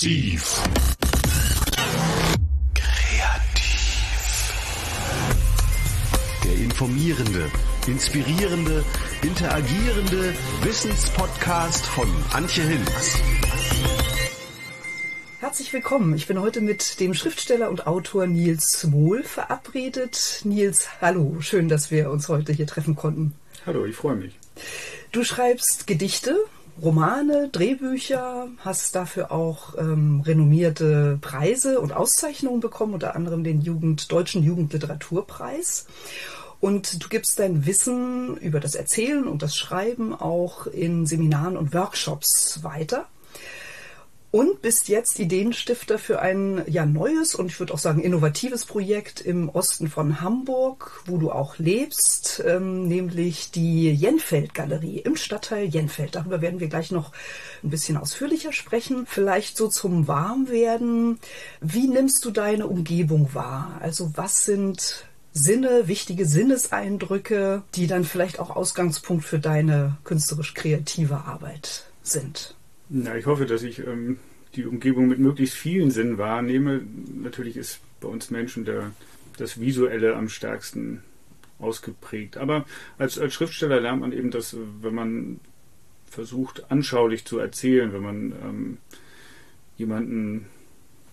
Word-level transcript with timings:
Kreativ. 0.00 0.62
Kreativ. 2.74 4.52
Der 6.42 6.54
informierende, 6.54 7.50
inspirierende, 7.86 8.82
interagierende 9.20 10.34
Wissenspodcast 10.62 11.84
von 11.84 12.08
Antje 12.32 12.62
Hinz. 12.62 13.18
Herzlich 15.40 15.70
willkommen. 15.74 16.14
Ich 16.14 16.26
bin 16.26 16.40
heute 16.40 16.62
mit 16.62 16.98
dem 16.98 17.12
Schriftsteller 17.12 17.68
und 17.68 17.86
Autor 17.86 18.26
Nils 18.26 18.84
Mohl 18.84 19.22
verabredet. 19.22 20.40
Nils, 20.44 20.88
hallo. 21.02 21.42
Schön, 21.42 21.68
dass 21.68 21.90
wir 21.90 22.10
uns 22.10 22.30
heute 22.30 22.54
hier 22.54 22.66
treffen 22.66 22.96
konnten. 22.96 23.34
Hallo, 23.66 23.84
ich 23.84 23.96
freue 23.96 24.16
mich. 24.16 24.38
Du 25.12 25.24
schreibst 25.24 25.86
Gedichte, 25.86 26.38
Romane, 26.82 27.48
Drehbücher, 27.50 28.48
hast 28.58 28.94
dafür 28.94 29.32
auch 29.32 29.76
ähm, 29.78 30.22
renommierte 30.24 31.18
Preise 31.20 31.80
und 31.80 31.92
Auszeichnungen 31.92 32.60
bekommen, 32.60 32.94
unter 32.94 33.14
anderem 33.14 33.44
den 33.44 33.60
Jugend, 33.60 34.10
Deutschen 34.10 34.42
Jugendliteraturpreis. 34.42 35.86
Und 36.60 37.02
du 37.02 37.08
gibst 37.08 37.38
dein 37.38 37.66
Wissen 37.66 38.36
über 38.36 38.60
das 38.60 38.74
Erzählen 38.74 39.26
und 39.26 39.42
das 39.42 39.56
Schreiben 39.56 40.14
auch 40.14 40.66
in 40.66 41.06
Seminaren 41.06 41.56
und 41.56 41.72
Workshops 41.72 42.62
weiter 42.62 43.06
und 44.30 44.62
bist 44.62 44.88
jetzt 44.88 45.18
Ideenstifter 45.18 45.98
für 45.98 46.20
ein 46.20 46.62
ja 46.68 46.86
neues 46.86 47.34
und 47.34 47.46
ich 47.46 47.58
würde 47.58 47.74
auch 47.74 47.78
sagen 47.78 48.00
innovatives 48.00 48.64
Projekt 48.64 49.20
im 49.20 49.48
Osten 49.48 49.88
von 49.88 50.20
Hamburg, 50.20 51.02
wo 51.06 51.16
du 51.16 51.32
auch 51.32 51.58
lebst, 51.58 52.42
ähm, 52.46 52.86
nämlich 52.86 53.50
die 53.50 53.90
Jenfeld 53.92 54.54
Galerie 54.54 54.98
im 54.98 55.16
Stadtteil 55.16 55.64
Jenfeld. 55.64 56.14
Darüber 56.14 56.40
werden 56.40 56.60
wir 56.60 56.68
gleich 56.68 56.92
noch 56.92 57.12
ein 57.64 57.70
bisschen 57.70 57.96
ausführlicher 57.96 58.52
sprechen. 58.52 59.04
Vielleicht 59.06 59.56
so 59.56 59.66
zum 59.66 60.06
Warmwerden. 60.06 61.18
Wie 61.60 61.88
nimmst 61.88 62.24
du 62.24 62.30
deine 62.30 62.68
Umgebung 62.68 63.34
wahr? 63.34 63.80
Also 63.82 64.12
was 64.14 64.44
sind 64.44 65.06
Sinne, 65.32 65.88
wichtige 65.88 66.26
Sinneseindrücke, 66.26 67.62
die 67.74 67.88
dann 67.88 68.04
vielleicht 68.04 68.38
auch 68.38 68.50
Ausgangspunkt 68.50 69.24
für 69.24 69.40
deine 69.40 69.96
künstlerisch 70.04 70.54
kreative 70.54 71.16
Arbeit 71.24 71.84
sind? 72.02 72.54
Na, 72.92 73.16
ich 73.16 73.26
hoffe, 73.26 73.46
dass 73.46 73.62
ich 73.62 73.86
ähm, 73.86 74.18
die 74.56 74.66
Umgebung 74.66 75.06
mit 75.06 75.20
möglichst 75.20 75.56
vielen 75.56 75.92
Sinnen 75.92 76.18
wahrnehme. 76.18 76.82
Natürlich 77.22 77.56
ist 77.56 77.80
bei 78.00 78.08
uns 78.08 78.30
Menschen 78.30 78.64
der, 78.64 78.90
das 79.36 79.60
Visuelle 79.60 80.16
am 80.16 80.28
stärksten 80.28 81.04
ausgeprägt. 81.60 82.36
Aber 82.36 82.66
als, 82.98 83.16
als 83.16 83.32
Schriftsteller 83.32 83.80
lernt 83.80 84.00
man 84.00 84.12
eben, 84.12 84.32
dass 84.32 84.56
wenn 84.80 84.94
man 84.94 85.40
versucht, 86.06 86.68
anschaulich 86.72 87.24
zu 87.24 87.38
erzählen, 87.38 87.92
wenn 87.92 88.02
man 88.02 88.32
ähm, 88.42 88.78
jemanden 89.76 90.46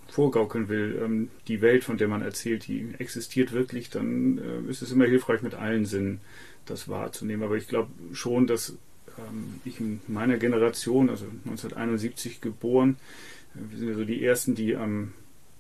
vorgaukeln 0.08 0.70
will, 0.70 1.00
ähm, 1.04 1.30
die 1.48 1.62
Welt, 1.62 1.84
von 1.84 1.98
der 1.98 2.08
man 2.08 2.24
erzählt, 2.24 2.66
die 2.68 2.88
existiert 2.98 3.52
wirklich, 3.52 3.92
dann 3.92 4.40
äh, 4.40 4.72
ist 4.72 4.82
es 4.82 4.92
immer 4.92 5.06
hilfreich, 5.06 5.44
mit 5.44 5.54
allen 5.54 5.86
Sinnen 5.86 6.22
das 6.66 6.90
wahrzunehmen. 6.90 7.44
Aber 7.44 7.56
ich 7.56 7.68
glaube 7.68 7.92
schon, 8.14 8.48
dass 8.48 8.76
ich 9.66 9.80
in 9.80 10.02
meiner 10.08 10.38
Generation, 10.38 11.10
also 11.10 11.26
1971 11.26 12.42
geboren, 12.42 12.98
äh, 13.56 13.60
wir 13.70 13.78
sind 13.80 13.90
ja 13.90 13.96
so 13.96 14.06
die 14.06 14.24
ersten, 14.24 14.56
die 14.56 14.76
am 14.76 15.14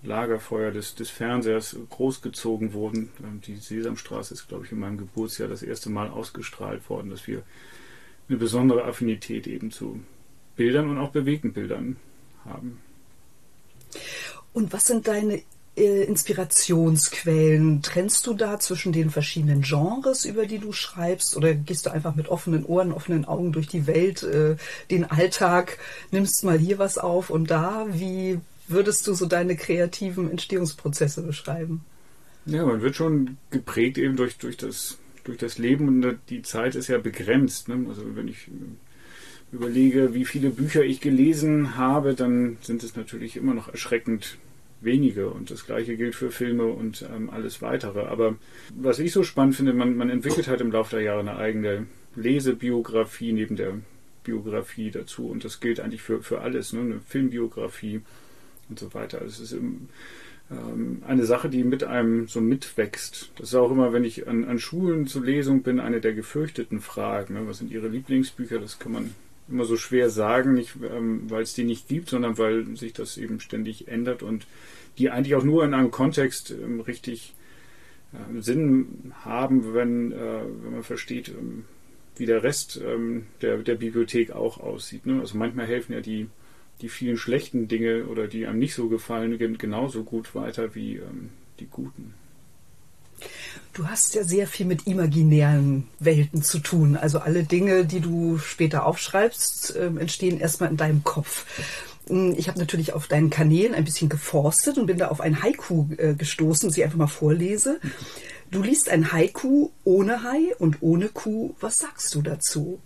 Lagerfeuer 0.03 0.72
des, 0.72 0.95
des 0.95 1.09
Fernsehers 1.09 1.75
großgezogen 1.90 2.73
wurden. 2.73 3.09
Ähm, 3.23 3.42
die 3.45 3.56
Sesamstraße 3.56 4.34
ist, 4.34 4.48
glaube 4.48 4.66
ich, 4.66 4.72
in 4.72 4.80
meinem 4.80 4.98
Geburtsjahr 4.98 5.50
das 5.50 5.64
erste 5.64 5.90
Mal 5.90 6.09
ausgestrahlt 6.09 6.90
worden, 6.90 7.09
dass 7.09 7.28
wir 7.28 7.44
eine 8.30 8.38
besondere 8.38 8.84
Affinität 8.84 9.47
eben 9.47 9.72
zu 9.72 10.02
Bildern 10.56 10.90
und 10.90 10.97
auch 10.97 11.12
bewegten 11.12 11.53
Bildern 11.53 11.97
haben. 12.44 12.80
Und 14.53 14.74
was 14.74 14.88
sind 14.88 15.07
deine 15.07 15.44
äh, 15.77 16.03
Inspirationsquellen? 16.03 17.81
Trennst 17.81 18.25
du 18.27 18.33
da 18.33 18.59
zwischen 18.59 18.91
den 18.91 19.09
verschiedenen 19.09 19.61
Genres, 19.61 20.25
über 20.25 20.45
die 20.45 20.59
du 20.59 20.71
schreibst, 20.71 21.38
oder 21.38 21.53
gehst 21.53 21.85
du 21.85 21.91
einfach 21.91 22.15
mit 22.15 22.27
offenen 22.27 22.65
Ohren, 22.65 22.91
offenen 22.91 23.25
Augen 23.25 23.51
durch 23.51 23.67
die 23.67 23.88
Welt, 23.88 24.23
äh, 24.23 24.55
den 24.91 25.05
Alltag, 25.05 25.77
nimmst 26.11 26.43
mal 26.43 26.57
hier 26.57 26.79
was 26.79 26.97
auf 26.97 27.29
und 27.29 27.51
da? 27.51 27.85
Wie 27.91 28.39
würdest 28.67 29.07
du 29.07 29.13
so 29.13 29.25
deine 29.25 29.55
kreativen 29.55 30.29
Entstehungsprozesse 30.29 31.21
beschreiben? 31.21 31.85
Ja, 32.45 32.65
man 32.65 32.81
wird 32.81 32.95
schon 32.95 33.38
geprägt 33.51 33.97
eben 33.97 34.15
durch, 34.15 34.38
durch, 34.38 34.57
das, 34.57 34.97
durch 35.23 35.38
das 35.38 35.57
Leben 35.57 35.88
und 35.88 36.17
die 36.29 36.41
Zeit 36.41 36.75
ist 36.75 36.88
ja 36.88 36.97
begrenzt. 36.97 37.67
Ne? 37.67 37.85
Also 37.89 38.03
wenn 38.15 38.27
ich 38.27 38.49
überlege, 39.51 40.13
wie 40.13 40.25
viele 40.25 40.49
Bücher 40.49 40.83
ich 40.83 41.01
gelesen 41.01 41.77
habe, 41.77 42.13
dann 42.13 42.57
sind 42.61 42.83
es 42.83 42.95
natürlich 42.95 43.38
immer 43.38 43.53
noch 43.53 43.69
erschreckend 43.69 44.38
wenige 44.81 45.29
und 45.29 45.49
das 45.49 45.65
gleiche 45.65 45.97
gilt 45.97 46.15
für 46.15 46.31
Filme 46.31 46.65
und 46.65 47.05
ähm, 47.13 47.29
alles 47.29 47.61
weitere. 47.61 48.01
Aber 48.01 48.35
was 48.75 48.99
ich 48.99 49.11
so 49.11 49.23
spannend 49.23 49.55
finde, 49.55 49.73
man, 49.73 49.95
man 49.95 50.09
entwickelt 50.09 50.47
halt 50.47 50.61
im 50.61 50.71
Laufe 50.71 50.95
der 50.95 51.05
Jahre 51.05 51.19
eine 51.19 51.38
eigene 51.38 51.88
Lesebiografie 52.15 53.31
neben 53.31 53.55
der 53.55 53.79
Biografie 54.23 54.91
dazu 54.91 55.27
und 55.27 55.43
das 55.43 55.59
gilt 55.59 55.79
eigentlich 55.79 56.01
für, 56.01 56.21
für 56.21 56.41
alles, 56.41 56.73
ne? 56.73 56.81
eine 56.81 56.99
Filmbiografie 56.99 58.01
und 58.69 58.79
so 58.79 58.93
weiter. 58.93 59.21
Also 59.21 59.43
es 59.43 59.51
ist 59.51 59.57
im, 59.57 59.89
ähm, 60.51 61.03
eine 61.07 61.25
Sache, 61.25 61.49
die 61.49 61.63
mit 61.63 61.83
einem 61.83 62.27
so 62.27 62.41
mitwächst. 62.41 63.31
Das 63.38 63.49
ist 63.49 63.55
auch 63.55 63.71
immer, 63.71 63.94
wenn 63.94 64.03
ich 64.03 64.27
an, 64.27 64.45
an 64.45 64.59
Schulen 64.59 65.07
zur 65.07 65.23
Lesung 65.23 65.63
bin, 65.63 65.79
eine 65.79 66.01
der 66.01 66.13
gefürchteten 66.13 66.81
Fragen. 66.81 67.35
Ne? 67.35 67.47
Was 67.47 67.59
sind 67.59 67.71
Ihre 67.71 67.88
Lieblingsbücher? 67.88 68.59
Das 68.59 68.79
kann 68.79 68.91
man 68.91 69.15
immer 69.50 69.66
so 69.66 69.78
schwer 69.78 70.09
sagen, 70.09 70.53
nicht 70.53 70.75
ähm, 70.84 71.30
weil 71.30 71.44
es 71.44 71.53
die 71.53 71.63
nicht 71.63 71.88
gibt, 71.88 72.09
sondern 72.09 72.38
weil 72.38 72.75
sich 72.75 72.94
das 72.94 73.18
eben 73.18 73.40
ständig 73.40 73.88
ändert 73.88 74.24
und 74.24 74.46
die 74.97 75.09
eigentlich 75.09 75.35
auch 75.35 75.44
nur 75.44 75.63
in 75.63 75.74
einem 75.74 75.91
Kontext 75.91 76.52
ähm, 76.52 76.81
richtig 76.81 77.34
äh, 78.13 78.41
Sinn 78.41 79.13
haben, 79.24 79.74
wenn, 79.74 80.12
äh, 80.12 80.41
wenn 80.63 80.72
man 80.72 80.84
versteht, 80.84 81.30
ähm, 81.30 81.66
wie 82.16 82.25
der 82.25 82.44
Rest 82.44 82.81
ähm, 82.84 83.28
der, 83.41 83.57
der 83.57 83.75
Bibliothek 83.75 84.31
auch 84.31 84.59
aussieht. 84.59 85.06
Ne? 85.06 85.19
Also 85.19 85.38
manchmal 85.38 85.68
helfen 85.68 85.94
ja 85.94 86.02
die, 86.02 86.28
die 86.81 86.90
vielen 86.90 87.18
schlechten 87.18 87.68
Dinge 87.68 88.06
oder 88.07 88.28
die 88.28 88.47
einem 88.47 88.59
nicht 88.59 88.74
so 88.74 88.90
gefallen 88.90 89.38
genauso 89.57 90.03
gut 90.03 90.34
weiter 90.36 90.75
wie 90.75 90.96
ähm, 90.96 91.30
die 91.59 91.68
guten. 91.68 92.13
Du 93.73 93.88
hast 93.88 94.16
ja 94.16 94.23
sehr 94.23 94.47
viel 94.47 94.66
mit 94.66 94.88
imaginären 94.88 95.88
Welten 96.00 96.41
zu 96.41 96.59
tun. 96.59 96.97
Also 96.97 97.19
alle 97.19 97.44
Dinge, 97.44 97.85
die 97.85 98.00
du 98.00 98.39
später 98.39 98.85
aufschreibst, 98.85 99.75
äh, 99.75 99.85
entstehen 99.85 100.39
erstmal 100.39 100.72
in 100.72 100.78
deinem 100.78 101.03
Kopf. 101.03 101.45
Hm, 102.07 102.33
ich 102.38 102.47
habe 102.47 102.57
natürlich 102.59 102.94
auf 102.94 103.07
deinen 103.07 103.29
Kanälen 103.29 103.75
ein 103.75 103.83
bisschen 103.83 104.09
geforstet 104.09 104.77
und 104.77 104.88
bin 104.88 104.97
da 104.97 105.09
auf 105.09 105.22
ein 105.22 105.44
Haiku 105.44 105.88
äh, 105.97 106.16
gestoßen, 106.16 106.69
das 106.69 106.77
ich 106.77 106.83
einfach 106.83 106.97
mal 106.97 107.07
vorlese. 107.07 107.79
Du 108.50 108.63
liest 108.63 108.89
ein 108.89 109.11
Haiku 109.11 109.69
ohne 109.83 110.23
Hai 110.23 110.56
und 110.57 110.77
ohne 110.81 111.09
Kuh. 111.09 111.53
Was 111.59 111.75
sagst 111.75 112.16
du 112.16 112.22
dazu? 112.22 112.79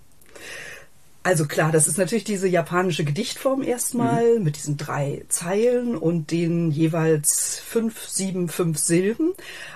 Also 1.24 1.46
klar, 1.46 1.72
das 1.72 1.88
ist 1.88 2.00
natürlich 2.00 2.24
diese 2.24 2.48
japanische 2.48 3.04
Gedichtform 3.04 3.62
erstmal 3.62 4.40
mhm. 4.40 4.44
mit 4.44 4.58
diesen 4.58 4.78
drei 4.78 5.24
Zeilen 5.30 5.96
und 5.96 6.32
den 6.32 6.72
jeweils 6.72 7.60
fünf, 7.60 8.08
sieben, 8.08 8.50
fünf 8.50 8.80
Silben. 8.80 9.34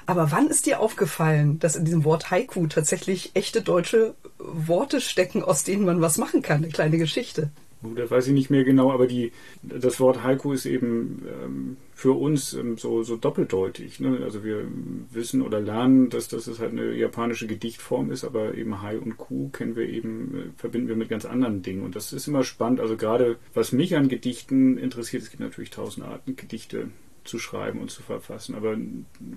Aber 0.08 0.32
wann 0.32 0.48
ist 0.48 0.66
dir 0.66 0.80
aufgefallen, 0.80 1.60
dass 1.60 1.76
in 1.76 1.86
diesem 1.86 2.04
Wort 2.04 2.32
Haiku 2.32 2.66
tatsächlich 2.66 3.32
echte 3.36 3.62
deutsche 3.62 4.16
Worte 4.40 5.02
stecken, 5.02 5.44
aus 5.44 5.64
denen 5.64 5.86
man 5.86 6.02
was 6.02 6.18
machen 6.18 6.42
kann? 6.42 6.64
Eine 6.64 6.70
kleine 6.70 6.98
Geschichte. 6.98 7.52
Das 7.82 8.10
weiß 8.10 8.28
ich 8.28 8.34
nicht 8.34 8.50
mehr 8.50 8.64
genau, 8.64 8.92
aber 8.92 9.06
die, 9.06 9.32
das 9.62 10.00
Wort 10.00 10.24
Haiku 10.24 10.54
ist 10.54 10.66
eben 10.66 11.24
ähm, 11.28 11.78
für 11.94 12.14
uns 12.14 12.54
ähm, 12.54 12.78
so, 12.78 13.04
so 13.04 13.16
doppeldeutig. 13.16 14.00
Ne? 14.00 14.22
Also 14.24 14.44
wir 14.44 14.66
wissen 15.12 15.42
oder 15.42 15.60
lernen, 15.60 16.10
dass, 16.10 16.28
dass 16.28 16.48
es 16.48 16.60
halt 16.60 16.72
eine 16.72 16.94
japanische 16.94 17.48
Gedichtform 17.48 18.12
ist, 18.12 18.24
aber 18.24 18.56
eben 18.56 18.82
Hai 18.82 18.98
und 18.98 19.18
Ku 19.18 19.50
kennen 19.50 19.76
wir 19.76 19.88
eben, 19.88 20.36
äh, 20.36 20.60
verbinden 20.60 20.88
wir 20.88 20.96
mit 20.96 21.10
ganz 21.10 21.26
anderen 21.26 21.62
Dingen. 21.62 21.84
Und 21.84 21.96
das 21.96 22.14
ist 22.14 22.28
immer 22.28 22.44
spannend. 22.44 22.80
Also 22.80 22.98
gerade 22.98 23.38
was 23.54 23.72
mich 23.72 23.96
an 23.96 24.08
Gedichten 24.08 24.78
interessiert, 24.78 25.24
es 25.24 25.30
gibt 25.30 25.42
natürlich 25.42 25.70
tausend 25.70 26.08
Arten, 26.08 26.36
Gedichte 26.36 26.90
zu 27.24 27.40
schreiben 27.40 27.80
und 27.80 27.92
zu 27.92 28.04
verfassen. 28.04 28.56
Aber 28.56 28.78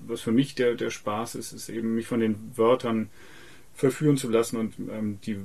was 0.07 0.21
für 0.21 0.31
mich 0.31 0.55
der, 0.55 0.75
der 0.75 0.89
Spaß 0.89 1.35
ist, 1.35 1.53
ist 1.53 1.69
eben 1.69 1.95
mich 1.95 2.07
von 2.07 2.19
den 2.19 2.51
Wörtern 2.55 3.09
verführen 3.73 4.17
zu 4.17 4.29
lassen 4.29 4.57
und 4.57 4.75
ähm, 4.91 5.19
die 5.25 5.37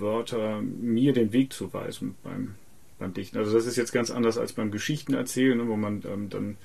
Wörter 0.00 0.60
mir 0.62 1.12
den 1.12 1.32
Weg 1.32 1.52
zu 1.52 1.72
weisen 1.72 2.16
beim, 2.22 2.54
beim 2.98 3.14
Dichten. 3.14 3.38
Also 3.38 3.52
das 3.52 3.66
ist 3.66 3.76
jetzt 3.76 3.92
ganz 3.92 4.10
anders 4.10 4.38
als 4.38 4.52
beim 4.52 4.70
Geschichtenerzählen, 4.70 5.58
ne, 5.58 5.68
wo 5.68 5.76
man 5.76 6.02
ähm, 6.06 6.28
dann 6.30 6.56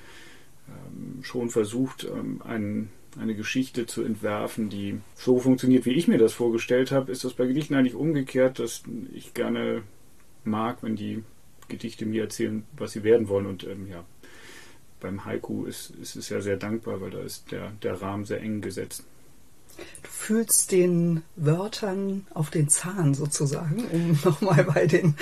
ähm, 0.68 1.24
schon 1.24 1.50
versucht, 1.50 2.06
ähm, 2.06 2.42
einen, 2.44 2.90
eine 3.20 3.36
Geschichte 3.36 3.86
zu 3.86 4.04
entwerfen, 4.04 4.70
die 4.70 5.00
so 5.16 5.40
funktioniert, 5.40 5.86
wie 5.86 5.94
ich 5.94 6.08
mir 6.08 6.18
das 6.18 6.34
vorgestellt 6.34 6.92
habe. 6.92 7.12
Ist 7.12 7.24
das 7.24 7.34
bei 7.34 7.46
Gedichten 7.46 7.76
eigentlich 7.76 7.96
umgekehrt, 7.96 8.60
dass 8.60 8.84
ich 9.14 9.34
gerne 9.34 9.84
mag, 10.44 10.84
wenn 10.84 10.96
die 10.96 11.24
Gedichte 11.68 12.06
mir 12.06 12.24
erzählen, 12.24 12.64
was 12.78 12.92
sie 12.92 13.04
werden 13.04 13.30
wollen. 13.30 13.46
Und 13.46 13.64
ähm, 13.64 13.88
ja, 13.88 14.04
beim 15.00 15.26
Haiku 15.26 15.66
ist, 15.66 15.92
ist 15.92 16.16
es 16.16 16.30
ja 16.30 16.42
sehr 16.42 16.58
dankbar, 16.58 17.02
weil 17.02 17.12
da 17.12 17.22
ist 17.22 17.52
der, 17.52 17.72
der 17.82 18.02
Rahmen 18.02 18.26
sehr 18.26 18.42
eng 18.42 18.62
gesetzt. 18.62 19.06
Du 19.78 20.10
fühlst 20.10 20.72
den 20.72 21.24
Wörtern 21.36 22.26
auf 22.34 22.50
den 22.50 22.70
Zahn 22.70 23.14
sozusagen, 23.14 23.84
um 23.92 24.18
nochmal 24.24 24.64
bei 24.64 24.88
den 24.88 25.16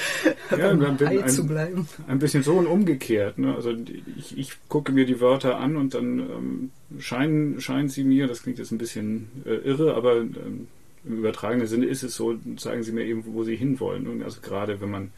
ja, 0.51 0.73
beim 0.73 0.97
Ei 0.99 1.23
ein, 1.23 1.29
zu 1.29 1.47
bleiben. 1.47 1.87
Ein 2.07 2.19
bisschen 2.19 2.43
so 2.43 2.53
und 2.53 2.67
umgekehrt. 2.67 3.37
Ne? 3.37 3.55
Also 3.55 3.75
ich, 4.17 4.37
ich 4.37 4.57
gucke 4.69 4.91
mir 4.91 5.05
die 5.05 5.19
Wörter 5.19 5.57
an 5.59 5.75
und 5.75 5.93
dann 5.93 6.19
ähm, 6.19 6.71
scheinen, 6.99 7.61
scheinen 7.61 7.89
sie 7.89 8.03
mir, 8.03 8.27
das 8.27 8.43
klingt 8.43 8.59
jetzt 8.59 8.71
ein 8.71 8.77
bisschen 8.77 9.29
äh, 9.45 9.55
irre, 9.55 9.95
aber 9.95 10.17
ähm, 10.17 10.67
im 11.03 11.17
übertragenen 11.17 11.67
Sinne 11.67 11.87
ist 11.87 12.03
es 12.03 12.15
so, 12.15 12.37
zeigen 12.57 12.83
sie 12.83 12.91
mir 12.91 13.05
eben, 13.05 13.23
wo 13.25 13.43
sie 13.43 13.55
hinwollen. 13.55 14.07
Und 14.07 14.23
also 14.23 14.39
gerade 14.41 14.81
wenn 14.81 14.91
man 14.91 15.11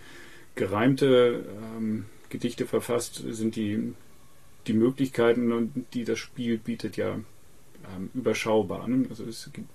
gereimte 0.56 1.44
ähm, 1.78 2.06
Gedichte 2.30 2.66
verfasst, 2.66 3.24
sind 3.30 3.56
die, 3.56 3.94
die 4.68 4.74
Möglichkeiten, 4.74 5.86
die 5.94 6.06
das 6.06 6.20
Spiel 6.20 6.58
bietet, 6.58 6.96
ja 6.96 7.20
ähm, 7.96 8.10
überschaubar. 8.14 8.88
Ne? 8.88 9.06
Also 9.10 9.26
es 9.26 9.50
gibt 9.54 9.70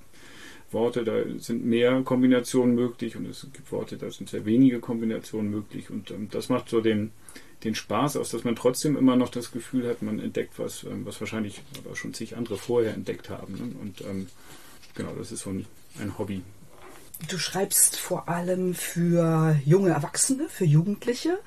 Worte, 0.70 1.04
da 1.04 1.14
sind 1.38 1.64
mehr 1.64 2.02
Kombinationen 2.02 2.74
möglich 2.74 3.16
und 3.16 3.26
es 3.26 3.46
gibt 3.52 3.72
Worte, 3.72 3.96
da 3.96 4.10
sind 4.10 4.28
sehr 4.28 4.44
wenige 4.44 4.80
Kombinationen 4.80 5.50
möglich 5.50 5.90
und 5.90 6.10
ähm, 6.10 6.28
das 6.30 6.48
macht 6.48 6.68
so 6.68 6.80
den, 6.80 7.10
den 7.64 7.74
Spaß 7.74 8.16
aus, 8.16 8.30
dass 8.30 8.44
man 8.44 8.54
trotzdem 8.54 8.96
immer 8.96 9.16
noch 9.16 9.30
das 9.30 9.50
Gefühl 9.50 9.88
hat, 9.88 10.02
man 10.02 10.18
entdeckt 10.18 10.58
was, 10.58 10.84
ähm, 10.84 11.06
was 11.06 11.20
wahrscheinlich 11.20 11.62
aber 11.78 11.96
schon 11.96 12.12
zig 12.12 12.36
andere 12.36 12.58
vorher 12.58 12.94
entdeckt 12.94 13.30
haben. 13.30 13.54
Ne? 13.54 13.80
Und 13.80 14.00
ähm, 14.02 14.26
genau, 14.94 15.14
das 15.16 15.32
ist 15.32 15.40
so 15.40 15.50
ein, 15.50 15.64
ein 15.98 16.18
Hobby. 16.18 16.42
Du 17.28 17.38
schreibst 17.38 17.96
vor 17.96 18.28
allem 18.28 18.74
für 18.74 19.58
junge 19.64 19.90
Erwachsene, 19.90 20.48
für 20.48 20.64
Jugendliche. 20.64 21.38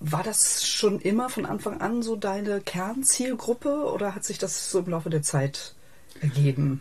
War 0.00 0.22
das 0.22 0.66
schon 0.66 1.00
immer 1.00 1.28
von 1.28 1.46
Anfang 1.46 1.80
an 1.80 2.02
so 2.02 2.16
deine 2.16 2.60
Kernzielgruppe 2.60 3.90
oder 3.92 4.14
hat 4.14 4.24
sich 4.24 4.38
das 4.38 4.70
so 4.70 4.80
im 4.80 4.90
Laufe 4.90 5.10
der 5.10 5.22
Zeit 5.22 5.74
ergeben? 6.20 6.80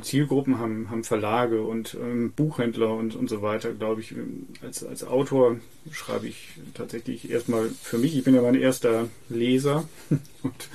Zielgruppen 0.00 0.58
haben, 0.58 0.88
haben 0.88 1.04
Verlage 1.04 1.62
und 1.62 1.94
ähm, 2.00 2.32
Buchhändler 2.32 2.94
und, 2.94 3.14
und 3.14 3.28
so 3.28 3.42
weiter, 3.42 3.74
glaube 3.74 4.00
ich. 4.00 4.14
Als, 4.62 4.82
als 4.82 5.04
Autor 5.04 5.58
schreibe 5.90 6.26
ich 6.26 6.48
tatsächlich 6.72 7.30
erstmal 7.30 7.68
für 7.68 7.98
mich. 7.98 8.16
Ich 8.16 8.24
bin 8.24 8.34
ja 8.34 8.40
mein 8.40 8.54
erster 8.54 9.08
Leser 9.28 9.86
und 10.42 10.68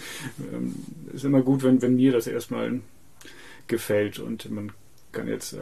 ähm, 0.54 0.75
ist 1.12 1.25
immer 1.25 1.42
gut, 1.42 1.63
wenn, 1.63 1.81
wenn 1.81 1.95
mir 1.95 2.12
das 2.12 2.28
erstmal 2.28 2.81
gefällt 3.68 4.19
und 4.19 4.52
man 4.52 4.72
kann 5.12 5.28
jetzt 5.28 5.54
äh, 5.54 5.57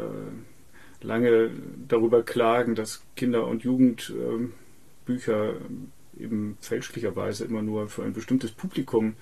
lange 1.02 1.52
darüber 1.88 2.24
klagen, 2.24 2.76
dass 2.76 3.02
Kinder- 3.16 3.48
und 3.48 3.64
Jugendbücher 3.64 4.16
äh, 4.36 4.50
eben 6.20 6.58
fälschlicherweise 6.62 7.46
immer 7.46 7.62
nur 7.62 7.90
für 7.90 8.04
ein 8.04 8.14
bestimmtes 8.14 8.52
Publikum 8.52 9.16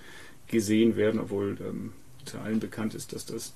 gesehen 0.47 0.95
werden, 0.95 1.19
obwohl 1.19 1.57
ähm, 1.61 1.93
zu 2.25 2.39
allen 2.39 2.59
bekannt 2.59 2.95
ist, 2.95 3.13
dass 3.13 3.25
das 3.25 3.53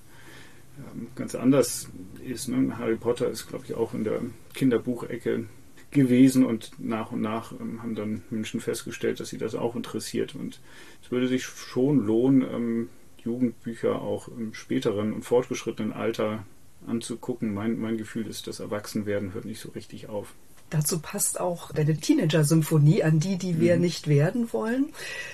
ähm, 0.77 1.07
ganz 1.15 1.35
anders 1.35 1.89
ist. 2.25 2.47
Ne? 2.47 2.77
Harry 2.77 2.95
Potter 2.95 3.29
ist, 3.29 3.47
glaube 3.47 3.65
ich, 3.65 3.75
auch 3.75 3.93
in 3.93 4.03
der 4.03 4.21
Kinderbuchecke 4.53 5.45
gewesen 5.91 6.45
und 6.45 6.71
nach 6.77 7.11
und 7.11 7.21
nach 7.21 7.51
ähm, 7.51 7.81
haben 7.81 7.95
dann 7.95 8.23
Menschen 8.29 8.59
festgestellt, 8.59 9.19
dass 9.19 9.29
sie 9.29 9.37
das 9.37 9.55
auch 9.55 9.75
interessiert. 9.75 10.35
Und 10.35 10.59
es 11.03 11.11
würde 11.11 11.27
sich 11.27 11.45
schon 11.45 12.05
lohnen, 12.05 12.41
ähm, 12.41 12.89
Jugendbücher 13.23 14.01
auch 14.01 14.29
im 14.29 14.53
späteren 14.53 15.13
und 15.13 15.23
fortgeschrittenen 15.23 15.91
Alter 15.91 16.45
anzugucken. 16.87 17.53
Mein, 17.53 17.79
mein 17.79 17.97
Gefühl 17.97 18.27
ist, 18.27 18.47
das 18.47 18.59
Erwachsenwerden 18.59 19.33
hört 19.33 19.45
nicht 19.45 19.59
so 19.59 19.69
richtig 19.69 20.07
auf. 20.07 20.33
Dazu 20.69 20.99
passt 20.99 21.39
auch 21.39 21.71
deine 21.71 21.97
Teenager-Symphonie 21.97 23.03
an 23.03 23.19
die, 23.19 23.37
die 23.37 23.59
wir 23.59 23.75
mhm. 23.75 23.81
nicht 23.81 24.07
werden 24.07 24.53
wollen. 24.53 24.87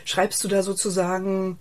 Schreibst 0.06 0.44
du 0.44 0.48
da 0.48 0.64
sozusagen 0.64 1.58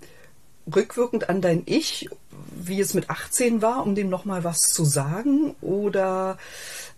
rückwirkend 0.75 1.29
an 1.29 1.41
dein 1.41 1.63
Ich, 1.67 2.09
wie 2.57 2.81
es 2.81 2.95
mit 2.95 3.11
18 3.11 3.63
war, 3.63 3.85
um 3.85 3.95
dem 3.95 4.09
nochmal 4.09 4.45
was 4.45 4.61
zu 4.71 4.85
sagen? 4.85 5.55
Oder 5.61 6.39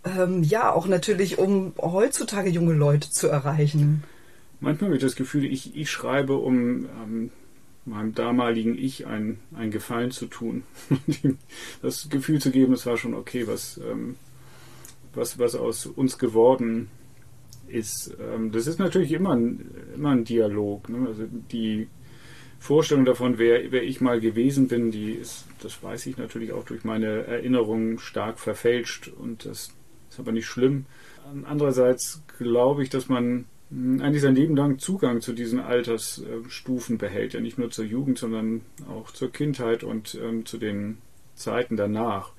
ähm, 0.04 0.42
ja, 0.42 0.72
auch 0.72 0.86
natürlich, 0.86 1.38
um 1.38 1.72
heutzutage 1.80 2.50
junge 2.50 2.74
Leute 2.74 3.10
zu 3.10 3.28
erreichen? 3.28 4.04
Manchmal 4.60 4.88
habe 4.88 4.96
ich 4.96 5.02
das 5.02 5.16
Gefühl, 5.16 5.44
ich, 5.44 5.76
ich 5.76 5.90
schreibe, 5.90 6.36
um 6.36 6.86
ähm, 6.86 7.30
meinem 7.84 8.14
damaligen 8.14 8.76
Ich 8.78 9.06
ein, 9.06 9.38
ein 9.54 9.70
Gefallen 9.70 10.10
zu 10.10 10.26
tun. 10.26 10.62
das 11.82 12.08
Gefühl 12.08 12.40
zu 12.40 12.50
geben, 12.50 12.72
es 12.72 12.86
war 12.86 12.96
schon 12.96 13.14
okay, 13.14 13.46
was, 13.46 13.78
ähm, 13.78 14.16
was, 15.16 15.38
was 15.38 15.54
aus 15.54 15.86
uns 15.86 16.18
geworden 16.18 16.88
ist. 17.68 18.16
Ähm, 18.20 18.52
das 18.52 18.66
ist 18.66 18.78
natürlich 18.78 19.12
immer 19.12 19.34
ein, 19.34 19.70
immer 19.94 20.10
ein 20.10 20.24
Dialog. 20.24 20.88
Ne? 20.88 21.06
Also 21.08 21.24
die 21.50 21.88
Vorstellung 22.58 23.04
davon, 23.04 23.38
wer, 23.38 23.70
wer 23.70 23.82
ich 23.82 24.00
mal 24.00 24.20
gewesen 24.20 24.68
bin, 24.68 24.90
die 24.90 25.12
ist, 25.12 25.44
das 25.60 25.82
weiß 25.82 26.06
ich 26.06 26.16
natürlich 26.16 26.52
auch 26.52 26.64
durch 26.64 26.84
meine 26.84 27.26
Erinnerungen 27.26 27.98
stark 27.98 28.38
verfälscht 28.38 29.08
und 29.08 29.44
das 29.44 29.72
ist 30.10 30.18
aber 30.18 30.32
nicht 30.32 30.46
schlimm. 30.46 30.86
Andererseits 31.44 32.22
glaube 32.38 32.82
ich, 32.82 32.90
dass 32.90 33.08
man 33.08 33.46
hm, 33.70 34.00
eigentlich 34.00 34.22
sein 34.22 34.36
Leben 34.36 34.56
lang 34.56 34.78
Zugang 34.78 35.20
zu 35.20 35.32
diesen 35.32 35.60
Altersstufen 35.60 36.98
behält. 36.98 37.34
Ja 37.34 37.40
nicht 37.40 37.58
nur 37.58 37.70
zur 37.70 37.84
Jugend, 37.84 38.18
sondern 38.18 38.62
auch 38.88 39.10
zur 39.10 39.30
Kindheit 39.30 39.82
und 39.84 40.18
ähm, 40.22 40.46
zu 40.46 40.58
den 40.58 40.98
Zeiten 41.34 41.76
danach. 41.76 42.32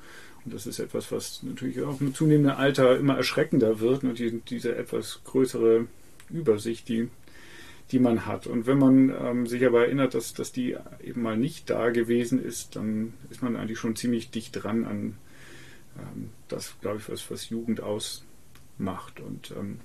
Und 0.48 0.54
das 0.54 0.66
ist 0.66 0.80
etwas, 0.80 1.12
was 1.12 1.44
natürlich 1.44 1.82
auch 1.84 2.00
mit 2.00 2.16
zunehmendem 2.16 2.56
Alter 2.56 2.98
immer 2.98 3.18
erschreckender 3.18 3.82
wird 3.82 4.06
und 4.06 4.18
die, 4.18 4.40
diese 4.50 4.78
etwas 4.78 5.20
größere 5.26 5.88
Übersicht, 6.30 6.88
die 6.88 7.10
die 7.92 8.00
man 8.00 8.26
hat. 8.26 8.48
Und 8.48 8.66
wenn 8.66 8.78
man 8.78 9.10
ähm, 9.10 9.48
sich 9.48 9.66
aber 9.66 9.86
erinnert, 9.86 10.14
dass, 10.14 10.34
dass 10.34 10.54
die 10.54 10.78
eben 11.04 11.22
mal 11.22 11.38
nicht 11.38 11.70
da 11.70 11.90
gewesen 11.90 12.42
ist, 12.42 12.78
dann 12.78 13.14
ist 13.30 13.42
man 13.42 13.58
eigentlich 13.58 13.80
schon 13.80 13.98
ziemlich 13.98 14.30
dicht 14.30 14.64
dran 14.64 14.86
an 14.86 15.18
ähm, 15.98 16.30
das, 16.48 16.76
glaube 16.82 17.00
ich, 17.00 17.10
was, 17.10 17.30
was 17.30 17.50
Jugend 17.50 17.82
ausmacht. 17.82 19.20
Und 19.20 19.54
ähm, 19.58 19.80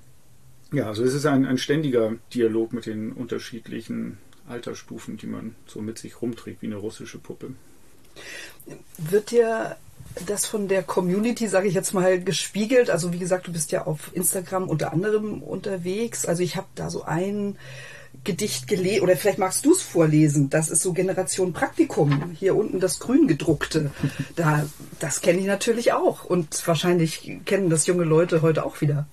ja, 0.71 0.87
also 0.87 1.03
es 1.03 1.13
ist 1.13 1.25
ein, 1.25 1.45
ein 1.45 1.57
ständiger 1.57 2.15
Dialog 2.33 2.73
mit 2.73 2.85
den 2.85 3.11
unterschiedlichen 3.11 4.17
Altersstufen, 4.47 5.17
die 5.17 5.27
man 5.27 5.55
so 5.65 5.81
mit 5.81 5.97
sich 5.97 6.21
rumträgt, 6.21 6.61
wie 6.61 6.67
eine 6.67 6.75
russische 6.75 7.19
Puppe. 7.19 7.51
Wird 8.97 9.31
dir 9.31 9.75
das 10.27 10.45
von 10.45 10.67
der 10.67 10.83
Community, 10.83 11.47
sage 11.47 11.67
ich 11.67 11.73
jetzt 11.73 11.93
mal, 11.93 12.21
gespiegelt? 12.21 12.89
Also 12.89 13.13
wie 13.13 13.19
gesagt, 13.19 13.47
du 13.47 13.51
bist 13.51 13.71
ja 13.71 13.85
auf 13.85 14.11
Instagram 14.13 14.69
unter 14.69 14.93
anderem 14.93 15.41
unterwegs. 15.41 16.25
Also 16.25 16.43
ich 16.43 16.55
habe 16.55 16.67
da 16.75 16.89
so 16.89 17.03
ein 17.03 17.57
Gedicht 18.23 18.67
gelesen, 18.67 19.01
oder 19.03 19.17
vielleicht 19.17 19.39
magst 19.39 19.65
du 19.65 19.71
es 19.73 19.81
vorlesen. 19.81 20.49
Das 20.49 20.69
ist 20.69 20.81
so 20.81 20.93
Generation 20.93 21.51
Praktikum. 21.51 22.31
Hier 22.39 22.55
unten 22.55 22.79
das 22.79 22.99
grün 22.99 23.27
gedruckte. 23.27 23.91
Da, 24.35 24.67
das 24.99 25.21
kenne 25.21 25.39
ich 25.39 25.45
natürlich 25.45 25.93
auch. 25.93 26.23
Und 26.25 26.65
wahrscheinlich 26.67 27.39
kennen 27.45 27.69
das 27.69 27.85
junge 27.85 28.03
Leute 28.03 28.41
heute 28.41 28.65
auch 28.65 28.81
wieder. 28.81 29.07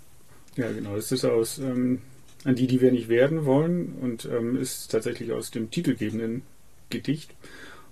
Ja, 0.57 0.71
genau. 0.71 0.97
Das 0.97 1.13
ist 1.13 1.25
aus 1.25 1.59
ähm, 1.59 2.01
an 2.45 2.55
die, 2.55 2.67
die 2.67 2.81
wir 2.81 2.93
nicht 2.93 3.09
werden 3.09 3.45
wollen 3.45 3.97
und 4.01 4.27
ähm, 4.27 4.61
ist 4.61 4.91
tatsächlich 4.91 5.33
aus 5.33 5.51
dem 5.51 5.71
titelgebenden 5.71 6.43
Gedicht. 6.89 7.31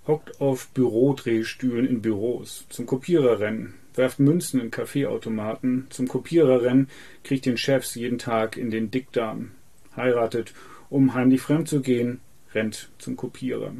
Hockt 0.09 0.41
auf 0.41 0.69
Bürodrehstühlen 0.69 1.85
in 1.85 2.01
Büros, 2.01 2.65
zum 2.69 2.87
Kopierer 2.87 3.39
rennen, 3.39 3.75
werft 3.93 4.19
Münzen 4.19 4.59
in 4.59 4.71
Kaffeeautomaten, 4.71 5.85
zum 5.91 6.07
Kopierer 6.07 6.63
rennen, 6.63 6.89
kriegt 7.23 7.45
den 7.45 7.57
Chefs 7.57 7.93
jeden 7.93 8.17
Tag 8.17 8.57
in 8.57 8.71
den 8.71 8.89
Dickdarm, 8.89 9.51
heiratet 9.95 10.55
um 10.89 11.13
heimlich 11.13 11.41
fremd 11.41 11.67
zu 11.67 11.81
gehen, 11.81 12.21
rennt 12.55 12.89
zum 12.97 13.17
Kopierer. 13.17 13.71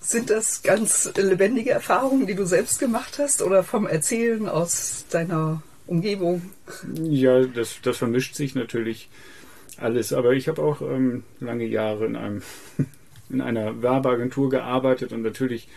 Sind 0.00 0.28
das 0.28 0.62
ganz 0.62 1.10
lebendige 1.16 1.70
Erfahrungen, 1.70 2.26
die 2.26 2.34
du 2.34 2.44
selbst 2.44 2.80
gemacht 2.80 3.18
hast 3.18 3.40
oder 3.40 3.64
vom 3.64 3.86
Erzählen 3.86 4.50
aus 4.50 5.06
deiner 5.08 5.62
Umgebung? 5.86 6.42
Ja, 6.92 7.42
das, 7.46 7.78
das 7.82 7.96
vermischt 7.96 8.34
sich 8.34 8.54
natürlich 8.54 9.08
alles. 9.78 10.12
Aber 10.12 10.34
ich 10.34 10.46
habe 10.46 10.62
auch 10.62 10.82
ähm, 10.82 11.22
lange 11.40 11.64
Jahre 11.64 12.04
in, 12.04 12.16
einem, 12.16 12.42
in 13.30 13.40
einer 13.40 13.82
Werbeagentur 13.82 14.50
gearbeitet 14.50 15.12
und 15.12 15.22
natürlich 15.22 15.68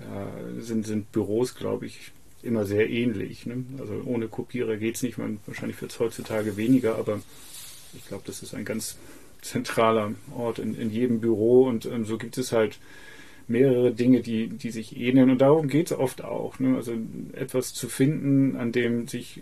äh, 0.00 0.60
sind, 0.60 0.86
sind 0.86 1.12
Büros, 1.12 1.54
glaube 1.54 1.86
ich, 1.86 2.12
immer 2.42 2.64
sehr 2.64 2.88
ähnlich. 2.88 3.46
Ne? 3.46 3.64
Also 3.78 4.02
ohne 4.04 4.28
Kopierer 4.28 4.76
geht 4.76 4.96
es 4.96 5.02
nicht. 5.02 5.18
Man, 5.18 5.40
wahrscheinlich 5.46 5.80
wird 5.80 5.92
es 5.92 6.00
heutzutage 6.00 6.56
weniger, 6.56 6.96
aber 6.96 7.20
ich 7.94 8.06
glaube, 8.06 8.24
das 8.26 8.42
ist 8.42 8.54
ein 8.54 8.64
ganz 8.64 8.96
zentraler 9.42 10.12
Ort 10.36 10.58
in, 10.58 10.74
in 10.74 10.90
jedem 10.90 11.20
Büro 11.20 11.66
und 11.66 11.86
ähm, 11.86 12.04
so 12.04 12.18
gibt 12.18 12.38
es 12.38 12.52
halt 12.52 12.78
mehrere 13.48 13.92
Dinge, 13.92 14.20
die, 14.20 14.48
die 14.48 14.70
sich 14.70 14.96
ähneln 14.96 15.30
und 15.30 15.40
darum 15.40 15.68
geht 15.68 15.90
es 15.90 15.98
oft 15.98 16.22
auch. 16.22 16.58
Ne? 16.58 16.76
Also 16.76 16.94
etwas 17.32 17.74
zu 17.74 17.88
finden, 17.88 18.56
an 18.56 18.72
dem 18.72 19.08
sich 19.08 19.40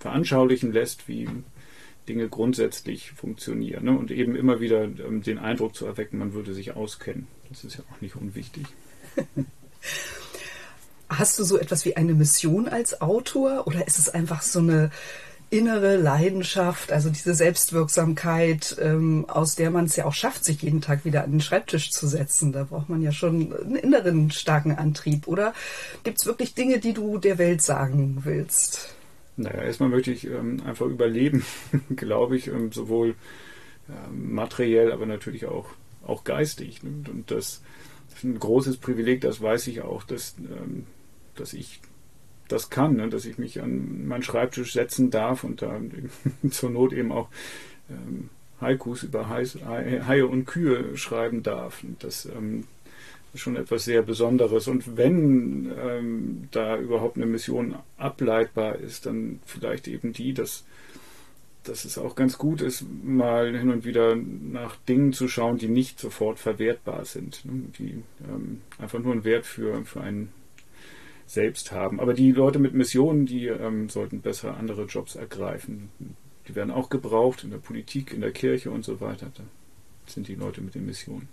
veranschaulichen 0.00 0.72
lässt, 0.72 1.08
wie 1.08 1.28
Dinge 2.08 2.28
grundsätzlich 2.28 3.12
funktionieren 3.12 3.84
ne? 3.84 3.96
und 3.96 4.10
eben 4.10 4.34
immer 4.34 4.60
wieder 4.60 4.84
ähm, 4.84 5.22
den 5.22 5.38
Eindruck 5.38 5.74
zu 5.74 5.86
erwecken, 5.86 6.18
man 6.18 6.34
würde 6.34 6.54
sich 6.54 6.74
auskennen. 6.74 7.26
Das 7.48 7.64
ist 7.64 7.76
ja 7.76 7.84
auch 7.92 8.00
nicht 8.00 8.16
unwichtig. 8.16 8.66
Hast 11.08 11.38
du 11.38 11.44
so 11.44 11.58
etwas 11.58 11.84
wie 11.84 11.96
eine 11.96 12.14
Mission 12.14 12.68
als 12.68 13.00
Autor 13.00 13.66
oder 13.66 13.86
ist 13.86 13.98
es 13.98 14.08
einfach 14.08 14.42
so 14.42 14.60
eine 14.60 14.90
innere 15.52 15.96
Leidenschaft, 15.96 16.90
also 16.92 17.10
diese 17.10 17.34
Selbstwirksamkeit, 17.34 18.76
ähm, 18.80 19.26
aus 19.28 19.54
der 19.54 19.70
man 19.70 19.84
es 19.84 19.96
ja 19.96 20.06
auch 20.06 20.14
schafft, 20.14 20.46
sich 20.46 20.62
jeden 20.62 20.80
Tag 20.80 21.04
wieder 21.04 21.24
an 21.24 21.30
den 21.30 21.40
Schreibtisch 21.42 21.90
zu 21.90 22.06
setzen. 22.06 22.52
Da 22.52 22.64
braucht 22.64 22.88
man 22.88 23.02
ja 23.02 23.12
schon 23.12 23.52
einen 23.52 23.76
inneren 23.76 24.30
starken 24.30 24.72
Antrieb. 24.72 25.28
Oder 25.28 25.52
gibt 26.04 26.18
es 26.18 26.26
wirklich 26.26 26.54
Dinge, 26.54 26.78
die 26.78 26.94
du 26.94 27.18
der 27.18 27.36
Welt 27.36 27.60
sagen 27.60 28.22
willst? 28.24 28.94
Naja, 29.42 29.62
erstmal 29.62 29.88
möchte 29.88 30.12
ich 30.12 30.26
ähm, 30.26 30.62
einfach 30.64 30.86
überleben, 30.86 31.44
glaube 31.96 32.36
ich, 32.36 32.48
ähm, 32.48 32.70
sowohl 32.72 33.14
ähm, 33.88 34.34
materiell, 34.34 34.92
aber 34.92 35.06
natürlich 35.06 35.46
auch, 35.46 35.66
auch 36.06 36.24
geistig. 36.24 36.82
Ne? 36.82 37.04
Und 37.10 37.30
das 37.30 37.62
ist 38.14 38.24
ein 38.24 38.38
großes 38.38 38.76
Privileg, 38.76 39.20
das 39.20 39.40
weiß 39.40 39.66
ich 39.66 39.82
auch, 39.82 40.04
dass, 40.04 40.36
ähm, 40.38 40.86
dass 41.34 41.54
ich 41.54 41.80
das 42.46 42.70
kann, 42.70 42.96
ne? 42.96 43.08
dass 43.08 43.24
ich 43.24 43.38
mich 43.38 43.60
an 43.60 44.06
meinen 44.06 44.22
Schreibtisch 44.22 44.72
setzen 44.72 45.10
darf 45.10 45.42
und 45.42 45.62
da 45.62 45.80
zur 46.50 46.70
Not 46.70 46.92
eben 46.92 47.10
auch 47.10 47.28
ähm, 47.90 48.30
Haikus 48.60 49.02
über 49.02 49.28
Haie 49.28 50.26
und 50.28 50.44
Kühe 50.44 50.96
schreiben 50.96 51.42
darf. 51.42 51.82
Und 51.82 52.04
das 52.04 52.26
ähm, 52.26 52.64
schon 53.34 53.56
etwas 53.56 53.84
sehr 53.84 54.02
Besonderes. 54.02 54.68
Und 54.68 54.96
wenn 54.96 55.72
ähm, 55.78 56.48
da 56.50 56.76
überhaupt 56.78 57.16
eine 57.16 57.26
Mission 57.26 57.76
ableitbar 57.96 58.76
ist, 58.76 59.06
dann 59.06 59.40
vielleicht 59.46 59.88
eben 59.88 60.12
die, 60.12 60.34
dass, 60.34 60.64
dass 61.64 61.84
es 61.84 61.98
auch 61.98 62.14
ganz 62.14 62.36
gut 62.36 62.60
ist, 62.60 62.84
mal 63.02 63.56
hin 63.56 63.70
und 63.70 63.84
wieder 63.84 64.14
nach 64.16 64.76
Dingen 64.76 65.12
zu 65.12 65.28
schauen, 65.28 65.56
die 65.56 65.68
nicht 65.68 65.98
sofort 65.98 66.38
verwertbar 66.38 67.04
sind, 67.04 67.44
ne? 67.44 67.64
die 67.78 68.02
ähm, 68.28 68.60
einfach 68.78 68.98
nur 68.98 69.12
einen 69.12 69.24
Wert 69.24 69.46
für, 69.46 69.84
für 69.84 70.02
einen 70.02 70.28
selbst 71.26 71.72
haben. 71.72 72.00
Aber 72.00 72.12
die 72.12 72.32
Leute 72.32 72.58
mit 72.58 72.74
Missionen, 72.74 73.24
die 73.24 73.46
ähm, 73.46 73.88
sollten 73.88 74.20
besser 74.20 74.56
andere 74.56 74.84
Jobs 74.84 75.14
ergreifen. 75.14 75.88
Die 76.46 76.54
werden 76.54 76.70
auch 76.70 76.90
gebraucht 76.90 77.44
in 77.44 77.50
der 77.50 77.58
Politik, 77.58 78.12
in 78.12 78.20
der 78.20 78.32
Kirche 78.32 78.70
und 78.70 78.84
so 78.84 79.00
weiter. 79.00 79.30
Da 79.34 79.44
sind 80.06 80.28
die 80.28 80.34
Leute 80.34 80.60
mit 80.60 80.74
den 80.74 80.84
Missionen. 80.84 81.28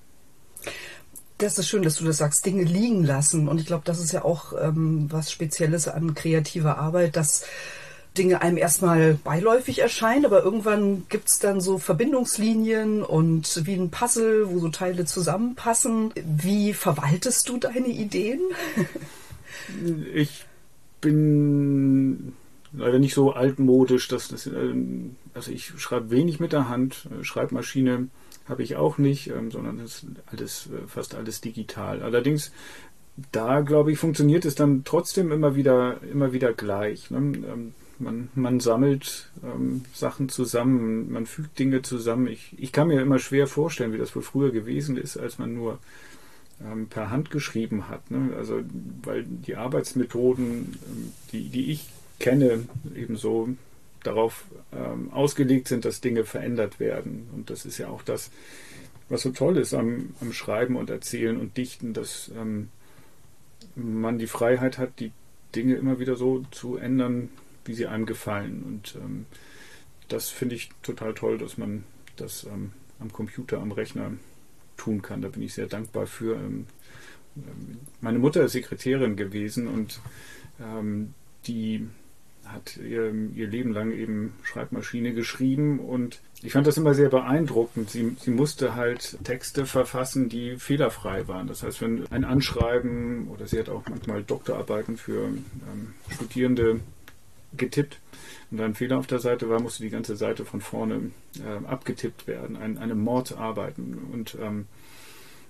Das 1.40 1.58
ist 1.58 1.70
schön, 1.70 1.84
dass 1.84 1.96
du 1.96 2.04
das 2.04 2.18
sagst, 2.18 2.46
Dinge 2.46 2.64
liegen 2.64 3.06
lassen. 3.06 3.48
Und 3.48 3.62
ich 3.62 3.66
glaube, 3.66 3.84
das 3.86 4.00
ist 4.00 4.12
ja 4.12 4.26
auch 4.26 4.54
ähm, 4.62 5.08
was 5.10 5.32
Spezielles 5.32 5.88
an 5.88 6.14
kreativer 6.14 6.78
Arbeit, 6.78 7.16
dass 7.16 7.46
Dinge 8.18 8.42
einem 8.42 8.58
erstmal 8.58 9.14
beiläufig 9.14 9.80
erscheinen, 9.80 10.26
aber 10.26 10.44
irgendwann 10.44 11.04
gibt 11.08 11.30
es 11.30 11.40
dann 11.40 11.62
so 11.62 11.78
Verbindungslinien 11.78 13.04
und 13.04 13.66
wie 13.66 13.76
ein 13.76 13.90
Puzzle, 13.90 14.50
wo 14.50 14.60
so 14.60 14.68
Teile 14.68 15.06
zusammenpassen. 15.06 16.12
Wie 16.26 16.74
verwaltest 16.74 17.48
du 17.48 17.58
deine 17.58 17.88
Ideen? 17.88 18.42
Ich 20.14 20.46
bin 21.02 22.34
leider 22.72 22.98
nicht 22.98 23.14
so 23.14 23.34
altmodisch, 23.34 24.08
dass 24.08 24.30
das, 24.30 24.48
äh, 24.48 24.74
also 25.34 25.52
ich 25.52 25.74
schreibe 25.78 26.12
wenig 26.12 26.40
mit 26.40 26.54
der 26.54 26.70
Hand, 26.70 27.08
äh, 27.12 27.24
Schreibmaschine 27.24 28.08
habe 28.50 28.64
ich 28.64 28.76
auch 28.76 28.98
nicht, 28.98 29.30
ähm, 29.30 29.52
sondern 29.52 29.78
das 29.78 30.04
ist 30.04 30.06
alles, 30.26 30.68
äh, 30.68 30.88
fast 30.88 31.16
alles 31.16 31.40
digital. 31.40 32.02
Allerdings, 32.02 32.52
da 33.32 33.62
glaube 33.62 33.92
ich, 33.92 34.00
funktioniert 34.00 34.44
es 34.46 34.56
dann 34.56 34.84
trotzdem 34.84 35.32
immer 35.32 35.56
wieder, 35.56 35.98
immer 36.12 36.34
wieder 36.34 36.54
gleich. 36.54 37.12
Ne? 37.12 37.18
Ähm, 37.18 37.74
man, 38.00 38.30
man 38.34 38.60
sammelt 38.60 39.30
ähm, 39.44 39.84
Sachen 39.94 40.30
zusammen, 40.30 41.12
man 41.12 41.26
fügt 41.26 41.60
Dinge 41.60 41.82
zusammen. 41.82 42.28
Ich, 42.28 42.56
ich 42.58 42.72
kann 42.72 42.88
mir 42.88 43.02
immer 43.02 43.20
schwer 43.20 43.46
vorstellen, 43.46 43.94
wie 43.94 43.98
das 43.98 44.16
wohl 44.16 44.24
früher 44.24 44.52
gewesen 44.52 44.98
ist, 44.98 45.18
als 45.18 45.38
man 45.38 45.54
nur 45.54 45.80
ähm, 46.64 46.88
per 46.88 47.12
Hand 47.12 47.30
geschrieben 47.30 47.90
hat. 47.90 48.10
Ne? 48.10 48.34
Also 48.36 48.62
weil 49.04 49.24
die 49.24 49.56
Arbeitsmethoden, 49.56 50.46
ähm, 50.46 51.12
die, 51.32 51.50
die 51.50 51.72
ich 51.72 51.90
kenne, 52.20 52.66
ebenso 52.96 53.50
darauf 54.04 54.46
ähm, 54.72 55.12
ausgelegt 55.12 55.68
sind, 55.68 55.86
dass 55.86 56.02
Dinge 56.02 56.26
verändert 56.26 56.80
werden. 56.80 57.30
Und 57.34 57.50
das 57.50 57.66
ist 57.66 57.78
ja 57.78 57.90
auch 57.90 58.04
das, 58.04 58.32
was 59.10 59.22
so 59.22 59.32
toll 59.32 59.58
ist 59.58 59.74
am, 59.74 60.14
am 60.22 60.34
Schreiben 60.34 60.76
und 60.76 60.90
Erzählen 60.90 61.38
und 61.38 61.58
Dichten, 61.58 61.94
dass 61.94 62.32
ähm, 62.36 62.70
man 63.76 64.18
die 64.18 64.28
Freiheit 64.28 64.78
hat, 64.78 65.00
die 65.00 65.12
Dinge 65.56 65.76
immer 65.76 66.00
wieder 66.00 66.16
so 66.16 66.46
zu 66.52 66.78
ändern, 66.78 67.30
wie 67.66 67.74
sie 67.74 67.88
einem 67.88 68.06
gefallen. 68.06 68.64
Und 68.64 68.96
ähm, 68.96 69.26
das 70.08 70.30
finde 70.30 70.56
ich 70.56 70.70
total 70.82 71.14
toll, 71.14 71.38
dass 71.38 71.58
man 71.58 71.84
das 72.16 72.44
ähm, 72.46 72.72
am 73.00 73.12
Computer, 73.12 73.60
am 73.60 73.72
Rechner 73.72 74.12
tun 74.78 75.02
kann. 75.02 75.22
Da 75.22 75.30
bin 75.30 75.42
ich 75.42 75.54
sehr 75.54 75.68
dankbar 75.68 76.06
für. 76.08 76.36
Ähm, 76.36 76.68
ähm, 77.36 77.80
meine 78.02 78.20
Mutter 78.20 78.44
ist 78.44 78.54
Sekretärin 78.54 79.16
gewesen 79.16 79.68
und 79.68 80.02
die 81.48 81.88
hat 82.52 82.78
ihr, 82.78 83.14
ihr, 83.36 83.48
Leben 83.48 83.72
lang 83.72 83.92
eben 83.92 84.34
Schreibmaschine 84.44 85.14
geschrieben 85.14 85.80
und 85.80 86.20
ich 86.42 86.54
fand 86.54 86.68
das 86.68 86.78
immer 86.78 86.94
sehr 86.94 87.10
beeindruckend. 87.10 87.90
Sie, 87.90 88.16
sie, 88.20 88.32
musste 88.32 88.76
halt 88.76 89.18
Texte 89.24 89.66
verfassen, 89.66 90.30
die 90.30 90.56
fehlerfrei 90.58 91.28
waren. 91.28 91.48
Das 91.48 91.64
heißt, 91.64 91.82
wenn 91.82 92.08
ein 92.12 92.24
Anschreiben 92.24 93.28
oder 93.28 93.46
sie 93.48 93.60
hat 93.60 93.70
auch 93.70 93.84
manchmal 93.90 94.24
Doktorarbeiten 94.24 94.98
für 94.98 95.26
ähm, 95.26 95.94
Studierende 96.10 96.80
getippt 97.58 98.00
und 98.52 98.62
ein 98.62 98.76
Fehler 98.76 98.98
auf 98.98 99.08
der 99.08 99.20
Seite 99.20 99.50
war, 99.50 99.60
musste 99.60 99.84
die 99.84 99.90
ganze 99.90 100.16
Seite 100.16 100.46
von 100.46 100.62
vorne 100.62 101.12
äh, 101.40 101.66
abgetippt 101.66 102.28
werden, 102.28 102.58
ein, 102.58 102.78
eine 102.78 102.96
Mordarbeit. 102.96 103.76
Und 103.78 104.38
ähm, 104.42 104.68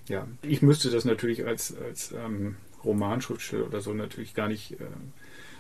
ja, 0.08 0.28
ich 0.42 0.62
müsste 0.62 0.90
das 0.90 1.06
natürlich 1.06 1.46
als, 1.46 1.76
als 1.78 2.12
ähm, 2.12 2.56
Romanschriftsteller 2.84 3.66
oder 3.66 3.82
so 3.82 3.94
natürlich 3.94 4.34
gar 4.34 4.48
nicht 4.48 4.74
äh, 4.74 4.86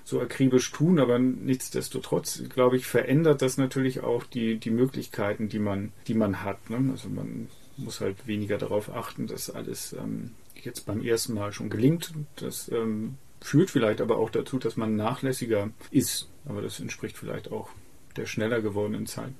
so 0.09 0.21
akribisch 0.21 0.71
tun, 0.71 0.99
aber 0.99 1.19
nichtsdestotrotz, 1.19 2.43
glaube 2.49 2.77
ich, 2.77 2.85
verändert 2.85 3.41
das 3.41 3.57
natürlich 3.57 4.01
auch 4.01 4.23
die, 4.23 4.57
die 4.57 4.71
Möglichkeiten, 4.71 5.49
die 5.49 5.59
man, 5.59 5.91
die 6.07 6.13
man 6.13 6.43
hat. 6.43 6.69
Ne? 6.69 6.91
Also 6.91 7.09
man 7.09 7.47
muss 7.77 8.01
halt 8.01 8.27
weniger 8.27 8.57
darauf 8.57 8.93
achten, 8.93 9.27
dass 9.27 9.49
alles 9.49 9.93
ähm, 9.93 10.31
jetzt 10.55 10.85
beim 10.85 11.01
ersten 11.01 11.33
Mal 11.33 11.53
schon 11.53 11.69
gelingt. 11.69 12.13
Das 12.35 12.69
ähm, 12.69 13.17
führt 13.41 13.69
vielleicht 13.69 14.01
aber 14.01 14.17
auch 14.17 14.29
dazu, 14.29 14.57
dass 14.57 14.77
man 14.77 14.95
nachlässiger 14.95 15.69
ist. 15.91 16.29
Aber 16.45 16.61
das 16.61 16.79
entspricht 16.79 17.17
vielleicht 17.17 17.51
auch 17.51 17.69
der 18.15 18.25
schneller 18.25 18.61
gewordenen 18.61 19.05
Zeit. 19.05 19.33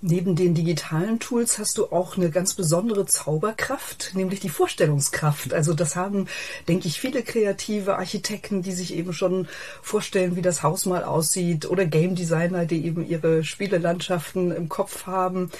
Neben 0.00 0.36
den 0.36 0.54
digitalen 0.54 1.18
Tools 1.18 1.58
hast 1.58 1.78
du 1.78 1.86
auch 1.86 2.16
eine 2.16 2.30
ganz 2.30 2.54
besondere 2.54 3.06
Zauberkraft, 3.06 4.12
nämlich 4.14 4.40
die 4.40 4.48
Vorstellungskraft. 4.48 5.52
Also 5.52 5.74
das 5.74 5.96
haben, 5.96 6.26
denke 6.68 6.88
ich, 6.88 7.00
viele 7.00 7.22
kreative 7.22 7.96
Architekten, 7.96 8.62
die 8.62 8.72
sich 8.72 8.94
eben 8.94 9.12
schon 9.12 9.48
vorstellen, 9.82 10.36
wie 10.36 10.42
das 10.42 10.62
Haus 10.62 10.86
mal 10.86 11.04
aussieht, 11.04 11.66
oder 11.66 11.84
Game 11.84 12.14
Designer, 12.14 12.66
die 12.66 12.84
eben 12.84 13.06
ihre 13.06 13.44
Spielelandschaften 13.44 14.50
im 14.52 14.68
Kopf 14.68 15.06
haben. 15.06 15.50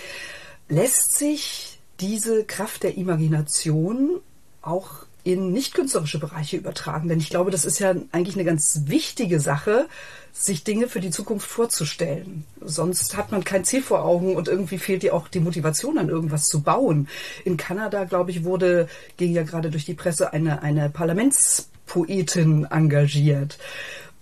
Lässt 0.68 1.18
sich 1.18 1.78
diese 2.00 2.44
Kraft 2.44 2.82
der 2.82 2.96
Imagination 2.96 4.20
auch 4.62 5.06
in 5.32 5.52
nicht 5.52 5.74
künstlerische 5.74 6.18
Bereiche 6.18 6.56
übertragen. 6.56 7.08
Denn 7.08 7.18
ich 7.18 7.30
glaube, 7.30 7.50
das 7.50 7.64
ist 7.64 7.78
ja 7.78 7.94
eigentlich 8.12 8.36
eine 8.36 8.44
ganz 8.44 8.82
wichtige 8.86 9.40
Sache, 9.40 9.86
sich 10.32 10.64
Dinge 10.64 10.88
für 10.88 11.00
die 11.00 11.10
Zukunft 11.10 11.48
vorzustellen. 11.48 12.44
Sonst 12.60 13.16
hat 13.16 13.32
man 13.32 13.44
kein 13.44 13.64
Ziel 13.64 13.82
vor 13.82 14.04
Augen 14.04 14.36
und 14.36 14.48
irgendwie 14.48 14.78
fehlt 14.78 15.02
dir 15.02 15.14
auch 15.14 15.28
die 15.28 15.40
Motivation, 15.40 15.98
an 15.98 16.08
irgendwas 16.08 16.46
zu 16.46 16.62
bauen. 16.62 17.08
In 17.44 17.56
Kanada, 17.56 18.04
glaube 18.04 18.30
ich, 18.30 18.44
wurde, 18.44 18.88
ging 19.16 19.32
ja 19.32 19.42
gerade 19.42 19.70
durch 19.70 19.84
die 19.84 19.94
Presse, 19.94 20.32
eine, 20.32 20.62
eine 20.62 20.88
Parlamentspoetin 20.90 22.66
engagiert. 22.70 23.58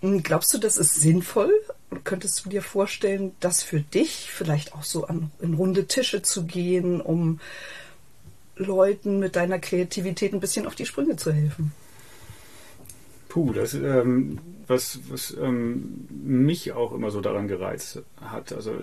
Hm, 0.01 0.23
glaubst 0.23 0.53
du, 0.55 0.59
das 0.59 0.77
ist 0.77 0.95
sinnvoll? 0.95 1.53
Könntest 2.05 2.45
du 2.45 2.51
dir 2.51 2.63
vorstellen, 2.63 3.33
das 3.41 3.63
für 3.63 3.81
dich 3.81 4.31
vielleicht 4.31 4.75
auch 4.75 4.85
so 4.85 5.07
an, 5.07 5.31
in 5.41 5.55
runde 5.55 5.87
Tische 5.87 6.23
zu 6.23 6.45
gehen, 6.45 7.01
um 7.01 7.41
Leuten 8.59 9.19
mit 9.19 9.37
deiner 9.37 9.59
Kreativität 9.59 10.33
ein 10.33 10.41
bisschen 10.41 10.67
auf 10.67 10.75
die 10.75 10.87
Sprünge 10.87 11.17
zu 11.17 11.33
helfen? 11.33 11.73
Puh, 13.29 13.53
das 13.53 13.75
ähm, 13.75 14.39
was, 14.69 15.01
was 15.09 15.37
ähm, 15.41 16.07
mich 16.11 16.73
auch 16.73 16.93
immer 16.93 17.11
so 17.11 17.21
daran 17.21 17.49
gereizt 17.49 18.03
hat, 18.21 18.53
also 18.53 18.75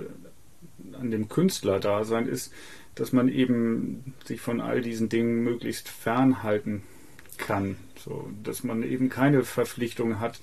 an 1.00 1.12
dem 1.12 1.30
Künstlerdasein 1.30 2.28
ist, 2.28 2.52
dass 2.96 3.12
man 3.12 3.28
eben 3.28 4.14
sich 4.26 4.42
von 4.42 4.62
all 4.62 4.82
diesen 4.82 5.10
Dingen 5.10 5.44
möglichst 5.44 5.90
fernhalten 5.90 6.84
kann, 7.38 7.78
so 7.98 8.30
dass 8.44 8.64
man 8.64 8.84
eben 8.84 9.10
keine 9.10 9.44
Verpflichtung 9.44 10.20
hat, 10.20 10.40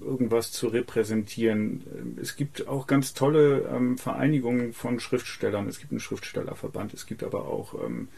irgendwas 0.00 0.52
zu 0.52 0.68
repräsentieren. 0.68 2.16
Es 2.20 2.36
gibt 2.36 2.68
auch 2.68 2.86
ganz 2.86 3.14
tolle 3.14 3.68
ähm, 3.74 3.98
Vereinigungen 3.98 4.72
von 4.72 5.00
Schriftstellern. 5.00 5.68
Es 5.68 5.80
gibt 5.80 5.90
einen 5.90 6.00
Schriftstellerverband, 6.00 6.94
es 6.94 7.04
gibt 7.04 7.24
aber 7.24 7.46
auch 7.46 7.74
ähm, 7.84 8.08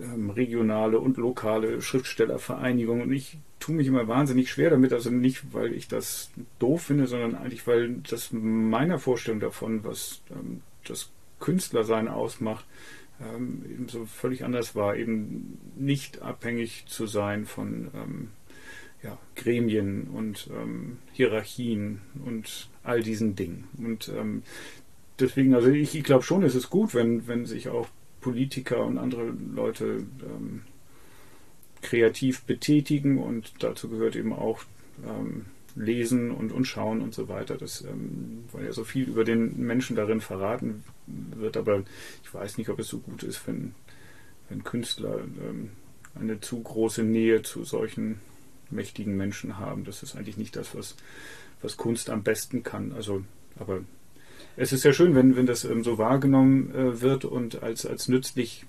ähm, 0.00 0.30
regionale 0.30 0.98
und 0.98 1.16
lokale 1.16 1.80
Schriftstellervereinigungen. 1.80 3.04
Und 3.04 3.12
ich 3.12 3.38
tue 3.60 3.76
mich 3.76 3.86
immer 3.86 4.08
wahnsinnig 4.08 4.50
schwer 4.50 4.70
damit, 4.70 4.92
also 4.92 5.10
nicht, 5.10 5.54
weil 5.54 5.72
ich 5.72 5.86
das 5.86 6.30
doof 6.58 6.82
finde, 6.82 7.06
sondern 7.06 7.36
eigentlich, 7.36 7.66
weil 7.66 7.96
das 8.10 8.32
meiner 8.32 8.98
Vorstellung 8.98 9.40
davon, 9.40 9.84
was 9.84 10.20
ähm, 10.30 10.62
das 10.86 11.10
Künstlersein 11.38 12.08
ausmacht, 12.08 12.64
ähm, 13.20 13.64
eben 13.70 13.88
so 13.88 14.04
völlig 14.04 14.44
anders 14.44 14.74
war, 14.74 14.96
eben 14.96 15.58
nicht 15.76 16.22
abhängig 16.22 16.86
zu 16.86 17.06
sein 17.06 17.46
von 17.46 17.90
ja, 19.04 19.18
Gremien 19.36 20.04
und 20.04 20.48
ähm, 20.50 20.96
Hierarchien 21.12 22.00
und 22.24 22.68
all 22.82 23.02
diesen 23.02 23.36
Dingen. 23.36 23.64
Und 23.76 24.08
ähm, 24.08 24.42
deswegen, 25.20 25.54
also 25.54 25.68
ich, 25.68 25.94
ich 25.94 26.04
glaube 26.04 26.24
schon, 26.24 26.42
es 26.42 26.54
ist 26.54 26.70
gut, 26.70 26.94
wenn, 26.94 27.28
wenn 27.28 27.44
sich 27.44 27.68
auch 27.68 27.86
Politiker 28.22 28.84
und 28.84 28.96
andere 28.96 29.34
Leute 29.54 30.06
ähm, 30.22 30.62
kreativ 31.82 32.42
betätigen 32.42 33.18
und 33.18 33.52
dazu 33.58 33.90
gehört 33.90 34.16
eben 34.16 34.32
auch 34.32 34.64
ähm, 35.06 35.44
Lesen 35.76 36.30
und, 36.30 36.50
und 36.50 36.64
Schauen 36.64 37.02
und 37.02 37.12
so 37.12 37.28
weiter. 37.28 37.58
Das, 37.58 37.82
ähm, 37.82 38.44
weil 38.52 38.64
ja 38.64 38.72
so 38.72 38.84
viel 38.84 39.06
über 39.06 39.24
den 39.24 39.58
Menschen 39.58 39.96
darin 39.96 40.22
verraten 40.22 40.82
wird, 41.06 41.58
aber 41.58 41.82
ich 42.22 42.32
weiß 42.32 42.56
nicht, 42.56 42.70
ob 42.70 42.78
es 42.78 42.88
so 42.88 43.00
gut 43.00 43.22
ist, 43.22 43.46
wenn, 43.46 43.74
wenn 44.48 44.64
Künstler 44.64 45.20
ähm, 45.46 45.72
eine 46.14 46.40
zu 46.40 46.62
große 46.62 47.02
Nähe 47.02 47.42
zu 47.42 47.64
solchen 47.64 48.20
mächtigen 48.74 49.16
Menschen 49.16 49.58
haben. 49.58 49.84
Das 49.84 50.02
ist 50.02 50.16
eigentlich 50.16 50.36
nicht 50.36 50.56
das, 50.56 50.74
was, 50.74 50.96
was 51.62 51.76
Kunst 51.76 52.10
am 52.10 52.22
besten 52.22 52.62
kann. 52.62 52.92
Also, 52.92 53.24
aber 53.58 53.80
es 54.56 54.72
ist 54.72 54.84
ja 54.84 54.92
schön, 54.92 55.14
wenn, 55.14 55.36
wenn 55.36 55.46
das 55.46 55.64
ähm, 55.64 55.82
so 55.82 55.98
wahrgenommen 55.98 56.74
äh, 56.74 57.00
wird 57.00 57.24
und 57.24 57.62
als, 57.62 57.86
als 57.86 58.08
nützlich 58.08 58.66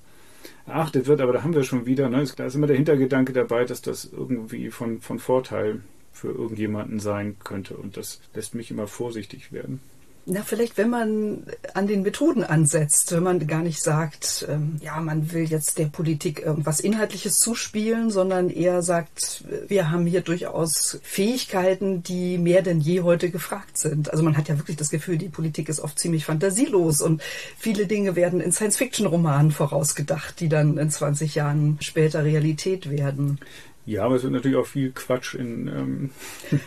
erachtet 0.66 1.08
wird, 1.08 1.22
aber 1.22 1.34
da 1.34 1.44
haben 1.44 1.54
wir 1.54 1.64
schon 1.64 1.86
wieder, 1.86 2.10
ne, 2.10 2.26
da 2.36 2.46
ist 2.46 2.56
immer 2.56 2.68
der 2.68 2.76
Hintergedanke 2.76 3.34
dabei, 3.34 3.66
dass 3.66 3.82
das 3.82 4.06
irgendwie 4.06 4.70
von, 4.72 5.02
von 5.02 5.20
Vorteil 5.20 5.82
für 6.12 6.30
irgendjemanden 6.30 7.00
sein 7.00 7.36
könnte 7.44 7.76
und 7.76 7.98
das 7.98 8.22
lässt 8.34 8.56
mich 8.56 8.72
immer 8.72 8.88
vorsichtig 8.88 9.52
werden. 9.52 9.80
Na, 10.28 10.42
vielleicht, 10.44 10.76
wenn 10.78 10.90
man 10.90 11.44
an 11.76 11.86
den 11.86 12.02
Methoden 12.02 12.44
ansetzt, 12.44 13.12
wenn 13.12 13.22
man 13.22 13.46
gar 13.46 13.62
nicht 13.62 13.80
sagt, 13.80 14.48
ähm, 14.50 14.78
ja, 14.82 15.00
man 15.00 15.32
will 15.32 15.44
jetzt 15.44 15.78
der 15.78 15.86
Politik 15.86 16.42
irgendwas 16.42 16.80
Inhaltliches 16.80 17.38
zuspielen, 17.38 18.10
sondern 18.10 18.50
eher 18.50 18.82
sagt, 18.82 19.44
wir 19.68 19.92
haben 19.92 20.08
hier 20.08 20.22
durchaus 20.22 21.00
Fähigkeiten, 21.04 22.02
die 22.02 22.40
mehr 22.40 22.64
denn 22.64 22.80
je 22.80 23.02
heute 23.02 23.30
gefragt 23.30 23.78
sind. 23.78 24.10
Also 24.10 24.24
man 24.24 24.36
hat 24.36 24.50
ja 24.50 24.58
wirklich 24.58 24.78
das 24.78 24.90
Gefühl, 24.90 25.20
die 25.20 25.30
Politik 25.30 25.70
ist 25.70 25.80
oft 25.80 26.00
ziemlich 26.00 26.26
fantasielos 26.26 27.04
und 27.04 27.22
viele 27.60 27.86
Dinge 27.86 28.16
werden 28.16 28.42
in 28.42 28.52
Science-Fiction-Romanen 28.52 29.52
vorausgedacht, 29.52 30.40
die 30.40 30.50
dann 30.50 30.80
in 30.80 30.90
20 30.90 31.36
Jahren 31.36 31.78
später 31.82 32.24
Realität 32.24 32.90
werden. 32.90 33.40
Ja, 33.88 34.04
aber 34.04 34.16
es 34.16 34.24
wird 34.24 34.34
natürlich 34.34 34.58
auch 34.58 34.66
viel 34.66 34.92
Quatsch 34.92 35.36
in, 35.36 35.68
ähm, 35.68 36.10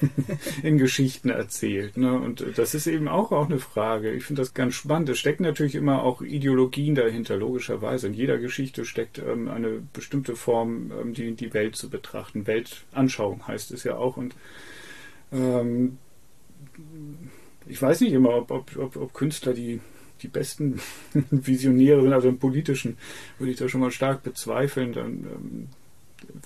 in 0.63 0.79
Geschichten 0.79 1.31
erzählt. 1.31 1.97
Ne? 1.97 2.13
Und 2.13 2.45
das 2.57 2.75
ist 2.75 2.87
eben 2.87 3.09
auch, 3.09 3.33
auch 3.33 3.47
eine 3.47 3.59
Frage. 3.59 4.13
Ich 4.13 4.25
finde 4.25 4.43
das 4.43 4.55
ganz 4.55 4.75
spannend. 4.75 5.09
Es 5.09 5.19
stecken 5.19 5.43
natürlich 5.43 5.75
immer 5.75 6.05
auch 6.05 6.23
Ideologien 6.23 6.95
dahinter, 6.95 7.37
logischerweise. 7.37 8.07
In 8.07 8.15
jeder 8.15 8.39
Geschichte 8.39 8.85
steckt 8.85 9.19
ähm, 9.19 9.49
eine 9.49 9.83
bestimmte 9.93 10.37
Form, 10.37 10.93
ähm, 10.93 11.13
die, 11.13 11.35
die 11.35 11.53
Welt 11.55 11.75
zu 11.75 11.91
betrachten. 11.91 12.47
Weltanschauung 12.47 13.49
heißt 13.49 13.73
es 13.73 13.83
ja 13.83 13.97
auch. 13.97 14.17
Und 14.17 14.37
ähm, 15.33 15.99
ich 17.67 17.83
weiß 17.83 18.01
nicht 18.03 18.13
immer, 18.13 18.37
ob, 18.37 18.53
ob, 18.53 18.77
ob, 18.77 18.97
ob 18.97 19.13
Künstler 19.13 19.55
die 19.55 19.81
die 20.23 20.29
besten 20.29 20.81
Visionäre 21.31 22.03
sind, 22.03 22.13
also 22.13 22.29
im 22.29 22.39
politischen 22.39 22.97
würde 23.39 23.53
ich 23.53 23.59
da 23.59 23.69
schon 23.69 23.81
mal 23.81 23.93
stark 23.93 24.23
bezweifeln. 24.25 24.93
Dann 24.93 25.11
ähm, 25.13 25.69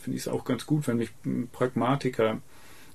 finde 0.01 0.17
ich 0.17 0.23
es 0.23 0.29
auch 0.29 0.45
ganz 0.45 0.67
gut, 0.67 0.87
wenn 0.87 0.99
mich 0.99 1.11
ein 1.25 1.49
Pragmatiker 1.51 2.41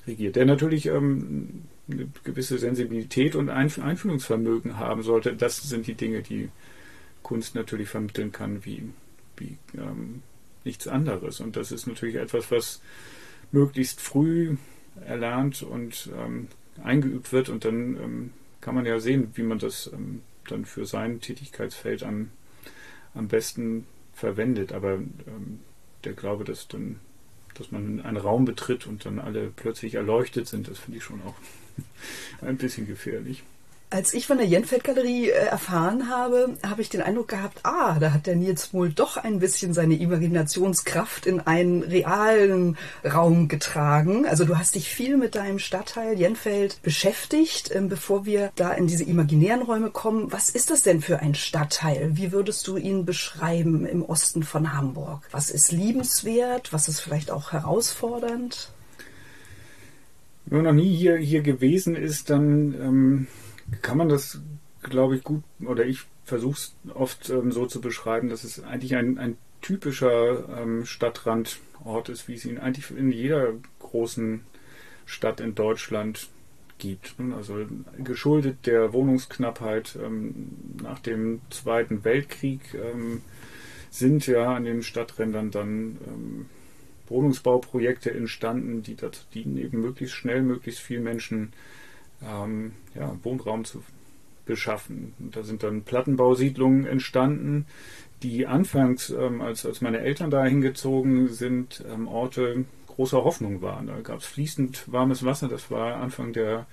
regiert, 0.05 0.35
der 0.35 0.45
natürlich 0.45 0.85
ähm, 0.87 1.63
eine 1.89 2.07
gewisse 2.23 2.57
Sensibilität 2.57 3.35
und 3.35 3.49
Einfühlungsvermögen 3.49 4.77
haben 4.77 5.03
sollte. 5.03 5.35
Das 5.35 5.57
sind 5.57 5.87
die 5.87 5.95
Dinge, 5.95 6.21
die 6.21 6.49
Kunst 7.23 7.55
natürlich 7.55 7.89
vermitteln 7.89 8.31
kann, 8.31 8.65
wie, 8.65 8.89
wie 9.37 9.57
ähm, 9.77 10.21
nichts 10.63 10.87
anderes. 10.87 11.39
Und 11.39 11.55
das 11.55 11.71
ist 11.71 11.87
natürlich 11.87 12.15
etwas, 12.15 12.51
was 12.51 12.81
möglichst 13.51 14.01
früh 14.01 14.57
erlernt 15.05 15.63
und 15.63 16.09
ähm, 16.17 16.47
eingeübt 16.83 17.31
wird. 17.31 17.49
Und 17.49 17.65
dann 17.65 17.97
ähm, 17.97 18.33
kann 18.61 18.75
man 18.75 18.85
ja 18.85 18.99
sehen, 18.99 19.31
wie 19.35 19.43
man 19.43 19.59
das 19.59 19.89
ähm, 19.93 20.21
dann 20.47 20.65
für 20.65 20.85
sein 20.85 21.19
Tätigkeitsfeld 21.19 22.03
am, 22.03 22.31
am 23.13 23.27
besten 23.27 23.85
verwendet. 24.13 24.71
Aber 24.73 24.93
ähm, 24.93 25.59
der 26.03 26.13
Glaube, 26.13 26.43
dass 26.43 26.67
dann, 26.67 26.99
dass 27.55 27.71
man 27.71 28.01
einen 28.01 28.17
Raum 28.17 28.45
betritt 28.45 28.87
und 28.87 29.05
dann 29.05 29.19
alle 29.19 29.51
plötzlich 29.55 29.95
erleuchtet 29.95 30.47
sind, 30.47 30.67
das 30.67 30.79
finde 30.79 30.97
ich 30.97 31.03
schon 31.03 31.21
auch 31.23 31.35
ein 32.41 32.57
bisschen 32.57 32.87
gefährlich. 32.87 33.43
Als 33.89 34.13
ich 34.13 34.27
von 34.27 34.37
der 34.37 34.45
Jenfeld-Galerie 34.45 35.29
äh, 35.29 35.45
erfahren 35.45 36.09
habe, 36.09 36.57
habe 36.61 36.81
ich 36.81 36.89
den 36.89 37.01
Eindruck 37.01 37.29
gehabt, 37.29 37.61
ah, 37.63 37.97
da 37.99 38.11
hat 38.11 38.27
der 38.27 38.35
Nils 38.35 38.73
wohl 38.73 38.89
doch 38.89 39.15
ein 39.15 39.39
bisschen 39.39 39.73
seine 39.73 39.95
Imaginationskraft 39.95 41.25
in 41.25 41.39
einen 41.39 41.83
realen 41.83 42.77
Raum 43.05 43.47
getragen. 43.47 44.25
Also 44.27 44.43
du 44.43 44.57
hast 44.57 44.75
dich 44.75 44.89
viel 44.89 45.15
mit 45.15 45.35
deinem 45.35 45.57
Stadtteil 45.57 46.19
Jenfeld 46.19 46.81
beschäftigt. 46.81 47.73
Ähm, 47.73 47.87
bevor 47.87 48.25
wir 48.25 48.51
da 48.55 48.73
in 48.73 48.87
diese 48.87 49.05
imaginären 49.05 49.61
Räume 49.61 49.89
kommen, 49.89 50.33
was 50.33 50.49
ist 50.49 50.69
das 50.69 50.83
denn 50.83 50.99
für 50.99 51.19
ein 51.19 51.33
Stadtteil? 51.33 52.09
Wie 52.17 52.33
würdest 52.33 52.67
du 52.67 52.75
ihn 52.75 53.05
beschreiben 53.05 53.85
im 53.85 54.03
Osten 54.03 54.43
von 54.43 54.73
Hamburg? 54.73 55.21
Was 55.31 55.49
ist 55.49 55.71
liebenswert? 55.71 56.73
Was 56.73 56.89
ist 56.89 56.99
vielleicht 56.99 57.31
auch 57.31 57.53
herausfordernd? 57.53 58.69
Wenn 60.45 60.63
man 60.63 60.75
noch 60.75 60.83
nie 60.83 60.93
hier, 60.93 61.15
hier 61.15 61.41
gewesen 61.41 61.95
ist, 61.95 62.29
dann... 62.29 62.73
Ähm 62.73 63.27
kann 63.81 63.97
man 63.97 64.09
das, 64.09 64.39
glaube 64.81 65.15
ich, 65.15 65.23
gut, 65.23 65.43
oder 65.65 65.85
ich 65.85 66.01
versuche 66.23 66.53
es 66.55 66.75
oft 66.93 67.29
ähm, 67.29 67.51
so 67.51 67.65
zu 67.65 67.81
beschreiben, 67.81 68.29
dass 68.29 68.43
es 68.43 68.63
eigentlich 68.63 68.95
ein, 68.95 69.17
ein 69.17 69.37
typischer 69.61 70.61
ähm, 70.61 70.85
Stadtrandort 70.85 72.09
ist, 72.09 72.27
wie 72.27 72.35
es 72.35 72.45
ihn 72.45 72.57
eigentlich 72.57 72.91
in 72.91 73.11
jeder 73.11 73.53
großen 73.79 74.41
Stadt 75.05 75.39
in 75.39 75.55
Deutschland 75.55 76.27
gibt. 76.77 77.15
Also 77.35 77.65
geschuldet 77.97 78.65
der 78.65 78.93
Wohnungsknappheit 78.93 79.97
ähm, 80.01 80.49
nach 80.81 80.99
dem 80.99 81.41
Zweiten 81.49 82.03
Weltkrieg 82.03 82.61
ähm, 82.73 83.21
sind 83.89 84.27
ja 84.27 84.53
an 84.53 84.65
den 84.65 84.83
Stadträndern 84.83 85.49
dann 85.51 85.97
ähm, 86.05 86.45
Wohnungsbauprojekte 87.07 88.13
entstanden, 88.13 88.83
die 88.83 88.95
dazu 88.95 89.21
dienen, 89.33 89.57
eben 89.57 89.81
möglichst 89.81 90.15
schnell, 90.15 90.41
möglichst 90.41 90.81
viel 90.81 90.99
Menschen 90.99 91.53
ähm, 92.23 92.73
ja, 92.95 93.15
Wohnraum 93.23 93.65
zu 93.65 93.83
beschaffen. 94.45 95.13
Und 95.19 95.35
da 95.35 95.43
sind 95.43 95.63
dann 95.63 95.83
Plattenbausiedlungen 95.83 96.85
entstanden, 96.85 97.65
die 98.23 98.47
anfangs, 98.47 99.09
ähm, 99.09 99.41
als, 99.41 99.65
als 99.65 99.81
meine 99.81 99.99
Eltern 99.99 100.31
da 100.31 100.43
hingezogen 100.45 101.27
sind, 101.27 101.83
ähm, 101.91 102.07
Orte 102.07 102.65
großer 102.87 103.23
Hoffnung 103.23 103.61
waren. 103.61 103.87
Da 103.87 103.99
gab 104.01 104.19
es 104.19 104.25
fließend 104.25 104.91
warmes 104.91 105.23
Wasser. 105.23 105.47
Das 105.47 105.69
war 105.69 105.97
Anfang 105.97 106.33
der 106.33 106.65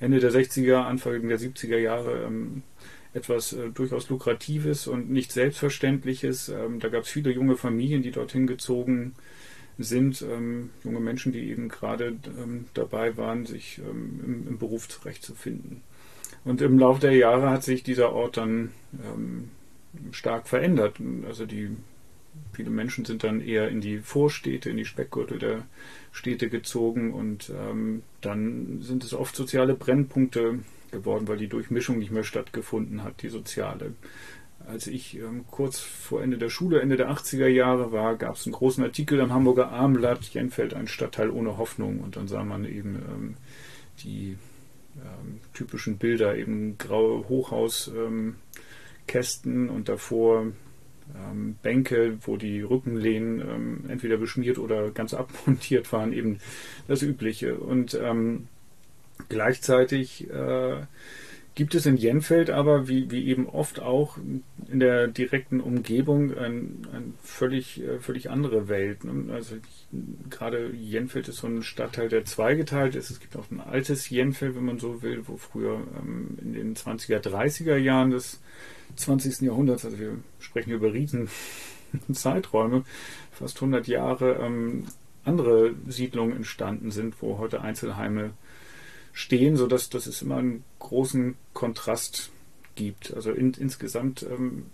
Ende 0.00 0.18
der 0.18 0.32
60er, 0.32 0.82
Anfang 0.82 1.28
der 1.28 1.38
70er 1.38 1.78
Jahre 1.78 2.24
ähm, 2.24 2.62
etwas 3.14 3.52
äh, 3.52 3.70
durchaus 3.70 4.08
Lukratives 4.08 4.88
und 4.88 5.10
nicht 5.10 5.30
Selbstverständliches. 5.30 6.48
Ähm, 6.48 6.80
da 6.80 6.88
gab 6.88 7.04
es 7.04 7.10
viele 7.10 7.30
junge 7.30 7.56
Familien, 7.56 8.02
die 8.02 8.10
dorthin 8.10 8.46
gezogen 8.46 9.14
sind 9.14 9.37
ähm, 10.22 10.70
junge 10.84 11.00
Menschen, 11.00 11.32
die 11.32 11.50
eben 11.50 11.68
gerade 11.68 12.16
ähm, 12.38 12.66
dabei 12.74 13.16
waren, 13.16 13.46
sich 13.46 13.78
ähm, 13.78 14.20
im, 14.24 14.48
im, 14.48 14.58
Beruf 14.58 14.88
zurechtzufinden. 14.88 15.82
Und 16.44 16.60
im 16.62 16.78
Laufe 16.78 17.00
der 17.00 17.14
Jahre 17.14 17.50
hat 17.50 17.62
sich 17.62 17.82
dieser 17.82 18.12
Ort 18.12 18.36
dann 18.36 18.72
ähm, 19.04 19.50
stark 20.12 20.48
verändert. 20.48 20.96
Also 21.26 21.46
die 21.46 21.70
viele 22.52 22.70
Menschen 22.70 23.04
sind 23.04 23.24
dann 23.24 23.40
eher 23.40 23.68
in 23.68 23.80
die 23.80 23.98
Vorstädte, 23.98 24.70
in 24.70 24.76
die 24.76 24.84
Speckgürtel 24.84 25.38
der 25.38 25.66
Städte 26.12 26.48
gezogen 26.48 27.12
und 27.12 27.50
ähm, 27.50 28.02
dann 28.20 28.80
sind 28.82 29.04
es 29.04 29.14
oft 29.14 29.36
soziale 29.36 29.74
Brennpunkte 29.74 30.60
geworden, 30.90 31.28
weil 31.28 31.36
die 31.36 31.48
Durchmischung 31.48 31.98
nicht 31.98 32.10
mehr 32.10 32.24
stattgefunden 32.24 33.04
hat, 33.04 33.22
die 33.22 33.28
soziale 33.28 33.92
als 34.68 34.86
ich 34.86 35.18
ähm, 35.18 35.44
kurz 35.50 35.80
vor 35.80 36.22
Ende 36.22 36.36
der 36.36 36.50
Schule, 36.50 36.80
Ende 36.80 36.96
der 36.96 37.10
80er 37.10 37.46
Jahre 37.46 37.90
war, 37.90 38.16
gab 38.16 38.36
es 38.36 38.46
einen 38.46 38.52
großen 38.52 38.84
Artikel 38.84 39.20
am 39.20 39.32
Hamburger 39.32 39.70
Armblatt, 39.70 40.22
Jenfeld, 40.34 40.74
ein 40.74 40.88
Stadtteil 40.88 41.30
ohne 41.30 41.56
Hoffnung. 41.56 42.00
Und 42.00 42.16
dann 42.16 42.28
sah 42.28 42.44
man 42.44 42.64
eben 42.64 42.96
ähm, 42.96 43.34
die 44.04 44.36
ähm, 44.96 45.40
typischen 45.54 45.96
Bilder, 45.96 46.36
eben 46.36 46.76
graue 46.76 47.28
Hochhauskästen 47.28 48.34
ähm, 49.68 49.70
und 49.70 49.88
davor 49.88 50.46
ähm, 51.14 51.56
Bänke, 51.62 52.18
wo 52.22 52.36
die 52.36 52.60
Rückenlehnen 52.60 53.40
ähm, 53.40 53.84
entweder 53.88 54.18
beschmiert 54.18 54.58
oder 54.58 54.90
ganz 54.90 55.14
abmontiert 55.14 55.90
waren, 55.92 56.12
eben 56.12 56.40
das 56.86 57.02
Übliche. 57.02 57.56
Und 57.56 57.98
gleichzeitig 59.28 60.30
äh, 60.30 60.82
gibt 61.58 61.74
es 61.74 61.86
in 61.86 61.96
Jenfeld 61.96 62.50
aber, 62.50 62.86
wie, 62.86 63.10
wie 63.10 63.26
eben 63.26 63.48
oft 63.48 63.80
auch 63.80 64.16
in 64.16 64.78
der 64.78 65.08
direkten 65.08 65.60
Umgebung, 65.60 66.38
ein, 66.38 66.86
ein 66.92 67.14
völlig, 67.20 67.82
äh, 67.82 67.98
völlig 67.98 68.30
andere 68.30 68.68
Welt. 68.68 69.02
Ne? 69.02 69.34
Also 69.34 69.56
gerade 70.30 70.70
Jenfeld 70.70 71.26
ist 71.26 71.38
so 71.38 71.48
ein 71.48 71.64
Stadtteil, 71.64 72.08
der 72.08 72.24
zweigeteilt 72.24 72.94
ist. 72.94 73.10
Es 73.10 73.18
gibt 73.18 73.34
auch 73.34 73.50
ein 73.50 73.60
altes 73.60 74.08
Jenfeld, 74.08 74.54
wenn 74.54 74.66
man 74.66 74.78
so 74.78 75.02
will, 75.02 75.26
wo 75.26 75.36
früher 75.36 75.82
ähm, 76.00 76.38
in 76.40 76.52
den 76.52 76.76
20er, 76.76 77.18
30er 77.18 77.76
Jahren 77.76 78.10
des 78.10 78.40
20. 78.94 79.40
Jahrhunderts, 79.40 79.84
also 79.84 79.98
wir 79.98 80.16
sprechen 80.38 80.70
über 80.70 80.92
riesen 80.92 81.28
Zeiträume, 82.12 82.84
fast 83.32 83.56
100 83.56 83.88
Jahre, 83.88 84.34
ähm, 84.34 84.84
andere 85.24 85.74
Siedlungen 85.88 86.36
entstanden 86.36 86.92
sind, 86.92 87.20
wo 87.20 87.38
heute 87.38 87.62
Einzelheime 87.62 88.30
stehen, 89.12 89.56
sodass 89.56 89.90
dass 89.90 90.06
es 90.06 90.22
immer 90.22 90.36
einen 90.36 90.64
großen 90.78 91.36
Kontrast 91.52 92.30
gibt. 92.74 93.12
Also 93.14 93.32
in, 93.32 93.52
insgesamt 93.54 94.22
ähm, 94.22 94.66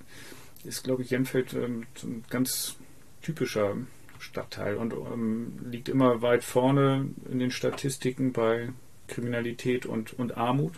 ist, 0.65 0.85
glaube 0.85 1.03
ich, 1.03 1.11
Jenfeld 1.11 1.55
ähm, 1.55 1.87
ein 2.03 2.25
ganz 2.29 2.77
typischer 3.23 3.77
Stadtteil 4.19 4.77
und 4.77 4.93
ähm, 4.93 5.59
liegt 5.71 5.89
immer 5.89 6.23
weit 6.23 6.45
vorne 6.45 7.09
in 7.31 7.39
den 7.39 7.51
Statistiken 7.51 8.33
bei 8.33 8.71
Kriminalität 9.07 9.87
und, 9.87 10.19
und 10.19 10.37
Armut 10.37 10.75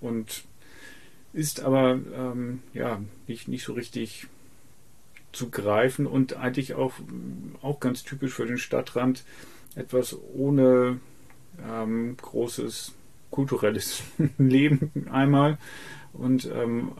und 0.00 0.44
ist 1.32 1.60
aber 1.60 1.98
ähm, 2.14 2.62
ja 2.74 3.00
nicht, 3.26 3.48
nicht 3.48 3.64
so 3.64 3.72
richtig 3.72 4.26
zu 5.32 5.48
greifen 5.48 6.06
und 6.06 6.36
eigentlich 6.36 6.74
auch, 6.74 6.92
auch 7.62 7.80
ganz 7.80 8.02
typisch 8.04 8.34
für 8.34 8.46
den 8.46 8.58
Stadtrand 8.58 9.24
etwas 9.74 10.16
ohne 10.34 11.00
ähm, 11.66 12.16
großes 12.20 12.94
kulturelles 13.30 14.02
Leben 14.38 14.90
einmal 15.10 15.58
und 16.12 16.50
ähm, 16.52 16.92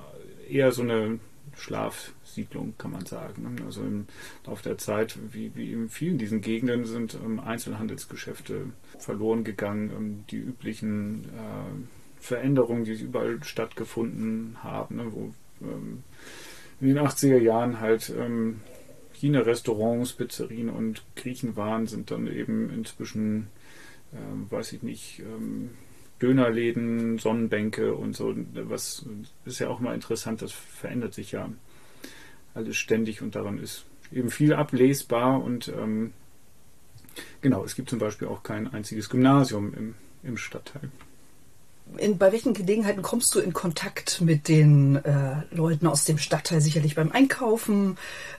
eher 0.48 0.72
so 0.72 0.82
eine 0.82 1.18
Schlafsiedlung, 1.56 2.74
kann 2.78 2.92
man 2.92 3.06
sagen. 3.06 3.54
Ne? 3.54 3.64
Also 3.64 3.82
im 3.82 4.06
Laufe 4.46 4.62
der 4.62 4.78
Zeit, 4.78 5.18
wie, 5.32 5.52
wie 5.54 5.72
in 5.72 5.88
vielen 5.88 6.18
diesen 6.18 6.40
Gegenden, 6.40 6.86
sind 6.86 7.14
ähm, 7.14 7.40
Einzelhandelsgeschäfte 7.40 8.66
verloren 8.98 9.44
gegangen, 9.44 9.90
ähm, 9.96 10.24
die 10.30 10.38
üblichen 10.38 11.24
äh, 11.24 12.20
Veränderungen, 12.20 12.84
die 12.84 12.92
überall 12.92 13.42
stattgefunden 13.44 14.56
haben, 14.62 14.96
ne? 14.96 15.06
wo 15.10 15.34
ähm, 15.60 16.02
in 16.80 16.88
den 16.88 16.98
80er 16.98 17.38
Jahren 17.38 17.80
halt 17.80 18.12
ähm, 18.16 18.60
China-Restaurants, 19.12 20.14
Pizzerien 20.14 20.68
und 20.68 21.04
Griechen 21.14 21.56
waren, 21.56 21.86
sind 21.86 22.10
dann 22.10 22.26
eben 22.26 22.70
inzwischen, 22.70 23.48
ähm, 24.14 24.46
weiß 24.50 24.72
ich 24.74 24.82
nicht, 24.82 25.20
ähm, 25.20 25.70
Dönerläden, 26.20 27.18
Sonnenbänke 27.18 27.94
und 27.94 28.14
so. 28.14 28.34
Was 28.52 29.04
ist 29.44 29.58
ja 29.58 29.68
auch 29.68 29.80
mal 29.80 29.94
interessant, 29.94 30.40
das 30.40 30.52
verändert 30.52 31.14
sich 31.14 31.32
ja 31.32 31.50
alles 32.54 32.76
ständig 32.76 33.22
und 33.22 33.34
daran 33.34 33.58
ist 33.58 33.84
eben 34.12 34.30
viel 34.30 34.52
ablesbar 34.52 35.42
und 35.42 35.68
ähm, 35.68 36.12
genau, 37.40 37.64
es 37.64 37.74
gibt 37.74 37.90
zum 37.90 37.98
Beispiel 37.98 38.28
auch 38.28 38.42
kein 38.42 38.72
einziges 38.72 39.08
Gymnasium 39.08 39.74
im, 39.74 39.94
im 40.22 40.36
Stadtteil 40.36 40.90
in, 41.98 42.18
bei 42.18 42.32
welchen 42.32 42.54
Gelegenheiten 42.54 43.02
kommst 43.02 43.34
du 43.34 43.40
in 43.40 43.52
Kontakt 43.52 44.20
mit 44.20 44.48
den 44.48 44.96
äh, 44.96 45.42
Leuten 45.50 45.86
aus 45.86 46.04
dem 46.04 46.18
Stadtteil? 46.18 46.60
Sicherlich 46.60 46.94
beim 46.94 47.12
Einkaufen. 47.12 47.96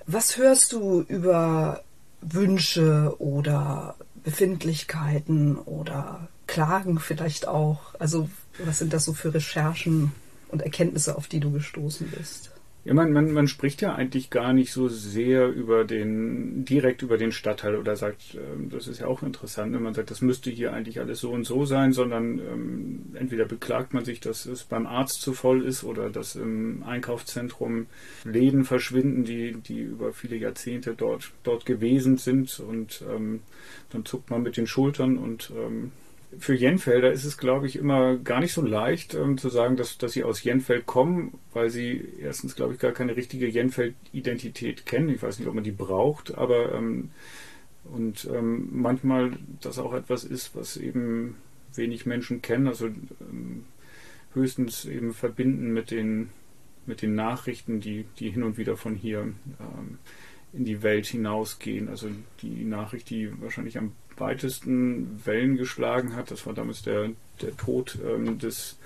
Was 0.07 0.37
hörst 0.37 0.71
du 0.73 1.01
über 1.01 1.83
Wünsche 2.21 3.15
oder 3.19 3.95
Befindlichkeiten 4.23 5.57
oder 5.57 6.27
Klagen 6.47 6.99
vielleicht 6.99 7.47
auch? 7.47 7.95
Also 7.99 8.29
was 8.63 8.79
sind 8.79 8.93
das 8.93 9.05
so 9.05 9.13
für 9.13 9.33
Recherchen 9.33 10.11
und 10.49 10.61
Erkenntnisse, 10.61 11.17
auf 11.17 11.27
die 11.27 11.39
du 11.39 11.51
gestoßen 11.51 12.11
bist? 12.11 12.51
Ja, 12.85 12.93
man, 12.93 13.13
man, 13.13 13.31
man 13.31 13.47
spricht 13.47 13.81
ja 13.81 13.95
eigentlich 13.95 14.29
gar 14.29 14.51
nicht 14.51 14.73
so 14.73 14.89
sehr 14.89 15.47
über 15.47 15.85
den, 15.85 16.65
direkt 16.65 17.01
über 17.01 17.17
den 17.17 17.31
Stadtteil 17.31 17.77
oder 17.77 17.95
sagt, 17.95 18.35
ähm, 18.35 18.69
das 18.69 18.89
ist 18.89 18.99
ja 18.99 19.07
auch 19.07 19.23
interessant, 19.23 19.73
wenn 19.73 19.83
man 19.83 19.93
sagt, 19.93 20.11
das 20.11 20.19
müsste 20.19 20.49
hier 20.49 20.73
eigentlich 20.73 20.99
alles 20.99 21.21
so 21.21 21.31
und 21.31 21.45
so 21.45 21.63
sein, 21.63 21.93
sondern 21.93 22.39
ähm, 22.39 23.05
entweder 23.13 23.45
beklagt 23.45 23.93
man 23.93 24.03
sich, 24.03 24.19
dass 24.19 24.45
es 24.45 24.65
beim 24.65 24.85
Arzt 24.85 25.21
zu 25.21 25.31
voll 25.31 25.63
ist 25.63 25.85
oder 25.85 26.09
dass 26.09 26.35
im 26.35 26.83
Einkaufszentrum 26.83 27.87
Läden 28.25 28.65
verschwinden, 28.65 29.23
die, 29.23 29.53
die 29.53 29.79
über 29.79 30.11
viele 30.11 30.35
Jahrzehnte 30.35 30.93
dort, 30.93 31.31
dort 31.43 31.65
gewesen 31.65 32.17
sind 32.17 32.59
und 32.59 33.01
ähm, 33.09 33.39
dann 33.91 34.03
zuckt 34.03 34.29
man 34.29 34.43
mit 34.43 34.57
den 34.57 34.67
Schultern 34.67 35.17
und 35.17 35.53
ähm, 35.55 35.93
für 36.39 36.53
Jenfelder 36.53 37.11
ist 37.11 37.25
es, 37.25 37.37
glaube 37.37 37.67
ich, 37.67 37.75
immer 37.75 38.17
gar 38.17 38.39
nicht 38.39 38.53
so 38.53 38.61
leicht 38.61 39.13
ähm, 39.13 39.37
zu 39.37 39.49
sagen, 39.49 39.75
dass, 39.75 39.97
dass 39.97 40.13
sie 40.13 40.23
aus 40.23 40.43
Jenfeld 40.43 40.85
kommen, 40.85 41.39
weil 41.53 41.69
sie 41.69 42.03
erstens, 42.19 42.55
glaube 42.55 42.73
ich, 42.73 42.79
gar 42.79 42.91
keine 42.91 43.15
richtige 43.15 43.47
Jenfeld-Identität 43.47 44.85
kennen. 44.85 45.09
Ich 45.09 45.21
weiß 45.21 45.39
nicht, 45.39 45.47
ob 45.47 45.55
man 45.55 45.63
die 45.63 45.71
braucht, 45.71 46.35
aber 46.35 46.73
ähm, 46.73 47.11
und 47.85 48.29
ähm, 48.33 48.69
manchmal 48.71 49.33
das 49.61 49.77
auch 49.77 49.93
etwas 49.93 50.23
ist, 50.23 50.55
was 50.55 50.77
eben 50.77 51.35
wenig 51.75 52.05
Menschen 52.05 52.41
kennen, 52.41 52.67
also 52.67 52.87
ähm, 52.87 53.65
höchstens 54.33 54.85
eben 54.85 55.13
verbinden 55.13 55.73
mit 55.73 55.91
den, 55.91 56.29
mit 56.85 57.01
den 57.01 57.15
Nachrichten, 57.15 57.81
die, 57.81 58.05
die 58.19 58.29
hin 58.29 58.43
und 58.43 58.57
wieder 58.57 58.77
von 58.77 58.95
hier 58.95 59.21
ähm, 59.21 59.97
in 60.53 60.65
die 60.65 60.81
Welt 60.83 61.07
hinausgehen. 61.07 61.89
Also 61.89 62.09
die 62.41 62.63
Nachricht, 62.63 63.09
die 63.09 63.29
wahrscheinlich 63.41 63.77
am 63.77 63.91
weitesten 64.17 65.21
Wellen 65.25 65.57
geschlagen 65.57 66.15
hat. 66.15 66.31
Das 66.31 66.45
war 66.45 66.53
damals 66.53 66.81
der, 66.83 67.11
der 67.41 67.55
Tod 67.57 67.97
ähm, 68.05 68.37
des 68.39 68.77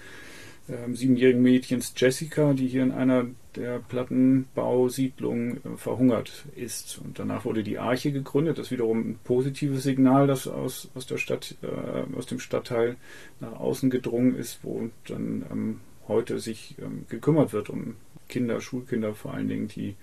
ähm, 0.69 0.95
siebenjährigen 0.95 1.41
Mädchens 1.41 1.93
Jessica, 1.95 2.53
die 2.53 2.67
hier 2.67 2.83
in 2.83 2.91
einer 2.91 3.25
der 3.55 3.79
Plattenbausiedlungen 3.79 5.57
äh, 5.57 5.77
verhungert 5.77 6.45
ist. 6.55 6.99
Und 7.03 7.19
danach 7.19 7.45
wurde 7.45 7.63
die 7.63 7.79
Arche 7.79 8.11
gegründet. 8.11 8.57
Das 8.57 8.67
ist 8.67 8.71
wiederum 8.71 9.11
ein 9.11 9.19
positives 9.23 9.83
Signal, 9.83 10.27
das 10.27 10.47
aus, 10.47 10.89
aus 10.93 11.07
der 11.07 11.17
Stadt, 11.17 11.55
äh, 11.61 12.15
aus 12.17 12.25
dem 12.25 12.39
Stadtteil 12.39 12.97
nach 13.39 13.53
außen 13.53 13.89
gedrungen 13.89 14.35
ist, 14.35 14.59
wo 14.63 14.89
dann 15.07 15.45
ähm, 15.51 15.79
heute 16.07 16.39
sich 16.39 16.75
ähm, 16.79 17.05
gekümmert 17.09 17.53
wird 17.53 17.69
um 17.69 17.95
Kinder, 18.27 18.59
Schulkinder 18.59 19.13
vor 19.13 19.33
allen 19.33 19.47
Dingen, 19.47 19.67
die 19.69 19.95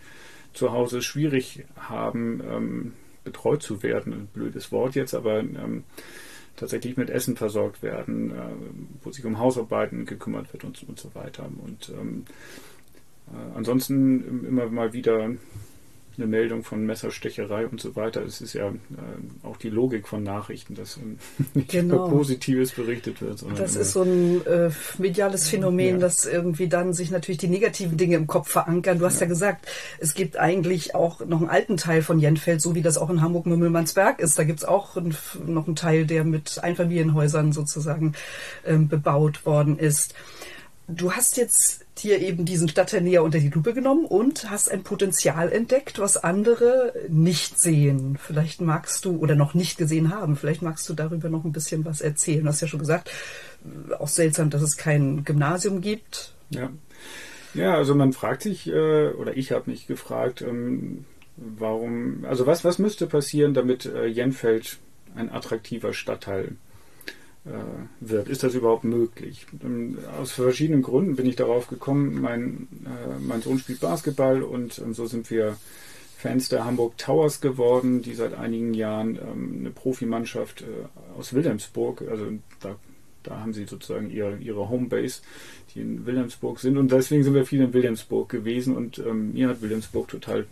zu 0.54 0.72
Hause 0.72 1.02
schwierig 1.02 1.64
haben, 1.76 2.40
ähm, 2.48 2.92
betreut 3.24 3.62
zu 3.62 3.82
werden. 3.82 4.12
Ein 4.12 4.26
blödes 4.26 4.70
Wort 4.70 4.94
jetzt, 4.94 5.14
aber 5.14 5.40
ähm, 5.40 5.84
tatsächlich 6.56 6.96
mit 6.96 7.10
Essen 7.10 7.36
versorgt 7.36 7.82
werden, 7.82 8.30
äh, 8.30 8.54
wo 9.02 9.10
sich 9.10 9.24
um 9.24 9.38
Hausarbeiten 9.38 10.06
gekümmert 10.06 10.52
wird 10.52 10.64
und, 10.64 10.82
und 10.88 10.98
so 10.98 11.14
weiter. 11.14 11.48
Und 11.64 11.90
ähm, 11.90 12.24
äh, 13.32 13.56
ansonsten 13.56 14.46
immer 14.46 14.66
mal 14.66 14.92
wieder 14.92 15.30
eine 16.16 16.26
Meldung 16.26 16.64
von 16.64 16.84
Messerstecherei 16.84 17.66
und 17.66 17.80
so 17.80 17.96
weiter. 17.96 18.22
Es 18.22 18.40
ist 18.40 18.52
ja 18.52 18.68
äh, 18.68 18.74
auch 19.42 19.56
die 19.56 19.70
Logik 19.70 20.08
von 20.08 20.22
Nachrichten, 20.22 20.74
dass 20.74 20.98
nicht 21.54 21.70
genau. 21.70 22.06
über 22.06 22.08
Positives 22.08 22.72
berichtet 22.72 23.20
wird. 23.20 23.44
das 23.56 23.76
ist 23.76 23.92
so 23.92 24.02
ein 24.02 24.46
äh, 24.46 24.70
mediales 24.98 25.48
Phänomen, 25.48 25.94
ja. 25.94 25.98
dass 25.98 26.26
irgendwie 26.26 26.68
dann 26.68 26.92
sich 26.92 27.10
natürlich 27.10 27.38
die 27.38 27.48
negativen 27.48 27.96
Dinge 27.96 28.16
im 28.16 28.26
Kopf 28.26 28.50
verankern. 28.50 28.98
Du 28.98 29.06
hast 29.06 29.20
ja. 29.20 29.26
ja 29.26 29.28
gesagt, 29.28 29.66
es 29.98 30.14
gibt 30.14 30.36
eigentlich 30.38 30.94
auch 30.94 31.24
noch 31.24 31.40
einen 31.40 31.50
alten 31.50 31.76
Teil 31.76 32.02
von 32.02 32.18
Jenfeld, 32.18 32.60
so 32.60 32.74
wie 32.74 32.82
das 32.82 32.98
auch 32.98 33.10
in 33.10 33.20
Hamburg-Mümmelmannsberg 33.20 34.20
ist. 34.20 34.38
Da 34.38 34.44
gibt 34.44 34.60
es 34.60 34.64
auch 34.64 34.96
ein, 34.96 35.16
noch 35.46 35.66
einen 35.66 35.76
Teil, 35.76 36.06
der 36.06 36.24
mit 36.24 36.62
Einfamilienhäusern 36.62 37.52
sozusagen 37.52 38.14
ähm, 38.66 38.88
bebaut 38.88 39.46
worden 39.46 39.78
ist. 39.78 40.14
Du 40.86 41.12
hast 41.12 41.36
jetzt 41.38 41.83
dir 42.02 42.20
eben 42.20 42.44
diesen 42.44 42.68
Stadtteil 42.68 43.02
näher 43.02 43.22
unter 43.22 43.38
die 43.38 43.48
Lupe 43.48 43.72
genommen 43.72 44.04
und 44.04 44.50
hast 44.50 44.70
ein 44.70 44.82
Potenzial 44.82 45.52
entdeckt, 45.52 45.98
was 45.98 46.16
andere 46.16 46.92
nicht 47.08 47.58
sehen. 47.58 48.18
Vielleicht 48.20 48.60
magst 48.60 49.04
du 49.04 49.16
oder 49.18 49.36
noch 49.36 49.54
nicht 49.54 49.78
gesehen 49.78 50.14
haben. 50.14 50.36
Vielleicht 50.36 50.62
magst 50.62 50.88
du 50.88 50.94
darüber 50.94 51.28
noch 51.28 51.44
ein 51.44 51.52
bisschen 51.52 51.84
was 51.84 52.00
erzählen. 52.00 52.42
Du 52.42 52.48
hast 52.48 52.60
ja 52.60 52.68
schon 52.68 52.80
gesagt, 52.80 53.10
auch 53.98 54.08
seltsam, 54.08 54.50
dass 54.50 54.62
es 54.62 54.76
kein 54.76 55.24
Gymnasium 55.24 55.80
gibt. 55.80 56.32
Ja, 56.50 56.70
ja 57.54 57.74
also 57.74 57.94
man 57.94 58.12
fragt 58.12 58.42
sich, 58.42 58.66
äh, 58.66 59.08
oder 59.10 59.36
ich 59.36 59.52
habe 59.52 59.70
mich 59.70 59.86
gefragt, 59.86 60.42
ähm, 60.42 61.04
warum, 61.36 62.24
also 62.28 62.46
was, 62.46 62.64
was 62.64 62.78
müsste 62.78 63.06
passieren, 63.06 63.54
damit 63.54 63.86
äh, 63.86 64.06
Jenfeld 64.06 64.78
ein 65.14 65.30
attraktiver 65.30 65.94
Stadtteil 65.94 66.44
äh, 66.44 66.73
wird. 68.00 68.28
Ist 68.28 68.42
das 68.42 68.54
überhaupt 68.54 68.84
möglich? 68.84 69.46
Ähm, 69.62 69.98
aus 70.18 70.32
verschiedenen 70.32 70.80
Gründen 70.80 71.16
bin 71.16 71.26
ich 71.26 71.36
darauf 71.36 71.68
gekommen. 71.68 72.20
Mein, 72.20 72.68
äh, 72.86 73.18
mein 73.20 73.42
Sohn 73.42 73.58
spielt 73.58 73.80
Basketball 73.80 74.42
und 74.42 74.78
ähm, 74.78 74.94
so 74.94 75.06
sind 75.06 75.30
wir 75.30 75.56
Fans 76.24 76.48
der 76.48 76.64
Hamburg 76.64 76.96
Towers 76.96 77.42
geworden, 77.42 78.00
die 78.00 78.14
seit 78.14 78.32
einigen 78.32 78.72
Jahren 78.72 79.16
ähm, 79.16 79.56
eine 79.60 79.70
Profimannschaft 79.70 80.62
äh, 80.62 81.18
aus 81.18 81.34
Wilhelmsburg, 81.34 82.00
also 82.10 82.28
da, 82.60 82.76
da 83.22 83.40
haben 83.40 83.52
sie 83.52 83.66
sozusagen 83.66 84.08
ihre, 84.08 84.38
ihre 84.38 84.70
Homebase, 84.70 85.20
die 85.74 85.82
in 85.82 86.06
Wilhelmsburg 86.06 86.60
sind 86.60 86.78
und 86.78 86.90
deswegen 86.90 87.24
sind 87.24 87.34
wir 87.34 87.44
viel 87.44 87.60
in 87.60 87.74
Wilhelmsburg 87.74 88.30
gewesen 88.30 88.74
und 88.74 88.98
ähm, 89.00 89.34
mir 89.34 89.50
hat 89.50 89.60
Wilhelmsburg 89.60 90.08
total 90.08 90.46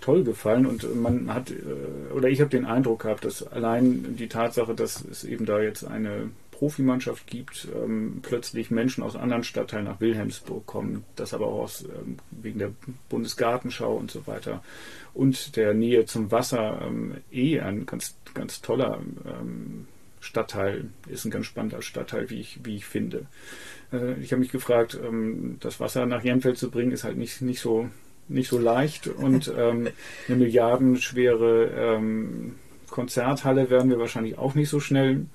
toll 0.00 0.24
gefallen 0.24 0.66
und 0.66 0.94
man 0.96 1.32
hat, 1.32 1.50
äh, 1.50 2.12
oder 2.12 2.28
ich 2.28 2.40
habe 2.40 2.50
den 2.50 2.64
Eindruck 2.64 3.02
gehabt, 3.02 3.24
dass 3.24 3.46
allein 3.46 4.16
die 4.16 4.28
Tatsache, 4.28 4.74
dass 4.74 5.04
es 5.04 5.24
eben 5.24 5.46
da 5.46 5.60
jetzt 5.60 5.84
eine 5.84 6.30
Profimannschaft 6.50 7.26
gibt, 7.26 7.68
ähm, 7.74 8.18
plötzlich 8.22 8.70
Menschen 8.70 9.02
aus 9.02 9.16
anderen 9.16 9.44
Stadtteilen 9.44 9.86
nach 9.86 10.00
Wilhelmsburg 10.00 10.66
kommen, 10.66 11.04
das 11.16 11.32
aber 11.32 11.46
auch 11.46 11.62
aus, 11.62 11.84
ähm, 11.84 12.18
wegen 12.30 12.58
der 12.58 12.72
Bundesgartenschau 13.08 13.96
und 13.96 14.10
so 14.10 14.26
weiter 14.26 14.62
und 15.14 15.56
der 15.56 15.74
Nähe 15.74 16.04
zum 16.04 16.30
Wasser 16.30 16.82
ähm, 16.82 17.16
eh 17.32 17.60
ein 17.60 17.86
ganz, 17.86 18.14
ganz 18.34 18.60
toller 18.60 19.00
ähm, 19.24 19.86
Stadtteil 20.20 20.90
ist, 21.08 21.24
ein 21.24 21.30
ganz 21.30 21.46
spannender 21.46 21.80
Stadtteil, 21.80 22.28
wie 22.28 22.40
ich, 22.40 22.60
wie 22.62 22.76
ich 22.76 22.84
finde. 22.84 23.26
Äh, 23.92 24.20
ich 24.20 24.32
habe 24.32 24.40
mich 24.40 24.52
gefragt, 24.52 24.98
ähm, 25.02 25.56
das 25.60 25.80
Wasser 25.80 26.06
nach 26.06 26.22
Jenfeld 26.22 26.58
zu 26.58 26.70
bringen, 26.70 26.92
ist 26.92 27.04
halt 27.04 27.16
nicht, 27.16 27.40
nicht 27.40 27.60
so 27.60 27.88
nicht 28.30 28.48
so 28.48 28.58
leicht 28.58 29.08
und 29.08 29.52
ähm, 29.56 29.88
eine 30.28 30.36
milliardenschwere 30.36 31.66
ähm, 31.76 32.54
Konzerthalle 32.88 33.70
werden 33.70 33.90
wir 33.90 33.98
wahrscheinlich 33.98 34.38
auch 34.38 34.54
nicht 34.54 34.68
so 34.68 34.80
schnell 34.80 35.26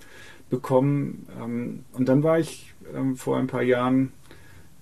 bekommen. 0.50 1.28
Ähm, 1.42 1.84
und 1.94 2.10
dann 2.10 2.24
war 2.24 2.40
ich 2.40 2.74
ähm, 2.94 3.16
vor 3.16 3.38
ein 3.38 3.48
paar 3.48 3.64
Jahren 3.64 4.12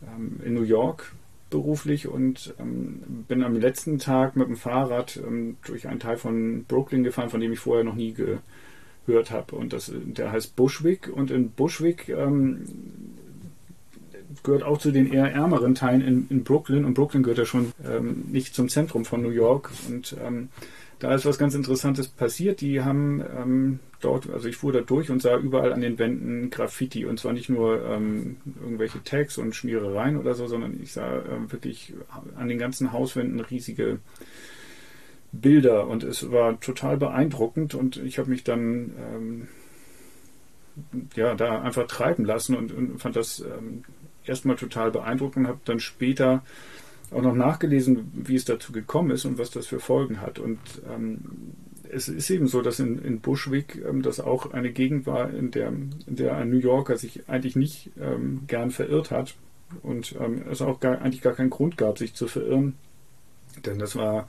ähm, 0.04 0.40
in 0.46 0.54
New 0.54 0.64
York 0.64 1.14
beruflich 1.50 2.08
und 2.08 2.54
ähm, 2.60 3.26
bin 3.28 3.44
am 3.44 3.56
letzten 3.56 4.00
Tag 4.00 4.36
mit 4.36 4.48
dem 4.48 4.58
Fahrrad 4.58 5.20
durch 5.66 5.88
einen 5.88 6.00
Teil 6.00 6.18
von 6.18 6.64
Brooklyn 6.64 7.04
gefahren, 7.04 7.30
von 7.30 7.40
dem 7.40 7.54
ich 7.54 7.60
vorher 7.60 7.84
noch 7.84 7.94
nie 7.94 8.14
gehört 8.14 9.30
habe. 9.30 9.56
Und 9.56 9.72
das, 9.72 9.92
der 9.94 10.32
heißt 10.32 10.56
Bushwick. 10.56 11.12
Und 11.14 11.30
in 11.30 11.52
Bushwick 11.52 12.10
gehört 14.44 14.64
auch 14.64 14.78
zu 14.78 14.92
den 14.92 15.12
eher 15.12 15.32
ärmeren 15.32 15.76
Teilen 15.76 16.02
in, 16.02 16.28
in 16.30 16.44
Brooklyn. 16.44 16.86
Und 16.86 16.94
Brooklyn 16.94 17.24
gehört 17.24 17.40
ja 17.40 17.46
schon 17.46 17.72
ähm, 17.86 18.26
nicht 18.32 18.56
zum 18.56 18.70
Zentrum 18.70 19.06
von 19.06 19.22
New 19.22 19.30
York. 19.30 19.70
Und 19.90 20.16
ähm, 20.24 20.50
da 21.00 21.14
ist 21.14 21.26
was 21.26 21.38
ganz 21.38 21.54
Interessantes 21.54 22.08
passiert. 22.08 22.62
Die 22.62 22.82
haben 22.82 23.22
ähm, 23.22 23.80
dort, 24.00 24.30
also 24.30 24.48
ich 24.48 24.56
fuhr 24.56 24.72
da 24.72 24.82
durch 24.82 25.10
und 25.10 25.22
sah 25.22 25.38
überall 25.38 25.74
an 25.74 25.82
den 25.82 26.00
Wänden 26.00 26.50
Graffiti. 26.50 27.06
Und 27.06 27.20
zwar 27.20 27.34
nicht 27.34 27.50
nur 27.50 27.84
ähm, 27.86 28.38
irgendwelche 28.62 29.04
Tags 29.04 29.38
und 29.38 29.56
Schmierereien 29.56 30.18
oder 30.18 30.34
so, 30.34 30.48
sondern 30.48 30.80
ich 30.82 30.94
sah 30.94 31.18
äh, 31.18 31.52
wirklich 31.52 31.94
an 32.36 32.48
den 32.48 32.58
ganzen 32.58 32.94
Hauswänden 32.94 33.42
riesige 33.42 34.00
Bilder. 35.32 35.88
Und 35.88 36.04
es 36.04 36.32
war 36.32 36.60
total 36.60 36.98
beeindruckend. 36.98 37.76
Und 37.76 37.98
ich 37.98 38.18
habe 38.18 38.30
mich 38.30 38.44
dann 38.44 38.92
ähm, 38.98 39.48
ja 41.16 41.36
da 41.36 41.62
einfach 41.62 41.88
treiben 41.88 42.26
lassen 42.26 42.56
und, 42.56 42.72
und 42.72 43.00
fand 43.00 43.16
das 43.16 43.40
ähm, 43.42 43.84
erstmal 44.26 44.56
total 44.56 44.92
beeindruckend. 44.92 45.48
Habe 45.48 45.60
dann 45.66 45.80
später 45.80 46.44
auch 47.12 47.22
noch 47.22 47.36
nachgelesen, 47.36 48.12
wie 48.14 48.36
es 48.36 48.46
dazu 48.46 48.72
gekommen 48.72 49.12
ist 49.12 49.26
und 49.26 49.38
was 49.38 49.52
das 49.52 49.68
für 49.68 49.80
Folgen 49.80 50.22
hat. 50.22 50.40
Und 50.40 50.60
ähm, 50.92 51.20
es 51.92 52.08
ist 52.08 52.30
eben 52.30 52.48
so, 52.48 52.62
dass 52.62 52.80
in, 52.80 52.98
in 53.00 53.20
Bushwick 53.20 53.84
ähm, 53.88 54.02
das 54.02 54.20
auch 54.20 54.52
eine 54.52 54.72
Gegend 54.72 55.06
war, 55.06 55.30
in 55.30 55.52
der, 55.52 55.68
in 55.70 56.16
der 56.16 56.36
ein 56.36 56.50
New 56.50 56.58
Yorker 56.58 56.98
sich 56.98 57.30
eigentlich 57.30 57.56
nicht 57.56 57.92
ähm, 58.00 58.42
gern 58.48 58.72
verirrt 58.72 59.12
hat 59.12 59.36
und 59.82 60.16
ähm, 60.20 60.44
es 60.50 60.62
auch 60.62 60.80
gar, 60.80 61.02
eigentlich 61.02 61.22
gar 61.22 61.34
keinen 61.34 61.50
Grund 61.50 61.78
gab, 61.78 61.98
sich 61.98 62.14
zu 62.14 62.28
verirren. 62.28 62.76
Denn 63.66 63.80
das 63.80 63.96
war 63.96 64.28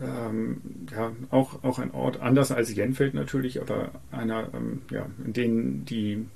ähm, 0.00 0.60
ja 0.90 1.12
auch, 1.30 1.62
auch 1.64 1.78
ein 1.78 1.92
Ort, 1.92 2.20
anders 2.20 2.52
als 2.52 2.74
Jenfeld 2.74 3.14
natürlich, 3.14 3.60
aber 3.60 3.92
einer, 4.10 4.52
ähm, 4.54 4.82
ja, 4.90 5.06
in 5.24 5.32
dem 5.32 5.84
die 5.84 6.26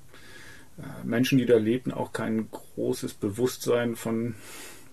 Menschen, 1.04 1.38
die 1.38 1.46
da 1.46 1.56
lebten, 1.56 1.92
auch 1.92 2.12
kein 2.12 2.50
großes 2.50 3.14
Bewusstsein 3.14 3.96
von 3.96 4.34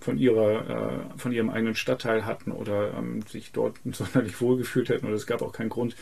von 0.04 0.18
ihrer, 0.18 0.68
äh, 0.68 1.18
von 1.18 1.32
ihrem 1.32 1.48
eigenen 1.48 1.74
Stadtteil 1.74 2.26
hatten 2.26 2.52
oder 2.52 2.92
ähm, 2.94 3.22
sich 3.22 3.52
dort 3.52 3.78
sonderlich 3.90 4.40
wohlgefühlt 4.40 4.90
hätten 4.90 5.06
oder 5.06 5.14
es 5.14 5.26
gab 5.26 5.42
auch 5.42 5.52
keinen 5.52 5.70
Grund, 5.70 5.96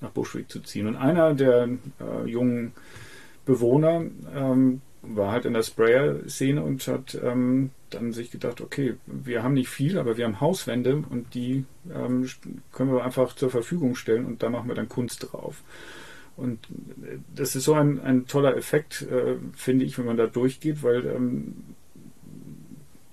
nach 0.00 0.10
Bushwick 0.10 0.50
zu 0.50 0.60
ziehen. 0.60 0.86
Und 0.86 0.96
einer 0.96 1.34
der 1.34 1.68
äh, 2.00 2.28
jungen 2.28 2.72
Bewohner 3.44 4.04
ähm, 4.34 4.80
war 5.02 5.32
halt 5.32 5.44
in 5.44 5.52
der 5.52 5.62
Sprayer-Szene 5.62 6.62
und 6.62 6.86
hat 6.86 7.18
ähm, 7.22 7.70
dann 7.90 8.12
sich 8.12 8.30
gedacht, 8.30 8.60
okay, 8.60 8.94
wir 9.06 9.42
haben 9.42 9.54
nicht 9.54 9.68
viel, 9.68 9.98
aber 9.98 10.16
wir 10.16 10.24
haben 10.24 10.40
Hauswände 10.40 11.04
und 11.08 11.34
die 11.34 11.64
ähm, 11.92 12.28
können 12.72 12.92
wir 12.92 13.04
einfach 13.04 13.34
zur 13.34 13.50
Verfügung 13.50 13.94
stellen 13.96 14.24
und 14.24 14.42
da 14.42 14.48
machen 14.48 14.68
wir 14.68 14.74
dann 14.74 14.88
Kunst 14.88 15.32
drauf. 15.32 15.62
Und 16.36 16.66
äh, 17.02 17.18
das 17.34 17.56
ist 17.56 17.64
so 17.64 17.74
ein, 17.74 18.00
ein 18.00 18.26
toller 18.26 18.56
Effekt, 18.56 19.02
äh, 19.02 19.36
finde 19.54 19.84
ich, 19.84 19.98
wenn 19.98 20.06
man 20.06 20.16
da 20.16 20.26
durchgeht, 20.26 20.82
weil 20.82 21.06
ähm, 21.06 21.54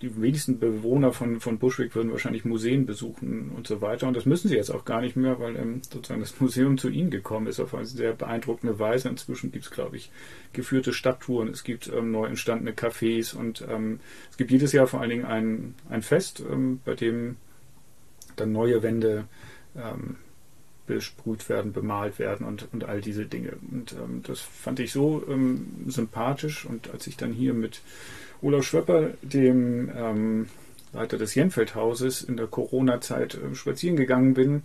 die 0.02 0.22
wenigsten 0.22 0.60
Bewohner 0.60 1.12
von, 1.12 1.42
von 1.42 1.60
Bushwick 1.60 1.94
würden 1.94 2.12
wahrscheinlich 2.12 2.46
Museen 2.46 2.86
besuchen 2.86 3.52
und 3.52 3.68
so 3.68 3.82
weiter. 3.82 4.08
Und 4.08 4.16
das 4.16 4.26
müssen 4.26 4.48
sie 4.48 4.56
jetzt 4.56 4.70
auch 4.70 4.86
gar 4.86 5.02
nicht 5.02 5.18
mehr, 5.18 5.40
weil 5.40 5.58
ähm, 5.58 5.82
sozusagen 5.82 6.22
das 6.22 6.40
Museum 6.40 6.78
zu 6.78 6.90
ihnen 6.90 7.12
gekommen 7.12 7.48
ist 7.48 7.60
auf 7.60 7.76
eine 7.76 7.86
sehr 7.86 8.14
beeindruckende 8.14 8.80
Weise. 8.80 9.10
Inzwischen 9.10 9.52
gibt 9.52 9.66
es, 9.66 9.72
glaube 9.72 9.98
ich, 9.98 10.10
geführte 10.54 10.94
Stadttouren, 10.94 11.50
es 11.50 11.64
gibt 11.64 11.92
ähm, 11.94 12.12
neu 12.12 12.28
entstandene 12.28 12.72
Cafés 12.72 13.36
und 13.36 13.66
ähm, 13.70 14.00
es 14.32 14.38
gibt 14.38 14.52
jedes 14.52 14.72
Jahr 14.72 14.88
vor 14.88 15.02
allen 15.02 15.10
Dingen 15.10 15.26
ein, 15.26 15.76
ein 15.90 16.02
Fest, 16.02 16.44
ähm, 16.50 16.80
bei 16.86 16.96
dem 16.96 17.36
dann 18.38 18.54
neue 18.54 18.82
Wände 18.82 19.26
ähm, 19.76 20.16
besprüht 20.96 21.48
werden, 21.50 21.72
bemalt 21.72 22.20
werden 22.20 22.46
und, 22.46 22.68
und 22.74 22.84
all 22.84 23.02
diese 23.02 23.26
Dinge. 23.26 23.54
Und 23.72 23.94
ähm, 23.94 24.24
das 24.24 24.42
fand 24.42 24.80
ich 24.80 24.92
so 24.92 25.24
sympathisch 25.88 26.66
und 26.66 26.92
als 26.92 27.08
ich 27.08 27.16
dann 27.16 27.32
hier 27.32 27.54
mit 27.54 27.82
Olaf 28.42 28.66
Schwepper, 28.66 29.12
dem 29.22 29.92
ähm, 29.96 30.48
Leiter 30.94 31.18
des 31.18 31.36
Jenfeldhauses, 31.36 32.24
in 32.24 32.38
der 32.38 32.48
Corona-Zeit 32.48 33.36
äh, 33.36 33.56
spazieren 33.56 33.96
gegangen 33.96 34.34
bin, 34.34 34.64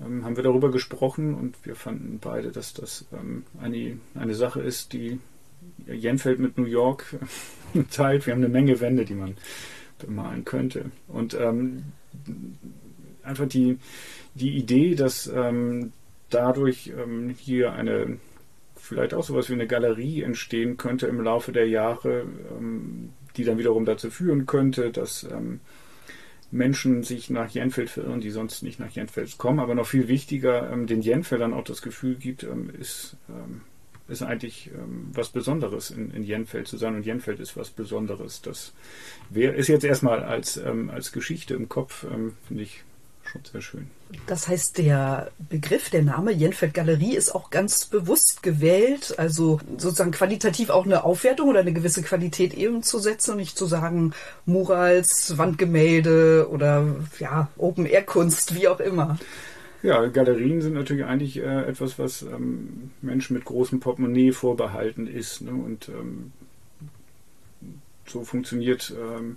ähm, 0.00 0.24
haben 0.24 0.36
wir 0.36 0.42
darüber 0.42 0.70
gesprochen 0.70 1.34
und 1.34 1.56
wir 1.64 1.76
fanden 1.76 2.18
beide, 2.20 2.50
dass 2.52 2.74
das 2.74 3.06
ähm, 3.12 3.44
eine, 3.60 3.98
eine 4.14 4.34
Sache 4.34 4.60
ist, 4.60 4.92
die 4.92 5.18
Jenfeld 5.86 6.38
mit 6.38 6.58
New 6.58 6.66
York 6.66 7.16
teilt. 7.90 8.26
Wir 8.26 8.34
haben 8.34 8.42
eine 8.42 8.52
Menge 8.52 8.80
Wände, 8.80 9.04
die 9.04 9.14
man 9.14 9.36
bemalen 9.98 10.44
könnte. 10.44 10.90
Und 11.08 11.34
ähm, 11.34 11.84
einfach 13.26 13.46
die, 13.46 13.78
die 14.34 14.56
Idee, 14.56 14.94
dass 14.94 15.26
ähm, 15.26 15.92
dadurch 16.30 16.92
ähm, 16.96 17.34
hier 17.38 17.72
eine 17.72 18.18
vielleicht 18.86 19.14
auch 19.14 19.24
sowas 19.24 19.48
wie 19.48 19.54
eine 19.54 19.66
Galerie 19.66 20.22
entstehen 20.22 20.76
könnte 20.76 21.06
im 21.06 21.20
Laufe 21.20 21.52
der 21.52 21.68
Jahre, 21.68 22.26
ähm, 22.56 23.10
die 23.36 23.44
dann 23.44 23.58
wiederum 23.58 23.84
dazu 23.84 24.10
führen 24.10 24.46
könnte, 24.46 24.90
dass 24.90 25.24
ähm, 25.24 25.60
Menschen 26.50 27.02
sich 27.02 27.28
nach 27.28 27.50
Jenfeld 27.50 27.90
verirren, 27.90 28.20
die 28.20 28.30
sonst 28.30 28.62
nicht 28.62 28.78
nach 28.78 28.90
Jenfeld 28.90 29.36
kommen. 29.38 29.60
Aber 29.60 29.74
noch 29.74 29.86
viel 29.86 30.08
wichtiger, 30.08 30.70
ähm, 30.70 30.86
den 30.86 31.02
Jenfeldern 31.02 31.52
auch 31.52 31.64
das 31.64 31.82
Gefühl 31.82 32.14
gibt, 32.14 32.44
ähm, 32.44 32.70
ist, 32.78 33.16
ähm, 33.28 33.62
ist 34.08 34.22
eigentlich 34.22 34.70
ähm, 34.72 35.10
was 35.12 35.30
Besonderes 35.30 35.90
in, 35.90 36.12
in 36.12 36.22
Jenfeld 36.22 36.68
zu 36.68 36.76
sein. 36.76 36.94
Und 36.94 37.04
Jenfeld 37.04 37.40
ist 37.40 37.56
was 37.56 37.70
Besonderes. 37.70 38.40
Das 38.42 38.72
wär, 39.30 39.54
ist 39.54 39.68
jetzt 39.68 39.84
erstmal 39.84 40.22
als, 40.22 40.58
als 40.58 41.12
Geschichte 41.12 41.54
im 41.54 41.68
Kopf, 41.68 42.06
finde 42.46 42.62
ich, 42.62 42.84
schon 43.26 43.42
sehr 43.50 43.60
schön. 43.60 43.90
Das 44.26 44.48
heißt, 44.48 44.78
der 44.78 45.30
Begriff, 45.38 45.90
der 45.90 46.02
Name 46.02 46.32
Jenfeld 46.32 46.74
Galerie 46.74 47.16
ist 47.16 47.34
auch 47.34 47.50
ganz 47.50 47.86
bewusst 47.86 48.42
gewählt, 48.42 49.14
also 49.18 49.60
sozusagen 49.76 50.12
qualitativ 50.12 50.70
auch 50.70 50.84
eine 50.84 51.04
Aufwertung 51.04 51.48
oder 51.48 51.60
eine 51.60 51.72
gewisse 51.72 52.02
Qualität 52.02 52.54
eben 52.54 52.82
zu 52.82 52.98
setzen 52.98 53.32
und 53.32 53.38
nicht 53.38 53.58
zu 53.58 53.66
sagen 53.66 54.12
Murals, 54.44 55.36
Wandgemälde 55.38 56.48
oder 56.50 56.96
ja, 57.18 57.48
Open-Air-Kunst, 57.58 58.54
wie 58.54 58.68
auch 58.68 58.80
immer. 58.80 59.18
Ja, 59.82 60.06
Galerien 60.06 60.62
sind 60.62 60.74
natürlich 60.74 61.04
eigentlich 61.04 61.36
äh, 61.38 61.64
etwas, 61.64 61.98
was 61.98 62.22
ähm, 62.22 62.90
Menschen 63.02 63.34
mit 63.34 63.44
großem 63.44 63.80
Portemonnaie 63.80 64.32
vorbehalten 64.32 65.06
ist. 65.06 65.42
Ne? 65.42 65.50
Und 65.50 65.88
ähm, 65.88 66.32
so 68.06 68.24
funktioniert 68.24 68.94
ähm, 68.96 69.36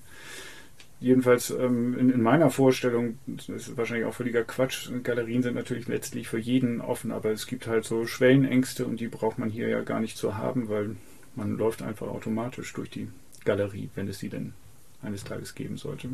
jedenfalls 0.99 1.49
ähm, 1.49 1.97
in, 1.97 2.09
in, 2.09 2.21
meiner 2.21 2.49
Vorstellung, 2.49 3.19
das 3.25 3.49
ist 3.49 3.77
wahrscheinlich 3.77 4.05
auch 4.05 4.13
völliger 4.13 4.43
Quatsch, 4.43 4.89
Galerien 5.03 5.41
sind 5.41 5.55
natürlich 5.55 5.87
letztlich 5.87 6.27
für 6.27 6.39
jeden 6.39 6.81
offen, 6.81 7.11
aber 7.11 7.31
es 7.31 7.47
gibt 7.47 7.67
halt 7.67 7.85
so 7.85 8.05
Schwellenängste 8.05 8.85
und 8.85 8.99
die 8.99 9.07
braucht 9.07 9.39
man 9.39 9.49
hier 9.49 9.69
ja 9.69 9.81
gar 9.81 9.99
nicht 9.99 10.17
zu 10.17 10.37
haben, 10.37 10.69
weil 10.69 10.95
man 11.35 11.57
läuft 11.57 11.81
einfach 11.81 12.07
automatisch 12.07 12.73
durch 12.73 12.89
die 12.89 13.09
Galerie, 13.45 13.89
wenn 13.95 14.07
es 14.07 14.19
sie 14.19 14.29
denn 14.29 14.53
eines 15.01 15.23
Tages 15.23 15.55
geben 15.55 15.77
sollte. 15.77 16.09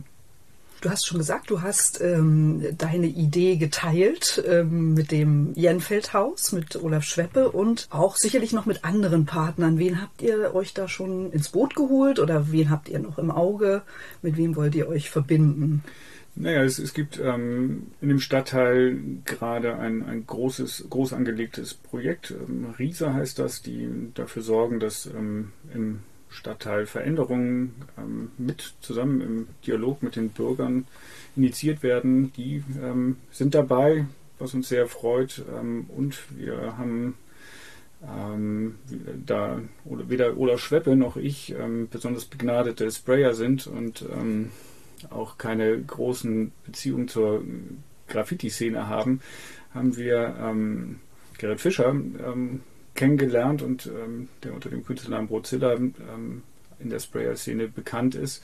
Du 0.81 0.89
hast 0.89 1.07
schon 1.07 1.17
gesagt, 1.17 1.49
du 1.49 1.61
hast 1.61 1.99
ähm, 2.01 2.63
deine 2.77 3.07
Idee 3.07 3.55
geteilt 3.55 4.43
ähm, 4.47 4.93
mit 4.93 5.11
dem 5.11 5.53
Jenfeldhaus, 5.55 6.51
mit 6.51 6.75
Olaf 6.75 7.03
Schweppe 7.03 7.51
und 7.51 7.87
auch 7.89 8.17
sicherlich 8.17 8.53
noch 8.53 8.65
mit 8.65 8.83
anderen 8.83 9.25
Partnern. 9.25 9.79
Wen 9.79 10.01
habt 10.01 10.21
ihr 10.21 10.53
euch 10.53 10.73
da 10.73 10.87
schon 10.87 11.31
ins 11.31 11.49
Boot 11.49 11.75
geholt 11.75 12.19
oder 12.19 12.51
wen 12.51 12.69
habt 12.69 12.89
ihr 12.89 12.99
noch 12.99 13.17
im 13.17 13.31
Auge? 13.31 13.81
Mit 14.21 14.37
wem 14.37 14.55
wollt 14.55 14.75
ihr 14.75 14.87
euch 14.87 15.09
verbinden? 15.09 15.83
Naja, 16.35 16.63
es, 16.63 16.79
es 16.79 16.93
gibt 16.93 17.17
ähm, 17.17 17.87
in 18.01 18.09
dem 18.09 18.19
Stadtteil 18.19 18.99
gerade 19.23 19.77
ein, 19.77 20.03
ein 20.03 20.27
großes, 20.27 20.87
groß 20.89 21.13
angelegtes 21.13 21.73
Projekt. 21.73 22.31
Ähm, 22.31 22.73
RISA 22.77 23.13
heißt 23.13 23.39
das, 23.39 23.61
die 23.61 23.89
dafür 24.13 24.41
sorgen, 24.41 24.81
dass 24.81 25.05
ähm, 25.05 25.53
im 25.73 26.01
Stadtteil 26.29 26.85
Veränderungen 26.85 27.75
ähm, 27.97 28.31
mit 28.37 28.73
zusammen 28.81 29.21
im 29.21 29.47
Dialog 29.65 30.03
mit 30.03 30.15
den 30.15 30.29
Bürgern 30.29 30.85
initiiert 31.35 31.83
werden. 31.83 32.33
Die 32.33 32.63
ähm, 32.81 33.17
sind 33.31 33.55
dabei, 33.55 34.05
was 34.39 34.53
uns 34.53 34.69
sehr 34.69 34.87
freut. 34.87 35.43
Ähm, 35.57 35.85
und 35.95 36.17
wir 36.37 36.77
haben 36.77 37.15
ähm, 38.03 38.75
da 39.25 39.61
weder 39.85 40.37
Olaf 40.37 40.59
Schweppe 40.59 40.95
noch 40.95 41.17
ich 41.17 41.55
ähm, 41.57 41.87
besonders 41.89 42.25
begnadete 42.25 42.91
Sprayer 42.91 43.33
sind 43.33 43.67
und 43.67 44.05
ähm, 44.13 44.51
auch 45.09 45.37
keine 45.37 45.79
großen 45.81 46.51
Beziehungen 46.65 47.07
zur 47.07 47.43
Graffiti-Szene 48.07 48.87
haben, 48.87 49.21
haben 49.73 49.97
wir 49.97 50.35
Gerrit 51.37 51.59
Fischer 51.59 51.93
kennengelernt 52.95 53.61
und 53.61 53.85
ähm, 53.87 54.29
der 54.43 54.53
unter 54.53 54.69
dem 54.69 54.85
Künstlernamen 54.85 55.27
Brozilla 55.27 55.73
ähm, 55.73 56.43
in 56.79 56.89
der 56.89 56.99
Sprayer-Szene 56.99 57.67
bekannt 57.67 58.15
ist. 58.15 58.43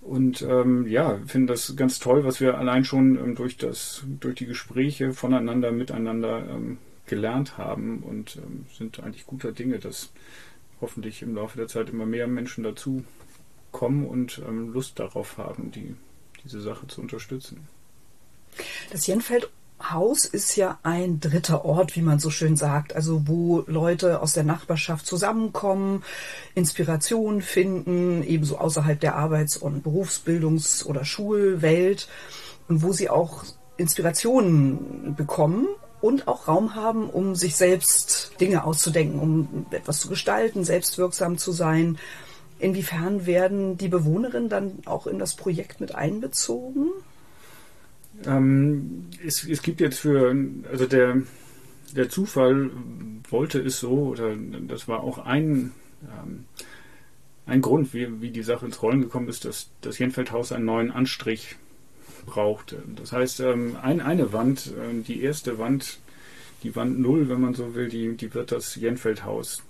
Und 0.00 0.42
ähm, 0.42 0.86
ja, 0.86 1.18
finde 1.26 1.52
das 1.52 1.74
ganz 1.76 1.98
toll, 1.98 2.24
was 2.24 2.40
wir 2.40 2.58
allein 2.58 2.84
schon 2.84 3.16
ähm, 3.16 3.34
durch 3.34 3.56
das, 3.56 4.04
durch 4.20 4.36
die 4.36 4.46
Gespräche 4.46 5.12
voneinander, 5.12 5.72
miteinander 5.72 6.46
ähm, 6.48 6.78
gelernt 7.06 7.58
haben 7.58 8.02
und 8.02 8.36
ähm, 8.36 8.66
sind 8.76 9.00
eigentlich 9.00 9.26
guter 9.26 9.52
Dinge, 9.52 9.78
dass 9.78 10.12
hoffentlich 10.80 11.22
im 11.22 11.34
Laufe 11.34 11.56
der 11.56 11.68
Zeit 11.68 11.90
immer 11.90 12.06
mehr 12.06 12.26
Menschen 12.26 12.64
dazu 12.64 13.04
kommen 13.72 14.06
und 14.06 14.40
Lust 14.48 14.98
darauf 14.98 15.36
haben, 15.36 15.70
die, 15.70 15.96
diese 16.44 16.60
Sache 16.60 16.86
zu 16.86 17.00
unterstützen. 17.00 17.66
Das 18.90 19.06
Jenfeld 19.06 19.50
Haus 19.82 20.24
ist 20.24 20.56
ja 20.56 20.78
ein 20.82 21.20
dritter 21.20 21.64
Ort, 21.64 21.96
wie 21.96 22.02
man 22.02 22.18
so 22.18 22.30
schön 22.30 22.56
sagt, 22.56 22.96
also 22.96 23.28
wo 23.28 23.62
Leute 23.66 24.22
aus 24.22 24.32
der 24.32 24.44
Nachbarschaft 24.44 25.06
zusammenkommen, 25.06 26.02
Inspiration 26.54 27.42
finden, 27.42 28.22
ebenso 28.22 28.58
außerhalb 28.58 28.98
der 28.98 29.16
Arbeits- 29.16 29.58
und 29.58 29.86
Berufsbildungs- 29.86 30.84
oder 30.84 31.04
Schulwelt 31.04 32.08
und 32.68 32.82
wo 32.82 32.92
sie 32.92 33.10
auch 33.10 33.44
Inspirationen 33.76 35.14
bekommen 35.14 35.68
und 36.00 36.26
auch 36.26 36.48
Raum 36.48 36.74
haben, 36.74 37.10
um 37.10 37.34
sich 37.34 37.56
selbst 37.56 38.32
Dinge 38.40 38.64
auszudenken, 38.64 39.20
um 39.20 39.66
etwas 39.70 40.00
zu 40.00 40.08
gestalten, 40.08 40.64
selbstwirksam 40.64 41.36
zu 41.36 41.52
sein. 41.52 41.98
Inwiefern 42.58 43.26
werden 43.26 43.76
die 43.76 43.88
Bewohnerinnen 43.88 44.48
dann 44.48 44.78
auch 44.86 45.06
in 45.06 45.18
das 45.18 45.36
Projekt 45.36 45.80
mit 45.80 45.94
einbezogen? 45.94 46.90
Ähm, 48.24 49.06
es, 49.24 49.44
es 49.44 49.62
gibt 49.62 49.80
jetzt 49.80 49.98
für, 49.98 50.34
also 50.70 50.86
der, 50.86 51.22
der 51.94 52.08
Zufall 52.08 52.70
wollte 53.28 53.60
es 53.60 53.80
so, 53.80 54.08
oder 54.08 54.34
das 54.66 54.88
war 54.88 55.02
auch 55.02 55.18
ein, 55.18 55.72
ähm, 56.02 56.44
ein 57.46 57.60
Grund, 57.60 57.94
wie, 57.94 58.20
wie 58.20 58.30
die 58.30 58.42
Sache 58.42 58.66
ins 58.66 58.82
Rollen 58.82 59.02
gekommen 59.02 59.28
ist, 59.28 59.44
dass 59.44 59.70
das 59.80 59.98
Jenfeldhaus 59.98 60.52
einen 60.52 60.64
neuen 60.64 60.90
Anstrich 60.90 61.56
brauchte. 62.24 62.82
Das 62.96 63.12
heißt, 63.12 63.40
ähm, 63.40 63.76
ein, 63.80 64.00
eine 64.00 64.32
Wand, 64.32 64.68
äh, 64.68 65.02
die 65.02 65.22
erste 65.22 65.58
Wand, 65.58 65.98
die 66.62 66.74
Wand 66.74 66.98
Null, 66.98 67.28
wenn 67.28 67.40
man 67.40 67.54
so 67.54 67.74
will, 67.74 67.88
die, 67.88 68.16
die 68.16 68.34
wird 68.34 68.50
das 68.50 68.74
Jenfeldhaus 68.74 69.62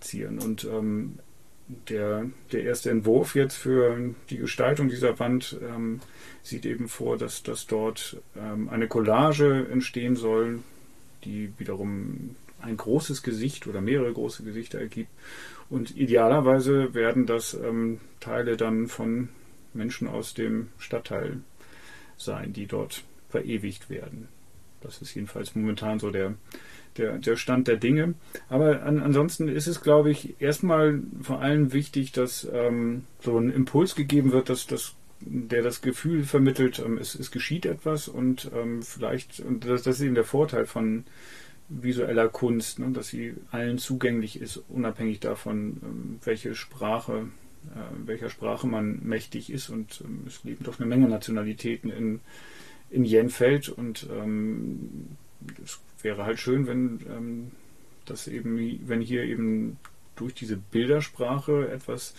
zieren. 0.00 0.38
Und 0.38 0.64
ähm, 0.64 1.18
der, 1.66 2.26
der 2.52 2.64
erste 2.64 2.90
Entwurf 2.90 3.34
jetzt 3.34 3.54
für 3.54 4.14
die 4.30 4.38
Gestaltung 4.38 4.88
dieser 4.88 5.18
Wand 5.18 5.56
ähm, 5.62 6.00
sieht 6.42 6.66
eben 6.66 6.88
vor, 6.88 7.16
dass, 7.16 7.42
dass 7.42 7.66
dort 7.66 8.18
ähm, 8.36 8.68
eine 8.68 8.86
Collage 8.86 9.66
entstehen 9.70 10.16
soll, 10.16 10.60
die 11.24 11.52
wiederum 11.58 12.36
ein 12.60 12.76
großes 12.76 13.22
Gesicht 13.22 13.66
oder 13.66 13.80
mehrere 13.80 14.12
große 14.12 14.42
Gesichter 14.42 14.78
ergibt. 14.78 15.10
Und 15.70 15.96
idealerweise 15.96 16.94
werden 16.94 17.26
das 17.26 17.54
ähm, 17.54 18.00
Teile 18.20 18.56
dann 18.56 18.88
von 18.88 19.30
Menschen 19.72 20.06
aus 20.08 20.34
dem 20.34 20.68
Stadtteil 20.78 21.40
sein, 22.16 22.52
die 22.52 22.66
dort 22.66 23.02
verewigt 23.30 23.90
werden. 23.90 24.28
Das 24.82 25.00
ist 25.00 25.14
jedenfalls 25.14 25.54
momentan 25.54 25.98
so 25.98 26.10
der, 26.10 26.34
der, 26.96 27.18
der 27.18 27.36
Stand 27.36 27.68
der 27.68 27.76
Dinge. 27.76 28.14
Aber 28.48 28.82
an, 28.82 29.00
ansonsten 29.00 29.48
ist 29.48 29.66
es, 29.66 29.80
glaube 29.80 30.10
ich, 30.10 30.40
erstmal 30.40 31.00
vor 31.22 31.40
allem 31.40 31.72
wichtig, 31.72 32.12
dass 32.12 32.46
ähm, 32.52 33.04
so 33.20 33.38
ein 33.38 33.50
Impuls 33.50 33.94
gegeben 33.94 34.32
wird, 34.32 34.48
dass, 34.48 34.66
dass 34.66 34.94
der 35.20 35.62
das 35.62 35.80
Gefühl 35.80 36.24
vermittelt, 36.24 36.82
ähm, 36.84 36.98
es, 36.98 37.14
es 37.14 37.30
geschieht 37.30 37.66
etwas 37.66 38.08
und 38.08 38.50
ähm, 38.54 38.82
vielleicht, 38.82 39.40
und 39.40 39.64
das, 39.64 39.82
das 39.82 39.96
ist 39.96 40.02
eben 40.02 40.14
der 40.14 40.24
Vorteil 40.24 40.66
von 40.66 41.04
visueller 41.68 42.28
Kunst, 42.28 42.78
ne, 42.78 42.90
dass 42.90 43.08
sie 43.08 43.34
allen 43.50 43.78
zugänglich 43.78 44.40
ist, 44.40 44.62
unabhängig 44.68 45.20
davon, 45.20 45.80
ähm, 45.82 46.18
welche 46.24 46.54
Sprache, 46.54 47.28
äh, 47.74 48.06
welcher 48.06 48.30
Sprache 48.30 48.66
man 48.66 49.00
mächtig 49.02 49.50
ist. 49.50 49.70
Und 49.70 50.02
ähm, 50.04 50.24
es 50.26 50.44
leben 50.44 50.64
doch 50.64 50.78
eine 50.78 50.88
Menge 50.88 51.08
Nationalitäten 51.08 51.90
in, 51.90 52.20
in 52.90 53.04
Jenfeld 53.04 53.68
und 53.68 54.06
ähm, 54.12 55.16
wäre 56.04 56.24
halt 56.24 56.38
schön, 56.38 56.66
wenn 56.66 57.00
ähm, 57.08 57.50
das 58.04 58.28
eben, 58.28 58.58
wenn 58.86 59.00
hier 59.00 59.24
eben 59.24 59.78
durch 60.16 60.34
diese 60.34 60.56
Bildersprache 60.56 61.68
etwas, 61.70 62.14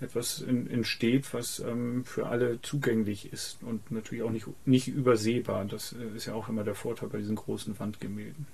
etwas 0.00 0.42
entsteht, 0.42 1.32
was 1.32 1.60
ähm, 1.60 2.04
für 2.04 2.26
alle 2.26 2.60
zugänglich 2.62 3.32
ist 3.32 3.62
und 3.62 3.90
natürlich 3.90 4.22
auch 4.22 4.30
nicht, 4.30 4.46
nicht 4.66 4.88
übersehbar. 4.88 5.64
Das 5.64 5.94
äh, 5.94 6.16
ist 6.16 6.26
ja 6.26 6.34
auch 6.34 6.48
immer 6.48 6.64
der 6.64 6.74
Vorteil 6.74 7.08
bei 7.08 7.18
diesen 7.18 7.36
großen 7.36 7.78
Wandgemälden. 7.78 8.46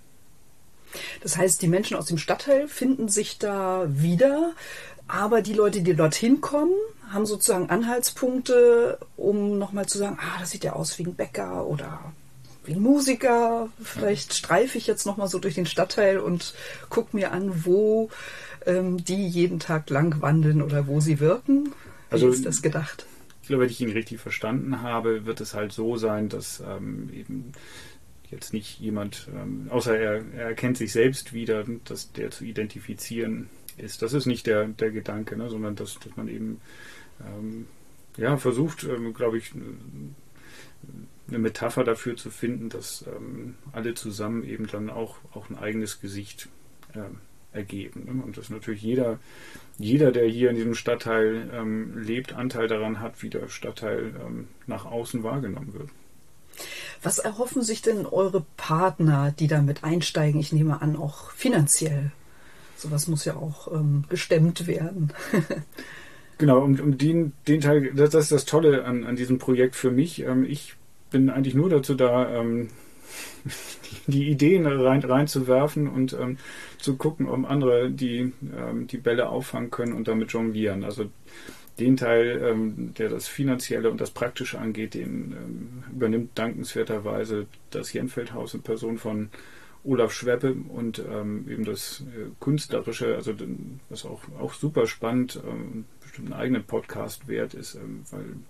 Das 1.23 1.37
heißt, 1.37 1.61
die 1.61 1.69
Menschen 1.69 1.97
aus 1.97 2.07
dem 2.07 2.19
Stadtteil 2.19 2.69
finden 2.69 3.09
sich 3.09 3.39
da 3.39 3.87
wieder, 3.89 4.53
aber 5.09 5.43
die 5.43 5.53
Leute, 5.53 5.83
die 5.83 5.95
dorthin 5.95 6.41
kommen, 6.41 6.75
haben 7.11 7.27
sozusagen 7.27 7.69
Anhaltspunkte, 7.69 8.99
um 9.17 9.59
nochmal 9.59 9.87
zu 9.87 9.99
sagen, 9.99 10.19
ah, 10.21 10.39
das 10.41 10.51
sieht 10.51 10.65
ja 10.65 10.75
aus 10.75 10.99
wie 10.99 11.05
ein 11.05 11.15
Bäcker 11.15 11.67
oder 11.67 12.13
wie 12.67 12.73
ein 12.73 12.81
Musiker. 12.81 13.69
Vielleicht 13.83 14.35
streife 14.35 14.79
ich 14.79 14.87
jetzt 14.87 15.07
nochmal 15.07 15.29
so 15.29 15.39
durch 15.39 15.55
den 15.55 15.67
Stadtteil 15.67 16.19
und 16.19 16.55
gucke 16.89 17.17
mir 17.17 17.33
an, 17.33 17.65
wo 17.65 18.11
ähm, 18.67 19.05
die 19.05 19.27
jeden 19.27 19.59
Tag 19.59 19.91
lang 19.91 20.21
wandeln 20.23 20.63
oder 20.63 20.87
wo 20.87 21.01
sie 21.01 21.21
wirken. 21.21 21.67
Wie 21.67 21.73
also, 22.11 22.29
ist 22.29 22.47
das 22.47 22.63
gedacht? 22.63 23.07
Ich 23.43 23.49
glaube, 23.49 23.65
wenn 23.65 23.71
ich 23.71 23.81
ihn 23.81 23.93
richtig 23.93 24.21
verstanden 24.21 24.83
habe, 24.83 25.27
wird 25.27 25.41
es 25.41 25.55
halt 25.55 25.73
so 25.73 25.97
sein, 25.97 26.29
dass 26.29 26.63
ähm, 26.67 27.11
eben 27.13 27.53
jetzt 28.31 28.53
nicht 28.53 28.81
jemand, 28.81 29.29
ähm, 29.35 29.69
außer 29.71 29.97
er, 29.97 30.25
er 30.35 30.47
erkennt 30.47 30.79
sich 30.79 30.93
selbst 30.93 31.33
wieder, 31.33 31.65
dass 31.85 32.13
der 32.13 32.31
zu 32.31 32.45
identifizieren 32.45 33.49
ist. 33.77 34.03
Das 34.03 34.13
ist 34.13 34.27
nicht 34.27 34.47
der, 34.47 34.67
der 34.67 34.91
Gedanke, 34.91 35.37
ne, 35.37 35.49
sondern 35.51 35.77
dass, 35.77 35.99
dass 35.99 36.17
man 36.17 36.29
eben 36.29 36.61
ähm, 37.21 37.67
ja, 38.17 38.37
versucht, 38.37 38.85
ähm, 38.85 39.13
glaube 39.13 39.39
ich, 39.39 39.53
eine 41.29 41.39
Metapher 41.39 41.85
dafür 41.85 42.17
zu 42.17 42.31
finden, 42.31 42.69
dass 42.69 43.05
ähm, 43.07 43.55
alle 43.73 43.95
zusammen 43.95 44.45
eben 44.45 44.67
dann 44.67 44.91
auch, 44.91 45.17
auch 45.33 45.49
ein 45.49 45.59
eigenes 45.59 46.01
Gesicht 46.01 46.49
ähm, 46.95 47.19
ergeben. 47.53 48.05
Ne? 48.05 48.23
Und 48.23 48.37
dass 48.37 48.51
natürlich 48.51 48.83
jeder, 48.83 49.19
jeder, 49.79 50.13
der 50.13 50.27
hier 50.27 50.51
in 50.51 50.57
diesem 50.57 50.75
Stadtteil 50.75 51.51
ähm, 51.53 51.99
lebt, 52.03 52.35
Anteil 52.35 52.69
daran 52.69 53.01
hat, 53.01 53.23
wie 53.23 53.31
der 53.31 53.49
Stadtteil 53.49 54.15
ähm, 54.25 54.49
nach 54.67 54.85
außen 54.85 55.23
wahrgenommen 55.23 55.73
wird. 55.73 55.91
Was 57.03 57.19
erhoffen 57.19 57.63
sich 57.63 57.83
denn 57.83 58.07
eure 58.07 58.45
Partner, 58.57 59.35
die 59.39 59.49
damit 59.49 59.85
einsteigen? 59.85 60.41
Ich 60.41 60.53
nehme 60.53 60.83
an, 60.83 60.97
auch 60.97 61.31
finanziell. 61.33 62.13
Sowas 62.77 63.09
muss 63.09 63.25
ja 63.25 63.37
auch 63.37 63.73
ähm, 63.73 64.05
gestemmt 64.09 64.67
werden. 64.67 65.13
genau, 66.39 66.63
und 66.63 66.81
um 66.81 66.99
den, 66.99 67.33
den 67.49 67.61
Teil, 67.61 67.93
das, 67.95 68.11
das, 68.11 68.25
ist 68.25 68.33
das 68.33 68.45
Tolle 68.45 68.85
an, 68.85 69.05
an 69.05 69.17
diesem 69.17 69.39
Projekt 69.39 69.77
für 69.77 69.91
mich. 69.91 70.21
Ähm, 70.21 70.45
ich 70.45 70.77
bin 71.15 71.31
eigentlich 71.31 71.55
nur 71.55 71.71
dazu 71.71 71.95
da, 71.95 72.29
ähm, 72.41 72.71
die 74.09 74.29
Ideen 74.29 74.67
rein, 74.67 75.01
reinzuwerfen 75.01 75.87
und 75.87 76.13
ähm, 76.13 76.39
zu 76.79 76.97
gucken, 76.97 77.29
ob 77.29 77.49
andere 77.49 77.89
die, 77.93 78.33
ähm, 78.57 78.89
die 78.89 78.99
Bälle 78.99 79.29
auffangen 79.29 79.71
können 79.71 79.93
und 79.93 80.09
damit 80.09 80.33
jonglieren. 80.33 80.83
Also 80.83 81.09
den 81.79 81.97
Teil, 81.97 82.43
ähm, 82.43 82.95
der 82.99 83.11
das 83.11 83.29
Finanzielle 83.29 83.93
und 83.93 84.01
das 84.01 84.11
Praktische 84.11 84.59
angeht, 84.59 84.95
den 84.95 85.33
ähm, 85.33 85.85
übernimmt 85.95 86.37
dankenswerterweise 86.37 87.47
das 87.71 87.93
Jenfeldhaus 87.93 88.55
in 88.55 88.63
Person 88.63 88.99
von 88.99 89.29
Olaf 89.85 90.13
Schweppe 90.13 90.57
und 90.69 90.99
ähm, 90.99 91.47
eben 91.49 91.65
das 91.65 92.03
äh, 92.09 92.31
Künstlerische, 92.41 93.15
also 93.15 93.35
was 93.89 94.05
auch, 94.05 94.21
auch 94.41 94.53
super 94.53 94.89
spannend 94.89 95.37
und 95.37 95.85
bestimmt 96.01 96.33
einen 96.33 96.41
eigenen 96.41 96.65
Podcast 96.65 97.29
wert 97.29 97.55
ist, 97.55 97.79
weil 98.11 98.21
ähm, 98.21 98.45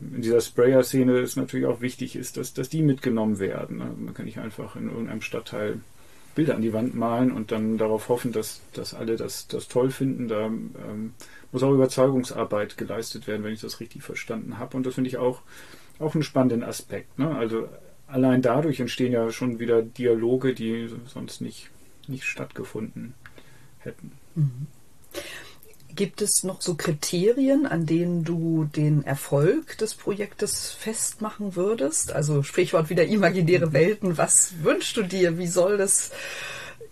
in 0.00 0.22
dieser 0.22 0.40
Sprayer-Szene 0.40 1.18
ist 1.18 1.36
natürlich 1.36 1.66
auch 1.66 1.80
wichtig 1.80 2.16
ist, 2.16 2.36
dass, 2.36 2.54
dass 2.54 2.68
die 2.68 2.82
mitgenommen 2.82 3.38
werden. 3.38 3.78
Ne? 3.78 3.90
Man 3.98 4.14
kann 4.14 4.26
nicht 4.26 4.38
einfach 4.38 4.76
in 4.76 4.88
irgendeinem 4.88 5.22
Stadtteil 5.22 5.80
Bilder 6.34 6.54
an 6.54 6.62
die 6.62 6.72
Wand 6.72 6.94
malen 6.94 7.32
und 7.32 7.50
dann 7.50 7.78
darauf 7.78 8.08
hoffen, 8.08 8.30
dass, 8.30 8.60
dass 8.74 8.94
alle 8.94 9.16
das, 9.16 9.48
das 9.48 9.68
toll 9.68 9.90
finden. 9.90 10.28
Da 10.28 10.46
ähm, 10.46 11.14
muss 11.50 11.62
auch 11.62 11.72
Überzeugungsarbeit 11.72 12.76
geleistet 12.76 13.26
werden, 13.26 13.42
wenn 13.42 13.54
ich 13.54 13.62
das 13.62 13.80
richtig 13.80 14.02
verstanden 14.02 14.58
habe. 14.58 14.76
Und 14.76 14.84
das 14.84 14.94
finde 14.94 15.08
ich 15.08 15.16
auch, 15.16 15.40
auch 15.98 16.14
einen 16.14 16.22
spannenden 16.22 16.62
Aspekt. 16.62 17.18
Ne? 17.18 17.34
Also 17.34 17.68
allein 18.06 18.42
dadurch 18.42 18.80
entstehen 18.80 19.12
ja 19.12 19.30
schon 19.30 19.58
wieder 19.58 19.82
Dialoge, 19.82 20.54
die 20.54 20.88
sonst 21.06 21.40
nicht, 21.40 21.70
nicht 22.06 22.24
stattgefunden 22.24 23.14
hätten. 23.78 24.12
Mhm. 24.34 24.66
Gibt 25.96 26.20
es 26.20 26.44
noch 26.44 26.60
so 26.60 26.74
Kriterien, 26.74 27.66
an 27.66 27.86
denen 27.86 28.22
du 28.22 28.64
den 28.64 29.02
Erfolg 29.02 29.78
des 29.78 29.94
Projektes 29.94 30.70
festmachen 30.70 31.56
würdest? 31.56 32.12
Also 32.12 32.42
Sprichwort 32.42 32.90
wieder 32.90 33.06
imaginäre 33.06 33.72
Welten. 33.72 34.18
Was 34.18 34.62
wünschst 34.62 34.98
du 34.98 35.02
dir? 35.02 35.38
Wie 35.38 35.46
soll 35.46 35.78
das, 35.78 36.12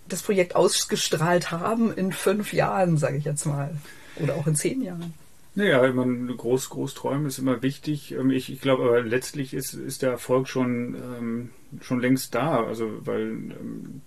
das 0.09 0.23
Projekt 0.23 0.57
ausgestrahlt 0.57 1.51
haben 1.51 1.93
in 1.93 2.13
fünf 2.13 2.55
Jahren, 2.55 2.97
sage 2.97 3.19
ich 3.19 3.25
jetzt 3.25 3.45
mal? 3.45 3.77
Oder 4.17 4.37
auch 4.37 4.47
in 4.47 4.57
zehn 4.57 4.81
Jahren? 4.81 5.13
Naja, 5.55 5.93
man, 5.93 6.35
groß, 6.35 6.71
groß 6.71 6.95
träumen 6.95 7.27
ist 7.27 7.39
immer 7.39 7.63
wichtig. 7.63 8.13
Ähm, 8.13 8.31
ich, 8.31 8.51
ich 8.51 8.61
glaube 8.61 8.85
aber 8.85 9.03
letztlich 9.03 9.53
ist, 9.53 9.75
ist 9.75 10.01
der 10.01 10.13
Erfolg 10.13 10.49
schon, 10.49 10.95
ähm, 10.95 11.51
schon 11.83 12.01
längst 12.01 12.35
da. 12.35 12.65
Also, 12.65 12.91
weil 13.07 13.23
ähm, 13.23 14.01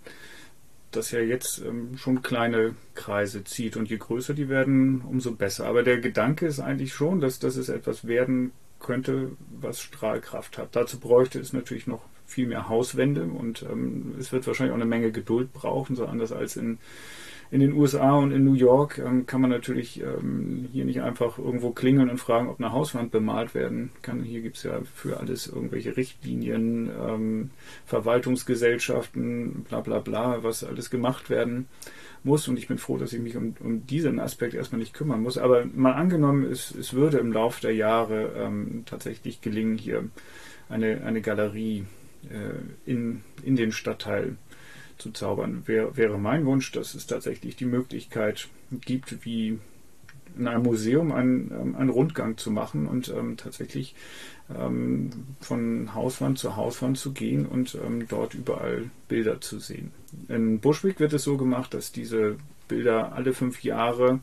das 0.92 1.12
ja 1.12 1.20
jetzt 1.20 1.60
ähm, 1.60 1.98
schon 1.98 2.22
kleine 2.22 2.76
Kreise 2.96 3.44
zieht. 3.44 3.78
Und 3.78 3.90
je 3.90 3.98
größer 3.98 4.34
die 4.34 4.50
werden, 4.50 5.02
umso 5.02 5.32
besser. 5.32 5.66
Aber 5.66 5.84
der 5.84 6.00
Gedanke 6.00 6.48
ist 6.48 6.60
eigentlich 6.60 6.94
schon, 6.94 7.20
dass, 7.20 7.40
dass 7.40 7.56
es 7.56 7.70
etwas 7.70 8.08
werden 8.08 8.52
könnte, 8.80 9.32
was 9.60 9.82
Strahlkraft 9.82 10.58
hat. 10.58 10.76
Dazu 10.76 11.00
bräuchte 11.00 11.40
es 11.40 11.54
natürlich 11.54 11.88
noch 11.88 12.02
viel 12.26 12.48
mehr 12.48 12.68
Hauswände 12.68 13.24
und 13.24 13.64
ähm, 13.64 14.16
es 14.20 14.32
wird 14.32 14.46
wahrscheinlich 14.46 14.72
auch 14.72 14.78
eine 14.78 14.86
Menge 14.86 15.12
Geduld 15.12 15.54
brauchen, 15.54 15.96
so 15.96 16.06
anders 16.06 16.32
als 16.32 16.58
in 16.58 16.78
in 17.50 17.60
den 17.62 17.74
USA 17.74 18.14
und 18.16 18.32
in 18.32 18.44
New 18.44 18.54
York 18.54 18.98
ähm, 18.98 19.26
kann 19.26 19.42
man 19.42 19.50
natürlich 19.50 20.02
ähm, 20.02 20.68
hier 20.72 20.86
nicht 20.86 21.02
einfach 21.02 21.38
irgendwo 21.38 21.72
klingeln 21.72 22.10
und 22.10 22.18
fragen, 22.18 22.50
ob 22.50 22.60
eine 22.60 22.72
Hauswand 22.72 23.12
bemalt 23.12 23.56
werden 23.56 23.92
kann. 24.02 24.24
Hier 24.24 24.42
gibt 24.42 24.58
es 24.58 24.64
ja 24.64 24.82
für 24.94 25.20
alles 25.20 25.48
irgendwelche 25.48 25.96
Richtlinien, 25.96 26.90
ähm, 26.90 27.50
Verwaltungsgesellschaften, 27.86 29.66
bla 29.68 29.82
bla 29.82 30.00
bla, 30.00 30.44
was 30.44 30.64
alles 30.64 30.90
gemacht 30.90 31.30
werden 31.30 31.68
muss. 32.24 32.48
Und 32.48 32.58
ich 32.58 32.68
bin 32.68 32.78
froh, 32.78 32.98
dass 32.98 33.14
ich 33.14 33.22
mich 33.22 33.38
um, 33.38 33.56
um 33.60 33.88
diesen 33.88 34.20
Aspekt 34.20 34.54
erstmal 34.54 34.80
nicht 34.80 34.94
kümmern 34.94 35.22
muss. 35.22 35.38
Aber 35.38 35.66
mal 35.66 35.94
angenommen, 35.94 36.44
es, 36.44 36.76
es 36.76 36.94
würde 36.94 37.18
im 37.18 37.32
Laufe 37.32 37.62
der 37.62 37.74
Jahre 37.74 38.34
ähm, 38.38 38.84
tatsächlich 38.86 39.42
gelingen, 39.42 39.78
hier 39.78 40.04
eine, 40.70 41.04
eine 41.06 41.22
Galerie 41.22 41.86
äh, 42.30 42.90
in, 42.90 43.22
in 43.44 43.56
den 43.56 43.72
Stadtteil 43.72 44.36
zu 44.98 45.12
zaubern. 45.12 45.64
Wär, 45.66 45.96
wäre 45.98 46.18
mein 46.18 46.46
Wunsch, 46.46 46.72
dass 46.72 46.96
es 46.96 47.08
tatsächlich 47.08 47.56
die 47.56 47.66
Möglichkeit 47.66 48.48
gibt, 48.72 49.26
wie 49.26 49.60
in 50.38 50.48
einem 50.48 50.64
Museum 50.64 51.12
einen, 51.12 51.52
ähm, 51.52 51.76
einen 51.76 51.90
Rundgang 51.90 52.38
zu 52.38 52.52
machen 52.52 52.88
und 52.88 53.10
ähm, 53.10 53.38
tatsächlich 53.38 53.96
ähm, 54.56 55.10
von 55.42 55.94
Hauswand 55.94 56.38
zu 56.38 56.56
Hauswand 56.56 56.98
zu 56.98 57.12
gehen 57.12 57.46
und 57.46 57.76
ähm, 57.76 58.08
dort 58.08 58.34
überall 58.34 58.90
Bilder 59.08 59.42
zu 59.42 59.60
sehen. 59.60 59.92
In 60.30 60.60
Bushwick 60.60 61.00
wird 61.00 61.14
es 61.14 61.24
so 61.24 61.38
gemacht, 61.38 61.74
dass 61.74 61.92
diese 61.92 62.38
Bilder 62.68 63.14
alle 63.14 63.34
fünf 63.34 63.64
Jahre 63.64 64.20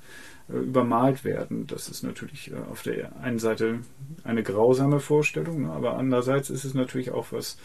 äh, 0.48 0.56
übermalt 0.56 1.24
werden. 1.24 1.66
Das 1.66 1.88
ist 1.88 2.02
natürlich 2.02 2.52
äh, 2.52 2.56
auf 2.70 2.82
der 2.82 3.16
einen 3.16 3.38
Seite 3.38 3.80
eine 4.22 4.42
grausame 4.42 5.00
Vorstellung, 5.00 5.70
aber 5.70 5.96
andererseits 5.96 6.50
ist 6.50 6.64
es 6.64 6.74
natürlich 6.74 7.10
auch 7.10 7.32
was 7.32 7.56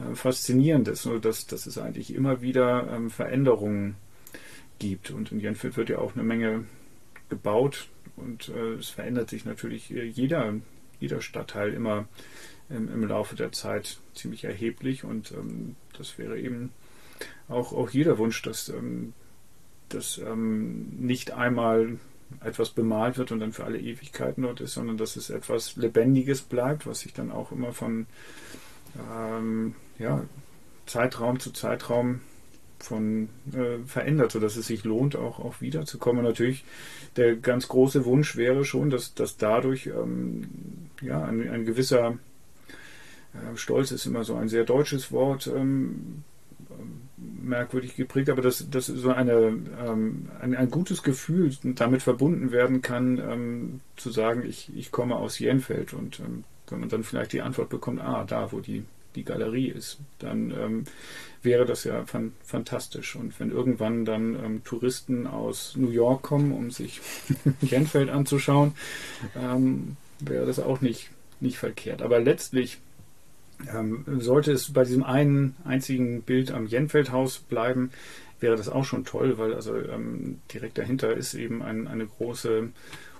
äh, 0.00 0.14
Faszinierendes, 0.14 1.04
nur 1.04 1.20
dass, 1.20 1.46
dass 1.46 1.66
es 1.66 1.78
eigentlich 1.78 2.14
immer 2.14 2.42
wieder 2.42 2.88
ähm, 2.92 3.10
Veränderungen 3.10 3.96
gibt. 4.78 5.10
Und 5.10 5.32
in 5.32 5.40
Jenfeld 5.40 5.76
wird 5.76 5.90
ja 5.90 5.98
auch 5.98 6.14
eine 6.14 6.24
Menge 6.24 6.64
gebaut 7.28 7.88
und 8.16 8.48
äh, 8.48 8.74
es 8.74 8.88
verändert 8.88 9.30
sich 9.30 9.44
natürlich 9.44 9.94
äh, 9.94 10.04
jeder, 10.04 10.54
jeder 10.98 11.20
Stadtteil 11.20 11.72
immer 11.72 12.08
im, 12.68 12.92
im 12.92 13.06
Laufe 13.06 13.36
der 13.36 13.52
Zeit 13.52 13.98
ziemlich 14.14 14.44
erheblich 14.44 15.04
und 15.04 15.32
ähm, 15.32 15.76
das 15.96 16.18
wäre 16.18 16.38
eben 16.38 16.70
auch, 17.48 17.72
auch 17.72 17.90
jeder 17.90 18.18
Wunsch, 18.18 18.42
dass, 18.42 18.68
ähm, 18.68 19.12
dass 19.88 20.18
ähm, 20.18 20.88
nicht 20.98 21.32
einmal 21.32 21.98
etwas 22.44 22.70
bemalt 22.70 23.18
wird 23.18 23.32
und 23.32 23.40
dann 23.40 23.52
für 23.52 23.64
alle 23.64 23.80
Ewigkeiten 23.80 24.42
dort 24.42 24.60
ist, 24.60 24.74
sondern 24.74 24.96
dass 24.96 25.16
es 25.16 25.30
etwas 25.30 25.76
Lebendiges 25.76 26.42
bleibt, 26.42 26.86
was 26.86 27.00
sich 27.00 27.12
dann 27.12 27.32
auch 27.32 27.50
immer 27.50 27.72
von 27.72 28.06
ähm, 29.10 29.74
ja, 30.00 30.24
Zeitraum 30.86 31.38
zu 31.38 31.52
Zeitraum 31.52 32.20
von 32.78 33.28
äh, 33.52 33.86
verändert, 33.86 34.32
sodass 34.32 34.56
es 34.56 34.66
sich 34.66 34.84
lohnt, 34.84 35.14
auch, 35.14 35.38
auch 35.38 35.60
wiederzukommen. 35.60 36.24
natürlich 36.24 36.64
der 37.16 37.36
ganz 37.36 37.68
große 37.68 38.04
Wunsch 38.04 38.36
wäre 38.36 38.64
schon, 38.64 38.90
dass, 38.90 39.14
dass 39.14 39.36
dadurch 39.36 39.86
ähm, 39.86 40.48
ja, 41.02 41.22
ein, 41.22 41.48
ein 41.48 41.64
gewisser 41.66 42.18
äh, 43.34 43.56
Stolz 43.56 43.90
ist 43.90 44.06
immer 44.06 44.24
so 44.24 44.34
ein 44.36 44.48
sehr 44.48 44.64
deutsches 44.64 45.12
Wort, 45.12 45.46
ähm, 45.46 46.24
merkwürdig 47.42 47.96
geprägt, 47.96 48.30
aber 48.30 48.42
dass, 48.42 48.70
dass 48.70 48.86
so 48.86 49.10
eine, 49.10 49.32
ähm, 49.86 50.28
ein, 50.40 50.54
ein, 50.54 50.70
gutes 50.70 51.02
Gefühl 51.02 51.54
damit 51.62 52.02
verbunden 52.02 52.50
werden 52.52 52.80
kann, 52.80 53.18
ähm, 53.18 53.80
zu 53.96 54.10
sagen, 54.10 54.44
ich, 54.46 54.74
ich 54.74 54.90
komme 54.90 55.16
aus 55.16 55.38
Jenfeld 55.38 55.92
und 55.92 56.20
ähm, 56.20 56.44
wenn 56.68 56.80
man 56.80 56.88
dann 56.88 57.02
vielleicht 57.02 57.32
die 57.32 57.42
Antwort 57.42 57.68
bekommt, 57.68 58.00
ah, 58.00 58.24
da, 58.24 58.52
wo 58.52 58.60
die 58.60 58.84
die 59.14 59.24
Galerie 59.24 59.68
ist, 59.68 59.98
dann 60.18 60.50
ähm, 60.50 60.84
wäre 61.42 61.64
das 61.64 61.84
ja 61.84 62.04
fan 62.06 62.32
fantastisch. 62.44 63.16
Und 63.16 63.38
wenn 63.40 63.50
irgendwann 63.50 64.04
dann 64.04 64.34
ähm, 64.34 64.64
Touristen 64.64 65.26
aus 65.26 65.74
New 65.76 65.90
York 65.90 66.22
kommen, 66.22 66.52
um 66.52 66.70
sich 66.70 67.00
Jenfeld 67.60 68.10
anzuschauen, 68.10 68.74
ähm, 69.36 69.96
wäre 70.20 70.46
das 70.46 70.58
auch 70.58 70.80
nicht, 70.80 71.10
nicht 71.40 71.58
verkehrt. 71.58 72.02
Aber 72.02 72.20
letztlich 72.20 72.78
ähm, 73.74 74.04
sollte 74.20 74.52
es 74.52 74.72
bei 74.72 74.84
diesem 74.84 75.02
einen 75.02 75.56
einzigen 75.64 76.22
Bild 76.22 76.50
am 76.50 76.66
Jenfeldhaus 76.66 77.38
bleiben, 77.38 77.90
wäre 78.40 78.56
das 78.56 78.68
auch 78.68 78.84
schon 78.84 79.04
toll, 79.04 79.38
weil 79.38 79.54
also 79.54 79.76
ähm, 79.76 80.40
direkt 80.52 80.78
dahinter 80.78 81.14
ist 81.14 81.34
eben 81.34 81.62
ein, 81.62 81.86
eine 81.86 82.06
große 82.06 82.70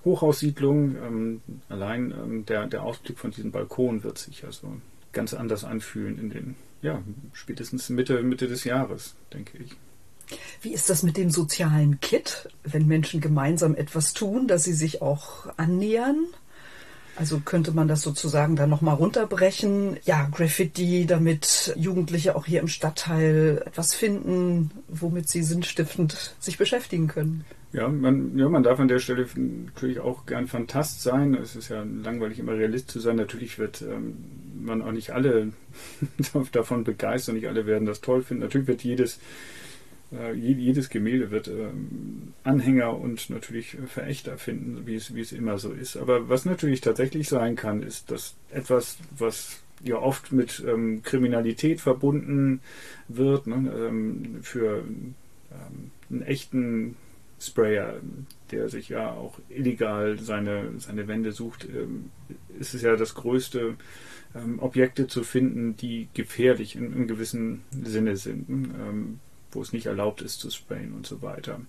Hochhaussiedlung. 0.05 0.97
Ähm, 0.97 1.41
allein 1.69 2.45
der, 2.49 2.67
der 2.67 2.83
Ausblick 2.83 3.19
von 3.19 3.31
diesem 3.31 3.51
Balkon 3.51 4.03
wird 4.03 4.19
sich 4.19 4.45
also 4.45 4.73
ganz 5.13 5.35
anders 5.35 5.65
anfühlen 5.65 6.19
in 6.19 6.31
den, 6.31 6.55
ja, 6.83 7.03
spätestens 7.33 7.89
Mitte, 7.89 8.23
Mitte 8.23 8.49
des 8.49 8.65
Jahres, 8.65 9.15
denke 9.33 9.59
ich. 9.59 9.77
Wie 10.63 10.73
ist 10.73 10.91
das 10.91 11.03
mit 11.03 11.17
dem 11.17 11.31
sozialen 11.31 12.01
Kit, 12.01 12.49
wenn 12.63 12.87
Menschen 12.87 13.21
gemeinsam 13.21 13.75
etwas 13.75 14.13
tun, 14.13 14.47
dass 14.47 14.65
sie 14.65 14.75
sich 14.75 15.03
auch 15.03 15.47
annähern? 15.57 16.27
Also 17.17 17.41
könnte 17.41 17.73
man 17.73 17.89
das 17.89 18.03
sozusagen 18.03 18.57
dann 18.57 18.71
nochmal 18.71 18.95
runterbrechen? 18.95 19.99
Ja, 20.05 20.29
Graffiti, 20.33 21.05
damit 21.07 21.75
Jugendliche 21.77 22.37
auch 22.37 22.47
hier 22.47 22.61
im 22.61 22.69
Stadtteil 22.69 23.63
etwas 23.67 23.95
finden, 23.95 24.71
womit 24.89 25.29
sie 25.29 25.43
sinnstiftend 25.43 26.35
sich 26.39 26.57
beschäftigen 26.57 27.09
können. 27.09 27.45
Ja, 27.73 27.89
man, 27.89 28.39
ja, 28.39 28.49
man 28.49 28.63
darf 28.63 28.81
an 28.81 28.89
der 28.89 28.99
Stelle 28.99 29.27
natürlich 29.37 30.01
auch 30.01 30.27
gern 30.27 30.49
Fantast 30.49 31.03
sein. 31.03 31.35
Es 31.35 31.55
ist 31.57 31.69
ja 31.69 31.83
langweilig, 31.83 32.39
immer 32.39 32.53
Realist 32.53 32.91
zu 32.91 33.01
sein. 33.01 33.17
Natürlich 33.17 33.59
wird 33.59 33.83
ähm, 33.83 34.17
man 34.65 34.83
auch 34.83 34.93
nicht 34.93 35.11
alle 35.11 35.53
davon 36.53 36.85
begeistern, 36.85 37.35
nicht 37.35 37.49
alle 37.49 37.67
werden 37.67 37.87
das 37.87 38.01
toll 38.01 38.23
finden. 38.23 38.43
Natürlich 38.43 38.69
wird 38.69 38.85
jedes, 38.85 39.21
äh, 40.13 40.35
jedes 40.35 40.89
Gemälde 40.89 41.31
wird 41.31 41.49
ähm, 41.49 42.35
Anhänger 42.45 42.99
und 42.99 43.31
natürlich 43.31 43.77
Verächter 43.87 44.39
finden, 44.39 44.87
wie 44.87 44.95
es, 44.95 45.15
wie 45.15 45.21
es 45.21 45.33
immer 45.33 45.59
so 45.59 45.73
ist. 45.73 45.97
Aber 45.97 46.29
was 46.29 46.45
natürlich 46.45 46.81
tatsächlich 46.81 47.29
sein 47.29 47.57
kann, 47.57 47.83
ist, 47.83 48.11
dass 48.11 48.35
etwas, 48.51 48.99
was 49.17 49.61
ja 49.83 49.97
oft 49.97 50.33
mit 50.33 50.63
ähm, 50.67 51.03
Kriminalität 51.03 51.81
verbunden 51.81 52.61
wird, 53.09 53.47
ne, 53.47 53.73
ähm, 53.75 54.39
für 54.43 54.85
ähm, 55.51 55.91
einen 56.11 56.23
echten 56.23 56.97
Sprayer, 57.41 58.01
der 58.51 58.69
sich 58.69 58.91
ja 58.91 59.13
auch 59.13 59.39
illegal 59.49 60.19
seine, 60.19 60.73
seine 60.79 61.09
Wände 61.09 61.33
sucht, 61.33 61.65
ähm, 61.65 62.11
ist 62.61 62.75
es 62.75 62.83
ja 62.83 62.95
das 62.95 63.15
größte, 63.15 63.77
ähm, 64.35 64.61
Objekte 64.61 65.07
zu 65.07 65.25
finden, 65.25 65.77
die 65.77 66.09
gefährlich 66.15 66.77
in, 66.77 66.93
in 66.93 67.07
gewissem 67.09 67.63
Sinne 67.83 68.17
sind, 68.17 68.49
ähm, 68.49 69.21
wo 69.51 69.63
es 69.63 69.73
nicht 69.73 69.87
erlaubt 69.87 70.23
ist 70.23 70.41
zu 70.41 70.51
sprayen 70.51 70.93
und 70.93 71.07
so 71.07 71.23
weiter. 71.23 71.61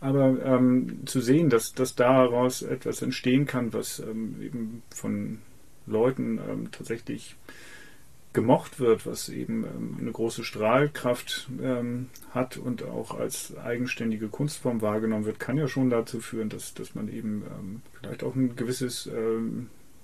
Aber 0.00 0.38
ähm, 0.44 1.00
zu 1.06 1.20
sehen, 1.20 1.50
dass, 1.50 1.74
dass 1.74 1.96
daraus 1.96 2.62
etwas 2.62 3.02
entstehen 3.02 3.46
kann, 3.46 3.72
was 3.72 3.98
ähm, 3.98 4.36
eben 4.40 4.82
von 4.90 5.38
Leuten 5.86 6.38
ähm, 6.38 6.70
tatsächlich 6.70 7.34
gemocht 8.32 8.78
wird, 8.78 9.06
was 9.06 9.28
eben 9.28 9.64
ähm, 9.64 9.96
eine 10.00 10.12
große 10.12 10.44
Strahlkraft 10.44 11.48
hat 12.30 12.58
und 12.58 12.84
auch 12.84 13.18
als 13.18 13.56
eigenständige 13.56 14.28
Kunstform 14.28 14.82
wahrgenommen 14.82 15.24
wird, 15.24 15.40
kann 15.40 15.56
ja 15.56 15.66
schon 15.66 15.90
dazu 15.90 16.20
führen, 16.20 16.48
dass, 16.48 16.74
dass 16.74 16.94
man 16.94 17.08
eben 17.08 17.82
vielleicht 17.98 18.22
auch 18.22 18.36
ein 18.36 18.54
gewisses 18.54 19.10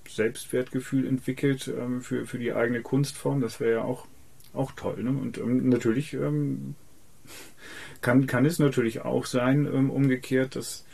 Selbstwertgefühl 0.08 1.06
entwickelt 1.06 1.68
ähm, 1.68 2.02
für, 2.02 2.26
für 2.26 2.38
die 2.38 2.52
eigene 2.52 2.82
Kunstform. 2.82 3.40
Das 3.40 3.60
wäre 3.60 3.72
ja 3.78 3.82
auch, 3.82 4.06
auch 4.52 4.72
toll. 4.72 5.02
Ne? 5.02 5.10
Und 5.10 5.38
ähm, 5.38 5.68
natürlich 5.68 6.16
kann, 8.00 8.26
kann 8.26 8.44
es 8.44 8.58
natürlich 8.58 9.02
auch 9.02 9.26
sein, 9.26 9.66
umgekehrt, 9.66 10.56
dass, 10.56 10.84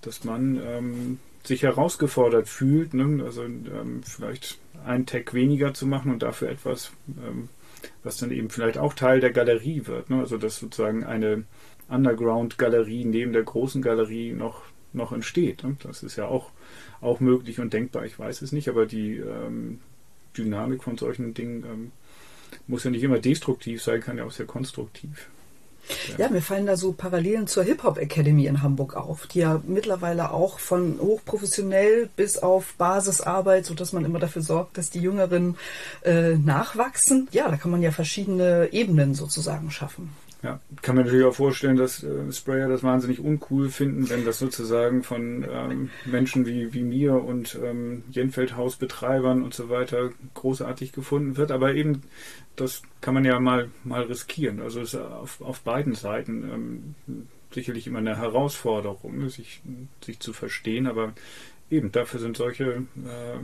dass 0.00 0.24
man 0.24 1.18
sich 1.44 1.62
herausgefordert 1.62 2.48
fühlt, 2.48 2.94
ne? 2.94 3.24
also 3.24 3.44
vielleicht 4.04 4.58
einen 4.84 5.06
Tag 5.06 5.34
weniger 5.34 5.74
zu 5.74 5.86
machen 5.86 6.12
und 6.12 6.22
dafür 6.22 6.50
etwas, 6.50 6.92
ähm, 7.08 7.48
was 8.02 8.18
dann 8.18 8.30
eben 8.30 8.50
vielleicht 8.50 8.78
auch 8.78 8.94
Teil 8.94 9.20
der 9.20 9.32
Galerie 9.32 9.86
wird. 9.86 10.10
Ne? 10.10 10.20
Also 10.20 10.36
dass 10.36 10.58
sozusagen 10.58 11.04
eine 11.04 11.44
Underground-Galerie 11.88 13.04
neben 13.04 13.32
der 13.32 13.42
großen 13.42 13.82
Galerie 13.82 14.32
noch, 14.32 14.62
noch 14.92 15.12
entsteht. 15.12 15.64
Ne? 15.64 15.76
Das 15.82 16.02
ist 16.02 16.16
ja 16.16 16.26
auch, 16.26 16.50
auch 17.00 17.20
möglich 17.20 17.60
und 17.60 17.72
denkbar. 17.72 18.04
Ich 18.04 18.18
weiß 18.18 18.42
es 18.42 18.52
nicht, 18.52 18.68
aber 18.68 18.86
die 18.86 19.16
ähm, 19.16 19.80
Dynamik 20.36 20.82
von 20.82 20.98
solchen 20.98 21.34
Dingen 21.34 21.64
ähm, 21.64 21.92
muss 22.66 22.84
ja 22.84 22.90
nicht 22.90 23.02
immer 23.02 23.18
destruktiv 23.18 23.82
sein, 23.82 24.00
kann 24.00 24.18
ja 24.18 24.24
auch 24.24 24.32
sehr 24.32 24.46
konstruktiv. 24.46 25.28
Ja. 26.18 26.26
ja, 26.26 26.30
mir 26.30 26.42
fallen 26.42 26.66
da 26.66 26.76
so 26.76 26.92
Parallelen 26.92 27.46
zur 27.46 27.64
Hip-Hop 27.64 27.96
Academy 27.96 28.46
in 28.46 28.62
Hamburg 28.62 28.94
auf, 28.94 29.26
die 29.26 29.38
ja 29.38 29.62
mittlerweile 29.66 30.32
auch 30.32 30.58
von 30.58 30.98
hochprofessionell 31.00 32.10
bis 32.14 32.36
auf 32.36 32.74
Basisarbeit, 32.76 33.64
so 33.64 33.74
dass 33.74 33.94
man 33.94 34.04
immer 34.04 34.18
dafür 34.18 34.42
sorgt, 34.42 34.76
dass 34.76 34.90
die 34.90 35.00
Jüngeren 35.00 35.56
äh, 36.04 36.34
nachwachsen. 36.34 37.28
Ja, 37.32 37.48
da 37.48 37.56
kann 37.56 37.70
man 37.70 37.80
ja 37.80 37.90
verschiedene 37.90 38.68
Ebenen 38.72 39.14
sozusagen 39.14 39.70
schaffen. 39.70 40.10
Ja, 40.40 40.60
kann 40.82 40.94
man 40.94 41.04
natürlich 41.04 41.26
auch 41.26 41.34
vorstellen, 41.34 41.76
dass 41.76 42.04
äh, 42.04 42.30
Sprayer 42.32 42.68
das 42.68 42.84
wahnsinnig 42.84 43.18
uncool 43.18 43.70
finden, 43.70 44.08
wenn 44.08 44.24
das 44.24 44.38
sozusagen 44.38 45.02
von 45.02 45.44
ähm, 45.50 45.90
Menschen 46.04 46.46
wie, 46.46 46.72
wie 46.72 46.82
mir 46.82 47.14
und 47.14 47.58
ähm, 47.60 48.04
Jenfeldhausbetreibern 48.10 49.42
und 49.42 49.52
so 49.52 49.68
weiter 49.68 50.10
großartig 50.34 50.92
gefunden 50.92 51.36
wird. 51.36 51.50
Aber 51.50 51.74
eben, 51.74 52.02
das 52.54 52.82
kann 53.00 53.14
man 53.14 53.24
ja 53.24 53.40
mal, 53.40 53.68
mal 53.82 54.02
riskieren. 54.02 54.60
Also 54.60 54.80
es 54.80 54.94
ist 54.94 55.00
auf, 55.00 55.40
auf 55.40 55.60
beiden 55.62 55.94
Seiten 55.94 56.94
ähm, 57.08 57.24
sicherlich 57.52 57.88
immer 57.88 57.98
eine 57.98 58.16
Herausforderung, 58.16 59.28
sich, 59.30 59.60
sich 60.04 60.20
zu 60.20 60.32
verstehen. 60.32 60.86
Aber 60.86 61.14
eben, 61.68 61.90
dafür 61.90 62.20
sind 62.20 62.36
solche 62.36 62.64
äh, 62.64 63.38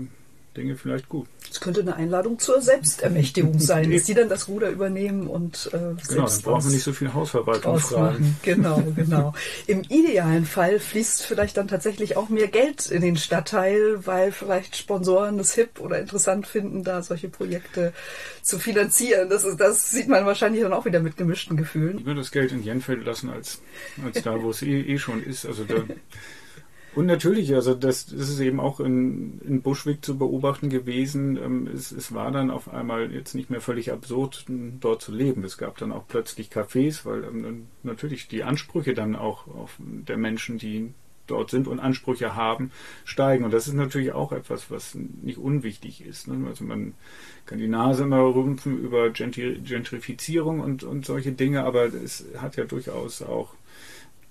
Dinge 0.56 0.76
vielleicht 0.76 1.08
gut. 1.08 1.26
Es 1.50 1.60
könnte 1.60 1.80
eine 1.80 1.96
Einladung 1.96 2.38
zur 2.38 2.60
Selbstermächtigung 2.60 3.58
sein, 3.60 3.90
dass 3.90 4.04
die 4.04 4.14
dann 4.14 4.28
das 4.28 4.48
Ruder 4.48 4.70
übernehmen 4.70 5.26
und 5.26 5.70
äh, 5.72 5.94
Genau, 6.08 6.26
dann 6.26 6.42
brauchen 6.42 6.64
wir 6.64 6.70
nicht 6.70 6.82
so 6.82 6.92
viel 6.92 7.12
Hausverwaltung 7.12 7.78
fragen. 7.78 8.36
Genau, 8.42 8.82
genau. 8.94 9.34
Im 9.66 9.82
idealen 9.82 10.44
Fall 10.44 10.78
fließt 10.78 11.22
vielleicht 11.22 11.56
dann 11.56 11.68
tatsächlich 11.68 12.16
auch 12.16 12.28
mehr 12.28 12.48
Geld 12.48 12.90
in 12.90 13.00
den 13.00 13.16
Stadtteil, 13.16 14.06
weil 14.06 14.32
vielleicht 14.32 14.76
Sponsoren 14.76 15.38
es 15.38 15.54
hip 15.54 15.80
oder 15.80 15.98
interessant 15.98 16.46
finden, 16.46 16.84
da 16.84 17.02
solche 17.02 17.28
Projekte 17.28 17.92
zu 18.42 18.58
finanzieren. 18.58 19.28
Das, 19.30 19.44
ist, 19.44 19.58
das 19.58 19.90
sieht 19.90 20.08
man 20.08 20.26
wahrscheinlich 20.26 20.62
dann 20.62 20.72
auch 20.72 20.84
wieder 20.84 21.00
mit 21.00 21.16
gemischten 21.16 21.56
Gefühlen. 21.56 21.98
Ich 21.98 22.06
würde 22.06 22.20
das 22.20 22.30
Geld 22.30 22.52
in 22.52 22.62
Jenfeld 22.62 23.04
lassen, 23.04 23.30
als, 23.30 23.60
als 24.04 24.22
da, 24.22 24.42
wo 24.42 24.50
es 24.50 24.62
eh, 24.62 24.80
eh 24.80 24.98
schon 24.98 25.22
ist. 25.22 25.46
Also 25.46 25.64
da 25.64 25.76
und 26.94 27.06
natürlich, 27.06 27.54
also 27.54 27.74
das, 27.74 28.06
das 28.06 28.28
ist 28.28 28.40
eben 28.40 28.60
auch 28.60 28.80
in, 28.80 29.40
in 29.40 29.62
Buschwick 29.62 30.04
zu 30.04 30.18
beobachten 30.18 30.68
gewesen. 30.68 31.36
Ähm, 31.36 31.66
es, 31.66 31.92
es 31.92 32.14
war 32.14 32.30
dann 32.30 32.50
auf 32.50 32.72
einmal 32.72 33.12
jetzt 33.12 33.34
nicht 33.34 33.50
mehr 33.50 33.60
völlig 33.60 33.92
absurd, 33.92 34.44
dort 34.48 35.02
zu 35.02 35.12
leben. 35.12 35.44
Es 35.44 35.58
gab 35.58 35.76
dann 35.78 35.92
auch 35.92 36.06
plötzlich 36.06 36.50
Cafés, 36.50 37.04
weil 37.04 37.24
ähm, 37.24 37.66
natürlich 37.82 38.28
die 38.28 38.44
Ansprüche 38.44 38.94
dann 38.94 39.16
auch 39.16 39.46
auf 39.48 39.76
der 39.78 40.16
Menschen, 40.16 40.58
die 40.58 40.92
dort 41.26 41.50
sind 41.50 41.68
und 41.68 41.80
Ansprüche 41.80 42.34
haben, 42.34 42.70
steigen. 43.04 43.44
Und 43.44 43.52
das 43.52 43.66
ist 43.66 43.74
natürlich 43.74 44.12
auch 44.12 44.32
etwas, 44.32 44.70
was 44.70 44.94
nicht 44.94 45.38
unwichtig 45.38 46.04
ist. 46.04 46.28
Ne? 46.28 46.46
Also 46.46 46.64
man 46.64 46.94
kann 47.46 47.58
die 47.58 47.68
Nase 47.68 48.04
immer 48.04 48.22
rümpfen 48.22 48.78
über 48.78 49.10
Gentrifizierung 49.10 50.60
und, 50.60 50.82
und 50.82 51.06
solche 51.06 51.32
Dinge, 51.32 51.64
aber 51.64 51.86
es 51.86 52.26
hat 52.38 52.56
ja 52.56 52.64
durchaus 52.64 53.22
auch 53.22 53.54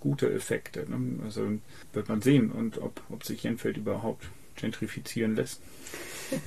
gute 0.04 0.32
Effekte. 0.32 0.86
Ne? 0.90 1.24
Also 1.24 1.48
wird 1.94 2.10
man 2.10 2.22
sehen 2.22 2.52
und 2.52 2.78
ob, 2.80 3.02
ob 3.10 3.24
sich 3.24 3.44
Jenfeld 3.44 3.78
überhaupt 3.78 4.26
gentrifizieren 4.56 5.36
lässt. 5.36 5.62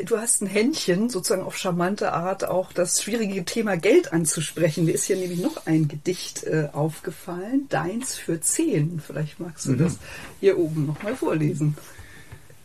Du 0.00 0.16
hast 0.16 0.42
ein 0.42 0.46
Händchen, 0.46 1.10
sozusagen 1.10 1.42
auf 1.42 1.58
charmante 1.58 2.12
Art, 2.12 2.44
auch 2.44 2.72
das 2.72 3.02
schwierige 3.02 3.44
Thema 3.44 3.76
Geld 3.76 4.12
anzusprechen. 4.12 4.84
Mir 4.84 4.92
ist 4.92 5.06
hier 5.06 5.16
nämlich 5.16 5.40
noch 5.40 5.66
ein 5.66 5.88
Gedicht 5.88 6.44
äh, 6.44 6.68
aufgefallen, 6.72 7.66
Deins 7.68 8.14
für 8.14 8.40
zehn. 8.40 9.02
Vielleicht 9.04 9.40
magst 9.40 9.66
du 9.66 9.72
mhm. 9.72 9.78
das 9.78 9.98
hier 10.38 10.56
oben 10.56 10.86
nochmal 10.86 11.16
vorlesen. 11.16 11.76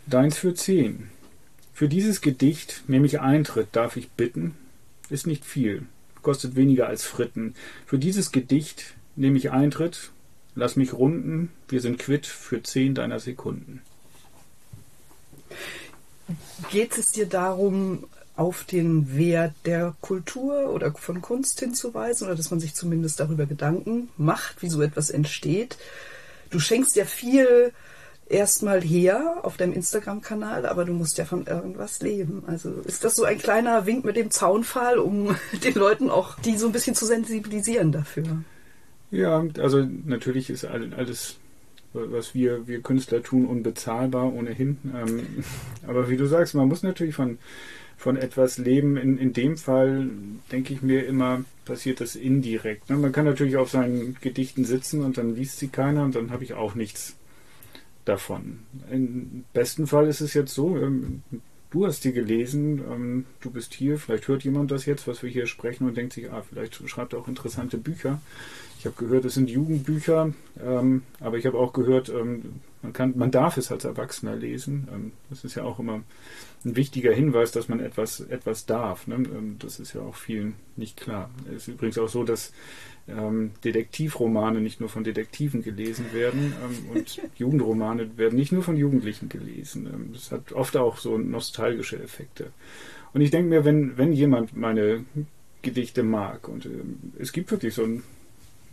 Deins 0.05 0.37
für 0.37 0.53
zehn. 0.53 1.09
Für 1.73 1.89
dieses 1.89 2.21
Gedicht 2.21 2.83
nehme 2.87 3.07
ich 3.07 3.19
Eintritt, 3.19 3.69
darf 3.71 3.97
ich 3.97 4.11
bitten? 4.11 4.53
Ist 5.09 5.25
nicht 5.25 5.43
viel, 5.43 5.87
kostet 6.21 6.55
weniger 6.55 6.85
als 6.85 7.03
Fritten. 7.03 7.55
Für 7.87 7.97
dieses 7.97 8.31
Gedicht 8.31 8.93
nehme 9.15 9.39
ich 9.39 9.49
Eintritt, 9.49 10.11
Lass 10.55 10.75
mich 10.75 10.93
runden, 10.93 11.51
wir 11.67 11.81
sind 11.81 11.99
quitt 11.99 12.27
für 12.27 12.61
zehn 12.61 12.93
deiner 12.93 13.19
Sekunden. 13.19 13.81
Geht 16.69 16.97
es 16.97 17.11
dir 17.11 17.25
darum, 17.25 18.05
auf 18.35 18.63
den 18.63 19.15
Wert 19.15 19.53
der 19.65 19.95
Kultur 20.01 20.71
oder 20.71 20.91
von 20.93 21.21
Kunst 21.21 21.59
hinzuweisen 21.59 22.27
oder 22.27 22.35
dass 22.35 22.51
man 22.51 22.59
sich 22.59 22.73
zumindest 22.73 23.19
darüber 23.19 23.45
Gedanken 23.45 24.09
macht, 24.17 24.61
wie 24.61 24.69
so 24.69 24.81
etwas 24.81 25.09
entsteht? 25.09 25.77
Du 26.49 26.59
schenkst 26.59 26.95
ja 26.95 27.05
viel 27.05 27.73
erstmal 28.29 28.81
her 28.81 29.39
auf 29.43 29.57
deinem 29.57 29.73
Instagram-Kanal, 29.73 30.65
aber 30.65 30.85
du 30.85 30.93
musst 30.93 31.17
ja 31.17 31.25
von 31.25 31.45
irgendwas 31.45 32.01
leben. 32.01 32.43
Also 32.47 32.71
ist 32.85 33.03
das 33.03 33.15
so 33.15 33.23
ein 33.23 33.37
kleiner 33.37 33.85
Wink 33.85 34.05
mit 34.05 34.15
dem 34.15 34.31
Zaunpfahl, 34.31 34.97
um 34.97 35.35
den 35.63 35.73
Leuten 35.75 36.09
auch 36.09 36.39
die 36.39 36.57
so 36.57 36.67
ein 36.67 36.71
bisschen 36.71 36.95
zu 36.95 37.05
sensibilisieren 37.05 37.91
dafür? 37.91 38.43
Ja, 39.13 39.45
also 39.59 39.87
natürlich 40.05 40.49
ist 40.49 40.65
alles, 40.65 41.37
was 41.93 42.33
wir, 42.33 42.67
wir 42.67 42.81
Künstler 42.81 43.21
tun, 43.21 43.45
unbezahlbar 43.45 44.33
ohnehin. 44.33 44.77
Ähm, 44.85 45.43
aber 45.87 46.09
wie 46.09 46.17
du 46.17 46.25
sagst, 46.25 46.55
man 46.55 46.67
muss 46.67 46.81
natürlich 46.81 47.13
von, 47.13 47.37
von 47.95 48.17
etwas 48.17 48.57
leben. 48.57 48.97
In, 48.97 49.19
in 49.19 49.31
dem 49.31 49.55
Fall 49.57 50.09
denke 50.51 50.73
ich 50.73 50.81
mir 50.81 51.05
immer, 51.05 51.45
passiert 51.63 52.01
das 52.01 52.15
indirekt. 52.15 52.89
Ne? 52.89 52.97
Man 52.97 53.11
kann 53.11 53.25
natürlich 53.25 53.57
auf 53.57 53.69
seinen 53.69 54.17
Gedichten 54.19 54.65
sitzen 54.65 55.03
und 55.03 55.19
dann 55.19 55.35
liest 55.35 55.59
sie 55.59 55.67
keiner 55.67 56.03
und 56.03 56.15
dann 56.15 56.31
habe 56.31 56.43
ich 56.43 56.55
auch 56.55 56.73
nichts 56.73 57.15
davon. 58.05 58.61
Im 58.89 59.45
besten 59.53 59.85
Fall 59.85 60.07
ist 60.07 60.21
es 60.21 60.33
jetzt 60.33 60.55
so, 60.55 60.75
ähm, 60.75 61.21
du 61.69 61.85
hast 61.85 62.03
die 62.03 62.13
gelesen, 62.13 62.81
ähm, 62.91 63.25
du 63.41 63.51
bist 63.51 63.75
hier, 63.75 63.99
vielleicht 63.99 64.27
hört 64.27 64.43
jemand 64.43 64.71
das 64.71 64.87
jetzt, 64.87 65.07
was 65.07 65.21
wir 65.21 65.29
hier 65.29 65.45
sprechen 65.45 65.87
und 65.87 65.97
denkt 65.97 66.13
sich, 66.13 66.31
ah, 66.31 66.41
vielleicht 66.41 66.87
schreibt 66.89 67.13
er 67.13 67.19
auch 67.19 67.27
interessante 67.27 67.77
Bücher. 67.77 68.19
Ich 68.83 68.85
habe 68.85 68.97
gehört, 68.97 69.23
es 69.23 69.35
sind 69.35 69.49
Jugendbücher, 69.49 70.33
ähm, 70.61 71.03
aber 71.21 71.37
ich 71.37 71.45
habe 71.45 71.57
auch 71.57 71.71
gehört, 71.71 72.09
ähm, 72.09 72.59
man, 72.81 72.91
kann, 72.91 73.13
man 73.17 73.31
darf 73.31 73.55
es 73.55 73.71
als 73.71 73.85
Erwachsener 73.85 74.35
lesen. 74.35 74.89
Ähm, 74.93 75.11
das 75.29 75.45
ist 75.45 75.55
ja 75.55 75.63
auch 75.63 75.79
immer 75.79 76.01
ein 76.65 76.75
wichtiger 76.75 77.13
Hinweis, 77.13 77.53
dass 77.53 77.69
man 77.69 77.79
etwas, 77.79 78.19
etwas 78.19 78.65
darf. 78.65 79.07
Ne? 79.07 79.15
Ähm, 79.15 79.55
das 79.59 79.79
ist 79.79 79.93
ja 79.93 80.01
auch 80.01 80.15
vielen 80.15 80.55
nicht 80.75 80.99
klar. 80.99 81.29
Es 81.47 81.69
ist 81.69 81.69
übrigens 81.69 81.97
auch 81.97 82.09
so, 82.09 82.25
dass 82.25 82.51
ähm, 83.07 83.51
Detektivromane 83.63 84.59
nicht 84.59 84.81
nur 84.81 84.89
von 84.89 85.05
Detektiven 85.05 85.63
gelesen 85.63 86.07
werden 86.11 86.51
ähm, 86.61 86.89
und 86.93 87.21
Jugendromane 87.37 88.17
werden 88.17 88.37
nicht 88.37 88.51
nur 88.51 88.63
von 88.63 88.75
Jugendlichen 88.75 89.29
gelesen. 89.29 90.11
das 90.11 90.33
hat 90.33 90.51
oft 90.51 90.75
auch 90.75 90.97
so 90.97 91.17
nostalgische 91.17 92.03
Effekte. 92.03 92.51
Und 93.13 93.21
ich 93.21 93.31
denke 93.31 93.47
mir, 93.47 93.63
wenn, 93.63 93.97
wenn 93.97 94.11
jemand 94.11 94.57
meine 94.57 95.05
Gedichte 95.61 96.03
mag 96.03 96.49
und 96.49 96.67
es 97.17 97.31
gibt 97.31 97.49
wirklich 97.49 97.73
so 97.73 97.85
ein 97.85 98.03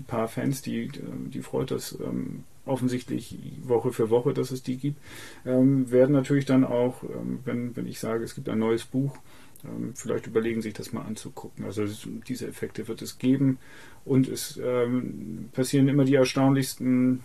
ein 0.01 0.05
paar 0.05 0.29
Fans, 0.29 0.63
die, 0.63 0.91
die 1.33 1.43
freut 1.43 1.71
das 1.71 1.97
ähm, 2.01 2.45
offensichtlich 2.67 3.37
Woche 3.63 3.93
für 3.93 4.11
Woche, 4.11 4.33
dass 4.33 4.51
es 4.51 4.63
die 4.63 4.77
gibt, 4.77 5.01
ähm, 5.45 5.91
werden 5.91 6.13
natürlich 6.13 6.47
dann 6.47 6.65
auch, 6.65 7.03
ähm, 7.03 7.41
wenn, 7.45 7.77
wenn 7.77 7.87
ich 7.87 8.01
sage, 8.01 8.25
es 8.25 8.35
gibt 8.35 8.49
ein 8.49 8.59
neues 8.59 8.85
Buch, 8.85 9.17
ähm, 9.65 9.93
vielleicht 9.95 10.27
überlegen, 10.27 10.63
sich 10.63 10.75
das 10.75 10.93
mal 10.93 11.03
anzugucken. 11.03 11.65
Also 11.65 11.85
diese 12.29 12.47
Effekte 12.47 12.89
wird 12.89 13.03
es 13.03 13.19
geben 13.19 13.59
und 14.05 14.29
es 14.29 14.59
ähm, 14.63 15.51
passieren 15.53 15.89
immer 15.89 16.05
die 16.05 16.15
erstaunlichsten 16.15 17.21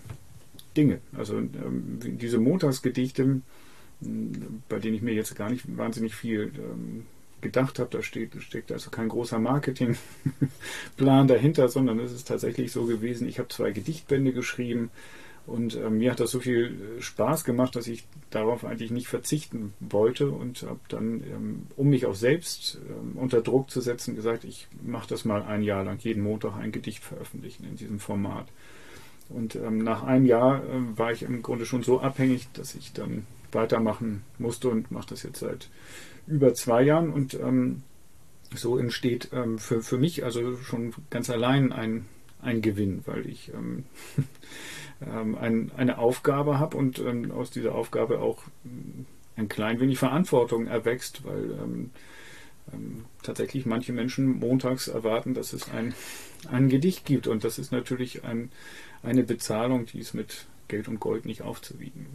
Dinge. 0.76 0.99
Also 1.17 1.38
ähm, 1.38 1.99
diese 2.01 2.38
Montagsgedichte, 2.38 3.41
bei 4.67 4.80
denen 4.80 4.95
ich 4.95 5.01
mir 5.01 5.13
jetzt 5.13 5.36
gar 5.36 5.49
nicht 5.49 5.78
wahnsinnig 5.78 6.15
viel 6.15 6.51
gedacht 7.46 7.80
habe. 7.80 7.89
Da 7.91 8.02
steht, 8.02 8.32
steckt 8.41 8.72
also 8.72 8.89
kein 8.89 9.08
großer 9.08 9.39
Marketingplan 9.39 9.98
dahinter, 11.28 11.70
sondern 11.70 12.00
es 12.00 12.12
ist 12.12 12.28
tatsächlich 12.28 12.72
so 12.72 12.86
gewesen, 12.86 13.28
ich 13.28 13.39
habe 13.39 13.50
zwei 13.50 13.72
Gedichtbände 13.72 14.34
geschrieben 14.34 14.89
und 15.48 15.76
äh, 15.76 15.89
mir 15.89 16.12
hat 16.12 16.20
das 16.20 16.32
so 16.32 16.39
viel 16.39 16.98
äh, 16.98 17.02
Spaß 17.02 17.43
gemacht, 17.43 17.76
dass 17.76 17.88
ich 17.88 18.04
darauf 18.32 18.66
eigentlich 18.66 18.91
nicht 18.91 19.08
verzichten 19.08 19.74
wollte 19.80 20.30
und 20.30 20.64
habe 20.64 20.80
dann, 20.89 21.24
ähm, 21.24 21.68
um 21.76 21.89
mich 21.89 22.08
auch 22.08 22.16
selbst 22.16 22.80
ähm, 22.89 23.12
unter 23.16 23.41
Druck 23.41 23.70
zu 23.70 23.80
setzen, 23.80 24.16
gesagt, 24.16 24.43
ich 24.43 24.68
mache 24.82 25.08
das 25.08 25.24
mal 25.24 25.43
ein 25.43 25.62
Jahr 25.62 25.84
lang, 25.84 26.00
jeden 26.00 26.24
Montag 26.24 26.56
ein 26.58 26.72
Gedicht 26.72 27.04
veröffentlichen 27.04 27.66
in 27.66 27.76
diesem 27.76 28.00
Format. 28.00 28.48
Und 29.30 29.56
ähm, 29.56 29.80
nach 29.80 30.04
einem 30.04 30.26
Jahr 30.26 30.64
äh, 30.64 30.98
war 30.98 31.12
ich 31.12 31.22
im 31.22 31.43
Grunde 31.43 31.66
schon 31.66 31.84
so 31.84 32.00
abhängig, 32.00 32.48
dass 32.54 32.74
ich 32.74 32.93
dann 32.93 33.28
weitermachen 33.52 34.24
musste 34.39 34.70
und 34.70 34.91
mache 34.91 35.10
das 35.10 35.24
jetzt 35.24 35.39
seit 35.39 35.70
über 36.28 36.53
zwei 36.53 36.84
Jahren 36.84 37.11
und 37.11 37.34
ähm, 37.36 37.84
so 38.53 38.78
entsteht 38.78 39.30
ähm, 39.34 39.57
für, 39.59 39.82
für 39.82 39.97
mich 39.97 40.23
also 40.23 40.57
schon 40.57 40.93
ganz 41.09 41.30
allein 41.30 41.71
ein, 41.71 42.05
ein 42.41 42.61
Gewinn, 42.61 43.01
weil 43.05 43.28
ich 43.28 43.51
ähm, 43.53 43.86
ähm 45.05 45.36
ein, 45.36 45.71
eine 45.76 45.97
Aufgabe 45.97 46.59
habe 46.59 46.78
und 46.78 46.99
ähm, 46.99 47.32
aus 47.32 47.51
dieser 47.51 47.76
Aufgabe 47.76 48.19
auch 48.19 48.43
ähm, 48.65 49.05
ein 49.36 49.49
klein 49.49 49.80
wenig 49.80 49.99
Verantwortung 49.99 50.67
erwächst, 50.67 51.26
weil 51.26 51.59
tatsächlich 53.21 53.65
manche 53.65 53.91
Menschen 53.91 54.39
montags 54.39 54.88
erwarten, 54.88 55.34
dass 55.34 55.51
es 55.51 55.69
ein, 55.69 55.93
ein 56.49 56.69
Gedicht 56.69 57.05
gibt. 57.05 57.28
Und 57.28 57.43
das 57.43 57.59
ist 57.59 57.71
natürlich 57.73 58.23
ein, 58.23 58.49
eine 59.03 59.23
Bezahlung, 59.23 59.86
die 59.86 59.99
es 59.99 60.13
mit 60.13 60.47
Geld 60.68 60.88
und 60.88 60.99
Gold 60.99 61.26
nicht 61.26 61.41
aufzuwiegen. 61.41 62.07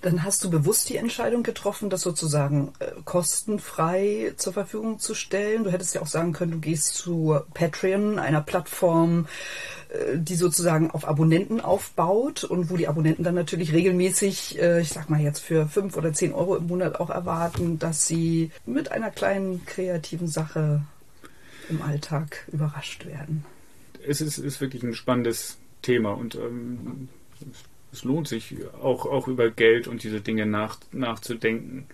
Dann 0.00 0.22
hast 0.22 0.42
du 0.44 0.50
bewusst 0.50 0.88
die 0.88 0.96
Entscheidung 0.96 1.42
getroffen, 1.42 1.90
das 1.90 2.02
sozusagen 2.02 2.72
äh, 2.78 2.92
kostenfrei 3.04 4.34
zur 4.36 4.52
Verfügung 4.52 4.98
zu 4.98 5.14
stellen. 5.14 5.64
Du 5.64 5.72
hättest 5.72 5.94
ja 5.94 6.02
auch 6.02 6.06
sagen 6.06 6.32
können, 6.32 6.52
du 6.52 6.58
gehst 6.58 6.94
zu 6.94 7.38
Patreon, 7.54 8.18
einer 8.18 8.40
Plattform, 8.40 9.26
äh, 9.90 10.18
die 10.18 10.36
sozusagen 10.36 10.90
auf 10.90 11.06
Abonnenten 11.06 11.60
aufbaut 11.60 12.44
und 12.44 12.70
wo 12.70 12.76
die 12.76 12.88
Abonnenten 12.88 13.24
dann 13.24 13.34
natürlich 13.34 13.72
regelmäßig, 13.72 14.60
äh, 14.60 14.80
ich 14.80 14.90
sag 14.90 15.10
mal 15.10 15.20
jetzt 15.20 15.40
für 15.40 15.66
fünf 15.66 15.96
oder 15.96 16.12
zehn 16.12 16.32
Euro 16.32 16.56
im 16.56 16.66
Monat 16.66 17.00
auch 17.00 17.10
erwarten, 17.10 17.78
dass 17.78 18.06
sie 18.06 18.50
mit 18.66 18.92
einer 18.92 19.10
kleinen 19.10 19.64
kreativen 19.66 20.28
Sache 20.28 20.82
im 21.68 21.82
Alltag 21.82 22.46
überrascht 22.52 23.06
werden 23.06 23.44
es 24.06 24.20
ist, 24.20 24.38
ist 24.38 24.60
wirklich 24.60 24.82
ein 24.82 24.94
spannendes 24.94 25.58
Thema 25.82 26.12
und 26.12 26.34
ähm, 26.34 27.08
es 27.94 28.04
lohnt 28.04 28.28
sich 28.28 28.56
auch, 28.82 29.06
auch 29.06 29.28
über 29.28 29.50
Geld 29.50 29.86
und 29.88 30.02
diese 30.02 30.20
Dinge 30.20 30.46
nach, 30.46 30.78
nachzudenken. 30.92 31.86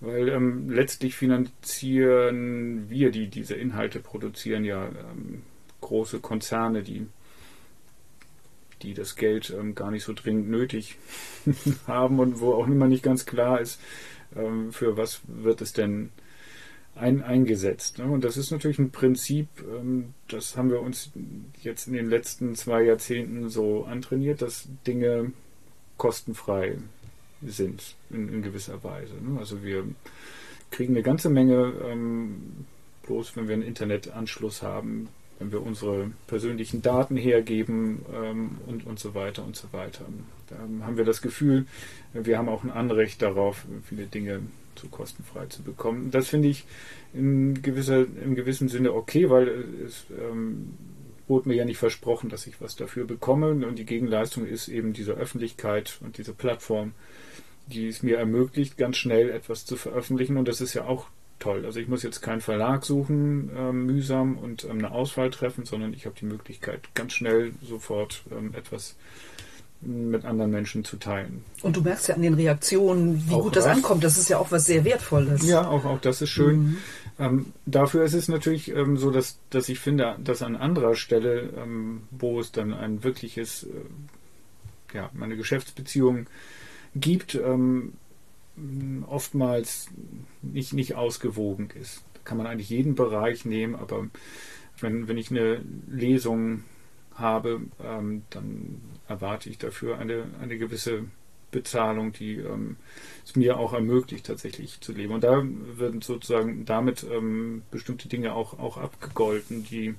Weil 0.00 0.28
ähm, 0.28 0.70
letztlich 0.70 1.16
finanzieren 1.16 2.88
wir, 2.88 3.10
die 3.10 3.26
diese 3.26 3.54
Inhalte 3.54 3.98
produzieren, 3.98 4.64
ja 4.64 4.86
ähm, 4.86 5.42
große 5.80 6.20
Konzerne, 6.20 6.82
die, 6.82 7.06
die 8.82 8.94
das 8.94 9.16
Geld 9.16 9.50
ähm, 9.50 9.74
gar 9.74 9.90
nicht 9.90 10.04
so 10.04 10.12
dringend 10.12 10.48
nötig 10.48 10.96
haben 11.88 12.20
und 12.20 12.40
wo 12.40 12.52
auch 12.52 12.68
immer 12.68 12.86
nicht 12.86 13.02
ganz 13.02 13.26
klar 13.26 13.60
ist, 13.60 13.80
ähm, 14.36 14.72
für 14.72 14.96
was 14.96 15.20
wird 15.26 15.60
es 15.60 15.72
denn 15.72 16.10
ein, 16.94 17.22
eingesetzt. 17.22 17.98
Ne? 17.98 18.04
Und 18.04 18.24
das 18.24 18.36
ist 18.36 18.50
natürlich 18.50 18.78
ein 18.78 18.90
Prinzip, 18.90 19.48
ähm, 19.62 20.14
das 20.28 20.56
haben 20.56 20.70
wir 20.70 20.80
uns 20.80 21.10
jetzt 21.62 21.86
in 21.86 21.94
den 21.94 22.08
letzten 22.08 22.54
zwei 22.54 22.82
Jahrzehnten 22.82 23.48
so 23.48 23.84
antrainiert, 23.84 24.42
dass 24.42 24.68
Dinge 24.86 25.32
kostenfrei 25.98 26.78
sind 27.42 27.94
in, 28.10 28.28
in 28.32 28.42
gewisser 28.42 28.82
Weise. 28.82 29.14
Ne? 29.20 29.38
Also 29.38 29.62
wir 29.62 29.84
kriegen 30.70 30.94
eine 30.94 31.02
ganze 31.02 31.28
Menge, 31.28 31.72
ähm, 31.86 32.66
bloß 33.04 33.36
wenn 33.36 33.48
wir 33.48 33.54
einen 33.54 33.62
Internetanschluss 33.62 34.62
haben, 34.62 35.08
wenn 35.38 35.52
wir 35.52 35.62
unsere 35.62 36.10
persönlichen 36.26 36.82
Daten 36.82 37.16
hergeben 37.16 38.04
ähm, 38.12 38.58
und, 38.66 38.86
und 38.86 38.98
so 38.98 39.14
weiter 39.14 39.44
und 39.44 39.56
so 39.56 39.68
weiter. 39.72 40.04
Da 40.48 40.56
haben 40.84 40.96
wir 40.96 41.04
das 41.04 41.22
Gefühl, 41.22 41.66
wir 42.12 42.38
haben 42.38 42.48
auch 42.48 42.64
ein 42.64 42.70
Anrecht 42.70 43.22
darauf, 43.22 43.64
viele 43.88 44.06
Dinge 44.06 44.40
zu 44.74 44.88
kostenfrei 44.88 45.46
zu 45.46 45.62
bekommen. 45.62 46.10
Das 46.10 46.28
finde 46.28 46.48
ich 46.48 46.64
in 47.12 47.62
gewisser, 47.62 48.06
im 48.24 48.34
gewissen 48.34 48.68
Sinne 48.68 48.92
okay, 48.92 49.30
weil 49.30 49.64
es 49.84 50.06
ähm, 50.10 50.74
wurde 51.28 51.48
mir 51.48 51.56
ja 51.56 51.64
nicht 51.64 51.78
versprochen, 51.78 52.30
dass 52.30 52.46
ich 52.46 52.60
was 52.60 52.76
dafür 52.76 53.04
bekomme. 53.04 53.50
Und 53.50 53.78
die 53.78 53.86
Gegenleistung 53.86 54.46
ist 54.46 54.68
eben 54.68 54.92
diese 54.92 55.12
Öffentlichkeit 55.12 55.98
und 56.02 56.18
diese 56.18 56.32
Plattform, 56.32 56.92
die 57.66 57.88
es 57.88 58.02
mir 58.02 58.18
ermöglicht, 58.18 58.76
ganz 58.76 58.96
schnell 58.96 59.30
etwas 59.30 59.66
zu 59.66 59.76
veröffentlichen. 59.76 60.36
Und 60.36 60.48
das 60.48 60.60
ist 60.60 60.74
ja 60.74 60.84
auch 60.86 61.06
toll. 61.38 61.64
Also 61.64 61.80
ich 61.80 61.88
muss 61.88 62.02
jetzt 62.02 62.20
keinen 62.20 62.40
Verlag 62.40 62.84
suchen, 62.84 63.50
äh, 63.54 63.72
mühsam 63.72 64.36
und 64.38 64.64
ähm, 64.64 64.78
eine 64.78 64.90
Auswahl 64.90 65.30
treffen, 65.30 65.64
sondern 65.64 65.92
ich 65.92 66.06
habe 66.06 66.16
die 66.18 66.26
Möglichkeit, 66.26 66.94
ganz 66.94 67.12
schnell 67.12 67.52
sofort 67.62 68.24
ähm, 68.30 68.54
etwas 68.54 68.96
mit 69.80 70.24
anderen 70.24 70.50
Menschen 70.50 70.84
zu 70.84 70.96
teilen. 70.96 71.44
Und 71.62 71.76
du 71.76 71.82
merkst 71.82 72.08
ja 72.08 72.14
an 72.16 72.22
den 72.22 72.34
Reaktionen, 72.34 73.28
wie 73.28 73.34
auch 73.34 73.42
gut 73.44 73.56
das 73.56 73.66
ankommt. 73.66 74.02
Das 74.02 74.18
ist 74.18 74.28
ja 74.28 74.38
auch 74.38 74.50
was 74.50 74.66
sehr 74.66 74.84
Wertvolles. 74.84 75.46
Ja, 75.46 75.68
auch, 75.68 75.84
auch 75.84 76.00
das 76.00 76.20
ist 76.20 76.30
schön. 76.30 76.58
Mhm. 76.58 76.76
Ähm, 77.20 77.46
dafür 77.66 78.04
ist 78.04 78.14
es 78.14 78.28
natürlich 78.28 78.68
ähm, 78.70 78.96
so, 78.96 79.10
dass, 79.10 79.38
dass 79.50 79.68
ich 79.68 79.78
finde, 79.78 80.16
dass 80.22 80.42
an 80.42 80.56
anderer 80.56 80.94
Stelle, 80.94 81.52
ähm, 81.56 82.02
wo 82.10 82.40
es 82.40 82.52
dann 82.52 82.72
ein 82.72 83.04
wirkliches, 83.04 83.64
äh, 83.64 84.96
ja, 84.96 85.10
eine 85.20 85.36
Geschäftsbeziehung 85.36 86.26
gibt, 86.94 87.34
ähm, 87.36 87.94
oftmals 89.06 89.88
nicht, 90.42 90.72
nicht 90.72 90.96
ausgewogen 90.96 91.70
ist. 91.80 92.02
Da 92.14 92.20
kann 92.24 92.38
man 92.38 92.46
eigentlich 92.46 92.70
jeden 92.70 92.96
Bereich 92.96 93.44
nehmen, 93.44 93.76
aber 93.76 94.08
wenn, 94.80 95.06
wenn 95.06 95.18
ich 95.18 95.30
eine 95.30 95.60
Lesung 95.88 96.64
habe, 97.18 97.60
ähm, 97.82 98.22
dann 98.30 98.80
erwarte 99.08 99.50
ich 99.50 99.58
dafür 99.58 99.98
eine, 99.98 100.24
eine 100.40 100.58
gewisse 100.58 101.04
Bezahlung, 101.50 102.12
die 102.12 102.36
ähm, 102.36 102.76
es 103.24 103.36
mir 103.36 103.58
auch 103.58 103.72
ermöglicht, 103.72 104.26
tatsächlich 104.26 104.80
zu 104.80 104.92
leben. 104.92 105.14
Und 105.14 105.24
da 105.24 105.42
werden 105.76 106.02
sozusagen 106.02 106.64
damit 106.64 107.04
ähm, 107.10 107.62
bestimmte 107.70 108.08
Dinge 108.08 108.34
auch, 108.34 108.58
auch 108.58 108.76
abgegolten, 108.76 109.64
die 109.64 109.94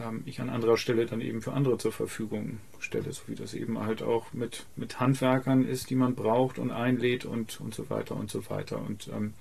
ähm, 0.00 0.22
ich 0.26 0.40
an 0.40 0.50
anderer 0.50 0.76
Stelle 0.76 1.06
dann 1.06 1.20
eben 1.20 1.40
für 1.40 1.52
andere 1.52 1.78
zur 1.78 1.92
Verfügung 1.92 2.58
stelle, 2.80 3.12
so 3.12 3.22
wie 3.28 3.34
das 3.34 3.54
eben 3.54 3.78
halt 3.78 4.02
auch 4.02 4.32
mit, 4.32 4.66
mit 4.76 4.98
Handwerkern 4.98 5.64
ist, 5.64 5.90
die 5.90 5.96
man 5.96 6.14
braucht 6.14 6.58
und 6.58 6.70
einlädt 6.70 7.24
und, 7.24 7.60
und 7.60 7.74
so 7.74 7.88
weiter 7.90 8.16
und 8.16 8.30
so 8.30 8.48
weiter. 8.50 8.80
Und 8.80 9.08
ähm, 9.08 9.34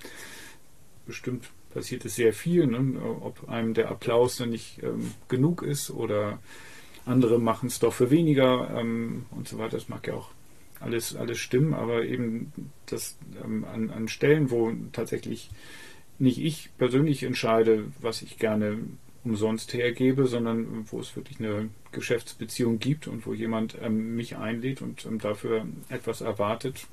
bestimmt 1.07 1.49
passiert 1.73 2.05
es 2.05 2.15
sehr 2.15 2.33
viel, 2.33 2.67
ne? 2.67 3.01
ob 3.21 3.49
einem 3.49 3.73
der 3.73 3.89
Applaus 3.89 4.35
dann 4.35 4.49
nicht 4.49 4.83
ähm, 4.83 5.11
genug 5.27 5.63
ist 5.63 5.89
oder 5.89 6.39
andere 7.05 7.39
machen 7.39 7.67
es 7.67 7.79
doch 7.79 7.93
für 7.93 8.11
weniger 8.11 8.69
ähm, 8.77 9.25
und 9.31 9.47
so 9.47 9.57
weiter. 9.57 9.77
Das 9.77 9.89
mag 9.89 10.07
ja 10.07 10.13
auch 10.13 10.29
alles, 10.79 11.15
alles 11.15 11.39
stimmen, 11.39 11.73
aber 11.73 12.03
eben 12.03 12.51
das 12.87 13.17
ähm, 13.43 13.65
an, 13.65 13.89
an 13.89 14.07
Stellen, 14.07 14.51
wo 14.51 14.71
tatsächlich 14.91 15.49
nicht 16.19 16.39
ich 16.39 16.69
persönlich 16.77 17.23
entscheide, 17.23 17.85
was 17.99 18.21
ich 18.21 18.37
gerne 18.37 18.79
umsonst 19.23 19.73
hergebe, 19.73 20.25
sondern 20.25 20.85
wo 20.91 20.99
es 20.99 21.15
wirklich 21.15 21.39
eine 21.39 21.69
Geschäftsbeziehung 21.91 22.79
gibt 22.79 23.07
und 23.07 23.25
wo 23.25 23.33
jemand 23.33 23.77
ähm, 23.81 24.15
mich 24.15 24.37
einlädt 24.37 24.81
und 24.81 25.05
ähm, 25.05 25.19
dafür 25.19 25.65
etwas 25.89 26.21
erwartet, 26.21 26.87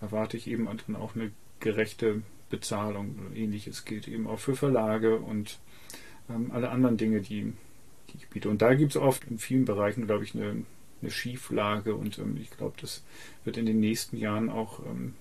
erwarte 0.00 0.36
ich 0.36 0.46
eben 0.46 0.68
dann 0.86 0.96
auch 0.96 1.14
eine 1.14 1.30
gerechte 1.60 2.22
Bezahlung. 2.48 3.16
Ähnliches 3.34 3.84
gilt 3.84 4.08
eben 4.08 4.26
auch 4.26 4.38
für 4.38 4.56
Verlage 4.56 5.18
und 5.18 5.58
ähm, 6.30 6.50
alle 6.52 6.70
anderen 6.70 6.96
Dinge, 6.96 7.20
die 7.20 7.52
die 8.12 8.18
ich 8.18 8.28
biete. 8.28 8.48
Und 8.48 8.62
da 8.62 8.74
gibt 8.74 8.92
es 8.92 9.00
oft 9.00 9.24
in 9.24 9.38
vielen 9.38 9.64
Bereichen, 9.64 10.06
glaube 10.06 10.24
ich, 10.24 10.34
eine, 10.34 10.64
eine 11.02 11.10
Schieflage 11.10 11.94
und 11.94 12.18
ähm, 12.18 12.38
ich 12.40 12.50
glaube, 12.50 12.74
das 12.80 13.02
wird 13.44 13.56
in 13.56 13.66
den 13.66 13.80
nächsten 13.80 14.16
Jahren 14.16 14.50
auch 14.50 14.80
ähm, 14.80 15.14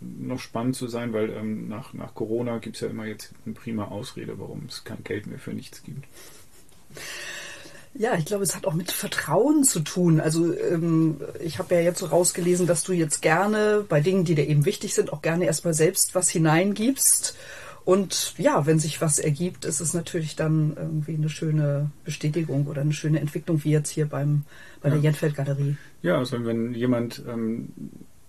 noch 0.00 0.40
spannend 0.40 0.76
zu 0.76 0.88
sein, 0.88 1.12
weil 1.12 1.30
ähm, 1.30 1.68
nach, 1.68 1.92
nach 1.94 2.14
Corona 2.14 2.58
gibt 2.58 2.76
es 2.76 2.82
ja 2.82 2.88
immer 2.88 3.06
jetzt 3.06 3.32
eine 3.44 3.54
prima 3.54 3.86
Ausrede, 3.86 4.38
warum 4.38 4.66
es 4.68 4.84
kein 4.84 5.02
Geld 5.04 5.26
mehr 5.26 5.38
für 5.38 5.52
nichts 5.52 5.82
gibt. 5.82 6.04
Ja, 7.98 8.14
ich 8.14 8.26
glaube, 8.26 8.44
es 8.44 8.54
hat 8.54 8.66
auch 8.66 8.74
mit 8.74 8.92
Vertrauen 8.92 9.64
zu 9.64 9.80
tun. 9.80 10.20
Also 10.20 10.52
ähm, 10.54 11.18
ich 11.40 11.58
habe 11.58 11.74
ja 11.76 11.80
jetzt 11.80 12.00
so 12.00 12.06
rausgelesen, 12.06 12.66
dass 12.66 12.82
du 12.82 12.92
jetzt 12.92 13.22
gerne 13.22 13.84
bei 13.88 14.00
Dingen, 14.00 14.24
die 14.24 14.34
dir 14.34 14.46
eben 14.46 14.66
wichtig 14.66 14.94
sind, 14.94 15.12
auch 15.12 15.22
gerne 15.22 15.46
erstmal 15.46 15.72
selbst 15.72 16.14
was 16.14 16.28
hineingibst 16.28 17.36
und 17.86 18.34
ja, 18.36 18.66
wenn 18.66 18.80
sich 18.80 19.00
was 19.00 19.20
ergibt, 19.20 19.64
ist 19.64 19.78
es 19.78 19.94
natürlich 19.94 20.34
dann 20.34 20.74
irgendwie 20.76 21.14
eine 21.14 21.28
schöne 21.28 21.92
Bestätigung 22.04 22.66
oder 22.66 22.80
eine 22.80 22.92
schöne 22.92 23.20
Entwicklung, 23.20 23.62
wie 23.62 23.70
jetzt 23.70 23.90
hier 23.90 24.06
beim, 24.06 24.42
bei 24.82 24.90
der 24.90 24.98
Jenfeld 24.98 25.36
Galerie. 25.36 25.76
Ja, 26.02 26.18
also 26.18 26.44
wenn 26.44 26.74
jemand 26.74 27.22
ähm, 27.28 27.68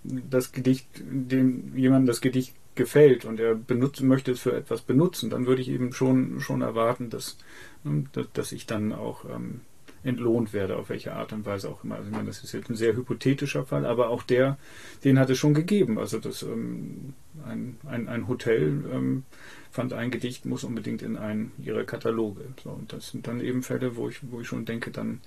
das 0.04 0.52
Gedicht, 0.52 0.86
dem 1.00 1.76
jemand 1.76 2.08
das 2.08 2.20
Gedicht 2.20 2.54
gefällt 2.76 3.24
und 3.24 3.40
er 3.40 3.56
benutzen 3.56 4.06
möchte 4.06 4.30
es 4.30 4.38
für 4.38 4.56
etwas 4.56 4.82
benutzen, 4.82 5.28
dann 5.28 5.46
würde 5.46 5.60
ich 5.60 5.70
eben 5.70 5.92
schon, 5.92 6.40
schon 6.40 6.62
erwarten, 6.62 7.10
dass, 7.10 7.36
ähm, 7.84 8.06
dass, 8.12 8.26
dass 8.32 8.52
ich 8.52 8.64
dann 8.64 8.92
auch 8.92 9.24
ähm, 9.24 9.62
entlohnt 10.04 10.52
werde, 10.52 10.76
auf 10.76 10.88
welche 10.88 11.12
Art 11.12 11.32
und 11.32 11.44
Weise 11.46 11.68
auch 11.68 11.84
immer. 11.84 11.96
Also 11.96 12.08
ich 12.08 12.14
meine, 12.14 12.26
das 12.26 12.42
ist 12.42 12.52
jetzt 12.52 12.70
ein 12.70 12.76
sehr 12.76 12.94
hypothetischer 12.94 13.64
Fall, 13.64 13.84
aber 13.84 14.10
auch 14.10 14.22
der, 14.22 14.58
den 15.04 15.18
hat 15.18 15.30
es 15.30 15.38
schon 15.38 15.54
gegeben. 15.54 15.98
Also 15.98 16.18
das 16.18 16.42
ähm, 16.42 17.14
ein, 17.46 17.78
ein, 17.86 18.08
ein 18.08 18.28
Hotel 18.28 18.84
ähm, 18.92 19.24
fand 19.70 19.92
ein 19.92 20.10
Gedicht, 20.10 20.46
muss 20.46 20.64
unbedingt 20.64 21.02
in 21.02 21.16
einen 21.16 21.52
ihrer 21.58 21.84
Kataloge. 21.84 22.42
So, 22.62 22.70
und 22.70 22.92
das 22.92 23.10
sind 23.10 23.26
dann 23.26 23.40
eben 23.40 23.62
Fälle, 23.62 23.96
wo 23.96 24.08
ich, 24.08 24.20
wo 24.30 24.40
ich 24.40 24.46
schon 24.46 24.64
denke, 24.64 24.90
dann 24.90 25.20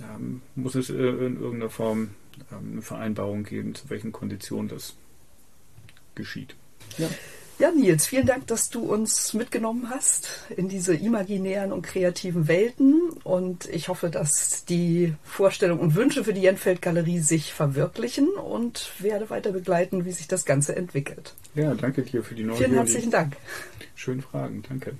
ähm, 0.00 0.42
muss 0.54 0.74
es 0.74 0.90
äh, 0.90 0.94
in 0.94 1.36
irgendeiner 1.40 1.70
Form 1.70 2.10
ähm, 2.50 2.72
eine 2.72 2.82
Vereinbarung 2.82 3.44
geben, 3.44 3.74
zu 3.74 3.90
welchen 3.90 4.12
Konditionen 4.12 4.68
das 4.68 4.96
geschieht. 6.14 6.56
Ja. 6.98 7.08
Ja, 7.60 7.70
Nils, 7.70 8.06
vielen 8.06 8.24
Dank, 8.24 8.46
dass 8.46 8.70
du 8.70 8.80
uns 8.80 9.34
mitgenommen 9.34 9.90
hast 9.90 10.30
in 10.56 10.70
diese 10.70 10.94
imaginären 10.94 11.72
und 11.72 11.82
kreativen 11.82 12.48
Welten. 12.48 13.10
Und 13.22 13.68
ich 13.68 13.88
hoffe, 13.88 14.08
dass 14.08 14.64
die 14.64 15.12
Vorstellungen 15.24 15.82
und 15.82 15.94
Wünsche 15.94 16.24
für 16.24 16.32
die 16.32 16.40
Jenfeld 16.40 16.80
Galerie 16.80 17.18
sich 17.18 17.52
verwirklichen 17.52 18.28
und 18.28 18.90
werde 18.98 19.28
weiter 19.28 19.52
begleiten, 19.52 20.06
wie 20.06 20.12
sich 20.12 20.26
das 20.26 20.46
Ganze 20.46 20.74
entwickelt. 20.74 21.34
Ja, 21.54 21.74
danke 21.74 22.00
dir 22.00 22.24
für 22.24 22.34
die 22.34 22.44
Neugier. 22.44 22.64
Vielen 22.64 22.78
herzlichen 22.78 23.10
Dank. 23.10 23.36
Schönen 23.94 24.22
Fragen, 24.22 24.62
danke. 24.66 24.94